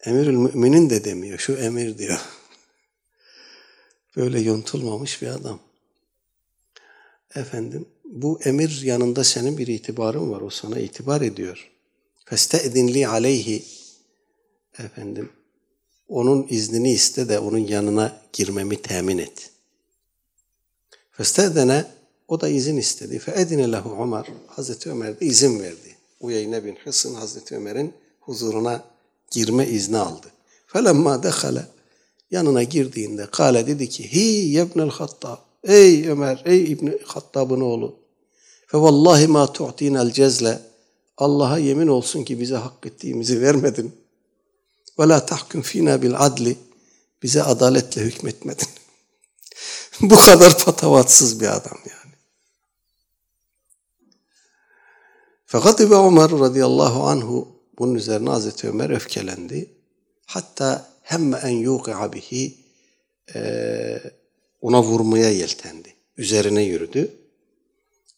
Emirül 0.00 0.36
müminin 0.36 0.90
de 0.90 1.04
demiyor. 1.04 1.38
Şu 1.38 1.52
emir 1.52 1.98
diyor. 1.98 2.20
Böyle 4.16 4.40
yontulmamış 4.40 5.22
bir 5.22 5.26
adam. 5.26 5.67
Efendim 7.34 7.86
bu 8.04 8.40
emir 8.44 8.82
yanında 8.82 9.24
senin 9.24 9.58
bir 9.58 9.66
itibarın 9.66 10.30
var. 10.30 10.40
O 10.40 10.50
sana 10.50 10.78
itibar 10.78 11.20
ediyor. 11.20 11.70
Feste'dinli 12.24 13.08
aleyhi. 13.08 13.64
Efendim 14.78 15.30
onun 16.08 16.46
iznini 16.50 16.92
iste 16.92 17.28
de 17.28 17.38
onun 17.38 17.58
yanına 17.58 18.22
girmemi 18.32 18.82
temin 18.82 19.18
et. 19.18 19.50
Festedene 21.10 21.86
o 22.28 22.40
da 22.40 22.48
izin 22.48 22.76
istedi. 22.76 23.18
Feedine 23.18 23.72
lehu 23.72 24.02
Ömer. 24.02 24.26
Hazreti 24.46 24.90
Ömer 24.90 25.20
de 25.20 25.26
izin 25.26 25.60
verdi. 25.60 25.96
Uyeyne 26.20 26.64
bin 26.64 26.76
Hısın 26.76 27.14
Hazreti 27.14 27.56
Ömer'in 27.56 27.92
huzuruna 28.20 28.84
girme 29.30 29.68
izni 29.68 29.96
aldı. 29.96 30.26
Felemma 30.66 31.22
dehale 31.22 31.66
yanına 32.30 32.62
girdiğinde 32.62 33.26
kale 33.26 33.66
dedi 33.66 33.88
ki 33.88 34.12
hi 34.12 34.18
yebnel 34.48 34.90
hattab 34.90 35.47
ey 35.64 36.08
Ömer 36.08 36.42
ey 36.44 36.72
İbni 36.72 36.98
Hattab'ın 37.04 37.60
oğlu 37.60 37.96
fe 38.66 38.78
vallahi 38.78 39.26
ma 39.26 39.52
tu'tinel 39.52 40.12
cezle 40.12 40.68
Allah'a 41.18 41.58
yemin 41.58 41.86
olsun 41.86 42.24
ki 42.24 42.40
bize 42.40 42.56
hak 42.56 42.86
ettiğimizi 42.86 43.40
vermedin. 43.40 43.96
Ve 44.98 45.08
la 45.08 45.26
tahkum 45.26 45.62
fina 45.62 46.02
bil 46.02 46.14
adli. 46.18 46.56
Bize 47.22 47.42
adaletle 47.42 48.02
hükmetmedin. 48.02 48.68
Bu 50.00 50.16
kadar 50.16 50.58
patavatsız 50.58 51.40
bir 51.40 51.46
adam 51.46 51.78
yani. 51.90 52.14
Fakat 55.46 55.80
İbe 55.80 55.94
Ömer 55.94 56.30
radıyallahu 56.30 57.06
anhu 57.06 57.48
bunun 57.78 57.94
üzerine 57.94 58.30
Hazreti 58.30 58.68
Ömer 58.68 58.90
öfkelendi. 58.90 59.74
Hatta 60.26 60.90
hemme 61.02 61.36
en 61.36 61.48
yuqi'a 61.48 62.12
bihi 62.12 62.58
ona 64.60 64.82
vurmaya 64.82 65.30
yeltendi. 65.30 65.94
Üzerine 66.16 66.62
yürüdü. 66.62 67.16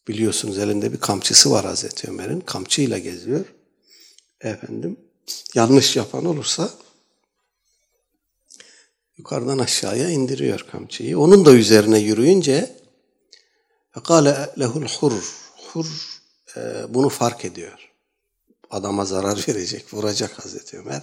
Biliyorsunuz 0.08 0.58
elinde 0.58 0.92
bir 0.92 1.00
kamçısı 1.00 1.50
var 1.50 1.64
Hazreti 1.64 2.10
Ömer'in. 2.10 2.40
Kamçıyla 2.40 2.98
geziyor. 2.98 3.44
Efendim 4.40 4.96
yanlış 5.54 5.96
yapan 5.96 6.24
olursa 6.24 6.70
yukarıdan 9.16 9.58
aşağıya 9.58 10.10
indiriyor 10.10 10.66
kamçıyı. 10.72 11.18
Onun 11.18 11.44
da 11.44 11.52
üzerine 11.52 11.98
yürüyünce 11.98 12.76
fekale 13.90 14.50
lehul 14.58 14.86
hur 15.00 15.12
hur 15.72 15.86
e, 16.56 16.60
bunu 16.94 17.08
fark 17.08 17.44
ediyor. 17.44 17.90
Adama 18.70 19.04
zarar 19.04 19.44
verecek, 19.48 19.94
vuracak 19.94 20.44
Hazreti 20.44 20.78
Ömer. 20.78 21.02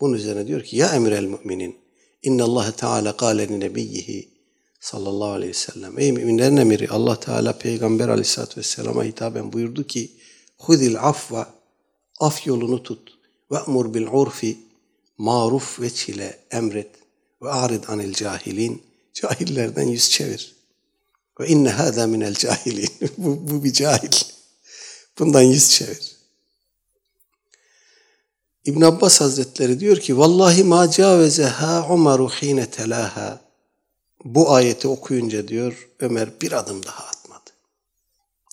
Bunun 0.00 0.14
üzerine 0.14 0.46
diyor 0.46 0.62
ki 0.62 0.76
ya 0.76 0.94
emir 0.94 1.12
el 1.12 1.24
müminin 1.24 1.78
inna 2.22 2.44
Allah 2.44 2.72
Teala 2.72 3.16
kâle 3.16 3.48
li 3.48 3.60
nebiyyihi 3.60 4.37
sallallahu 4.80 5.30
aleyhi 5.30 5.50
ve 5.50 5.54
sellem. 5.54 5.98
Ey 5.98 6.12
müminlerin 6.12 6.56
emiri 6.56 6.88
Allah 6.88 7.20
Teala 7.20 7.58
Peygamber 7.58 8.08
aleyhissalatü 8.08 8.56
vesselama 8.60 9.04
hitaben 9.04 9.52
buyurdu 9.52 9.86
ki 9.86 10.12
Hudil 10.58 10.98
afva 11.00 11.54
af 12.20 12.46
yolunu 12.46 12.82
tut 12.82 13.18
ve 13.50 13.56
emur 13.56 13.94
bil 13.94 14.06
urfi 14.06 14.58
maruf 15.18 15.80
ve 15.80 15.90
çile 15.90 16.38
emret 16.50 16.90
ve 17.42 17.50
arid 17.50 17.84
anil 17.88 18.12
cahilin 18.12 18.82
cahillerden 19.14 19.88
yüz 19.88 20.10
çevir. 20.10 20.54
Ve 21.40 21.48
inne 21.48 21.70
hâzâ 21.70 22.06
minel 22.06 22.34
cahilin. 22.34 22.90
bu, 23.18 23.50
bu 23.50 23.64
bir 23.64 23.72
cahil. 23.72 24.12
Bundan 25.18 25.42
yüz 25.42 25.70
çevir. 25.70 26.16
İbn 28.64 28.82
Abbas 28.82 29.20
Hazretleri 29.20 29.80
diyor 29.80 29.96
ki 29.96 30.18
vallahi 30.18 30.64
ma 30.64 30.90
cavezeha 30.90 31.88
Umaru 31.90 32.28
hine 32.28 32.70
telaha. 32.70 33.47
Bu 34.24 34.52
ayeti 34.52 34.88
okuyunca 34.88 35.48
diyor 35.48 35.88
Ömer 36.00 36.40
bir 36.40 36.52
adım 36.52 36.86
daha 36.86 37.04
atmadı. 37.04 37.50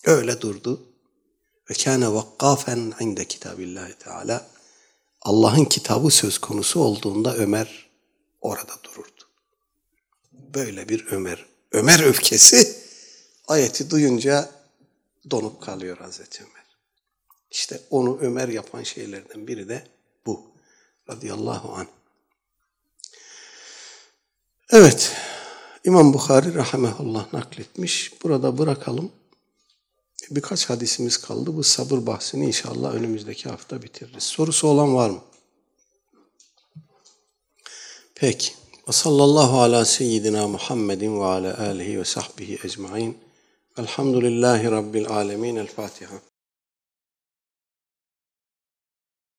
Öyle 0.05 0.41
durdu. 0.41 0.81
Ve 1.69 1.73
kâne 1.73 2.13
vakkafen 2.13 2.93
inde 2.99 3.25
kitabillahi 3.25 3.93
teala. 3.93 4.47
Allah'ın 5.21 5.65
kitabı 5.65 6.11
söz 6.11 6.37
konusu 6.37 6.79
olduğunda 6.79 7.35
Ömer 7.35 7.89
orada 8.41 8.73
dururdu. 8.83 9.23
Böyle 10.31 10.89
bir 10.89 11.07
Ömer. 11.07 11.45
Ömer 11.71 11.99
öfkesi 11.99 12.77
ayeti 13.47 13.89
duyunca 13.89 14.51
donup 15.31 15.61
kalıyor 15.61 15.97
Hazreti 15.97 16.43
Ömer. 16.43 16.65
İşte 17.51 17.81
onu 17.89 18.17
Ömer 18.21 18.47
yapan 18.47 18.83
şeylerden 18.83 19.47
biri 19.47 19.69
de 19.69 19.87
bu. 20.25 20.51
Radıyallahu 21.09 21.73
anh. 21.73 21.87
Evet. 24.69 25.15
İmam 25.85 26.13
Bukhari 26.13 26.55
rahmetullah 26.55 27.33
nakletmiş. 27.33 28.13
Burada 28.23 28.57
bırakalım. 28.57 29.11
Birkaç 30.31 30.69
hadisimiz 30.69 31.17
kaldı. 31.17 31.57
Bu 31.57 31.63
sabır 31.63 32.05
bahsini 32.05 32.45
inşallah 32.45 32.93
önümüzdeki 32.93 33.49
hafta 33.49 33.81
bitiririz. 33.81 34.23
Sorusu 34.23 34.67
olan 34.67 34.95
var 34.95 35.09
mı? 35.09 35.21
Peki. 38.15 38.53
Ve 38.87 38.91
sallallahu 38.91 39.59
ala 39.59 39.85
seyyidina 39.85 40.47
Muhammedin 40.47 41.19
ve 41.19 41.25
ala 41.25 41.59
alihi 41.59 41.99
ve 41.99 42.05
sahbihi 42.05 42.59
ecmain. 42.63 43.17
Elhamdülillahi 43.77 44.71
Rabbil 44.71 45.07
alemin. 45.07 45.55
El 45.55 45.67
Fatiha. 45.67 46.15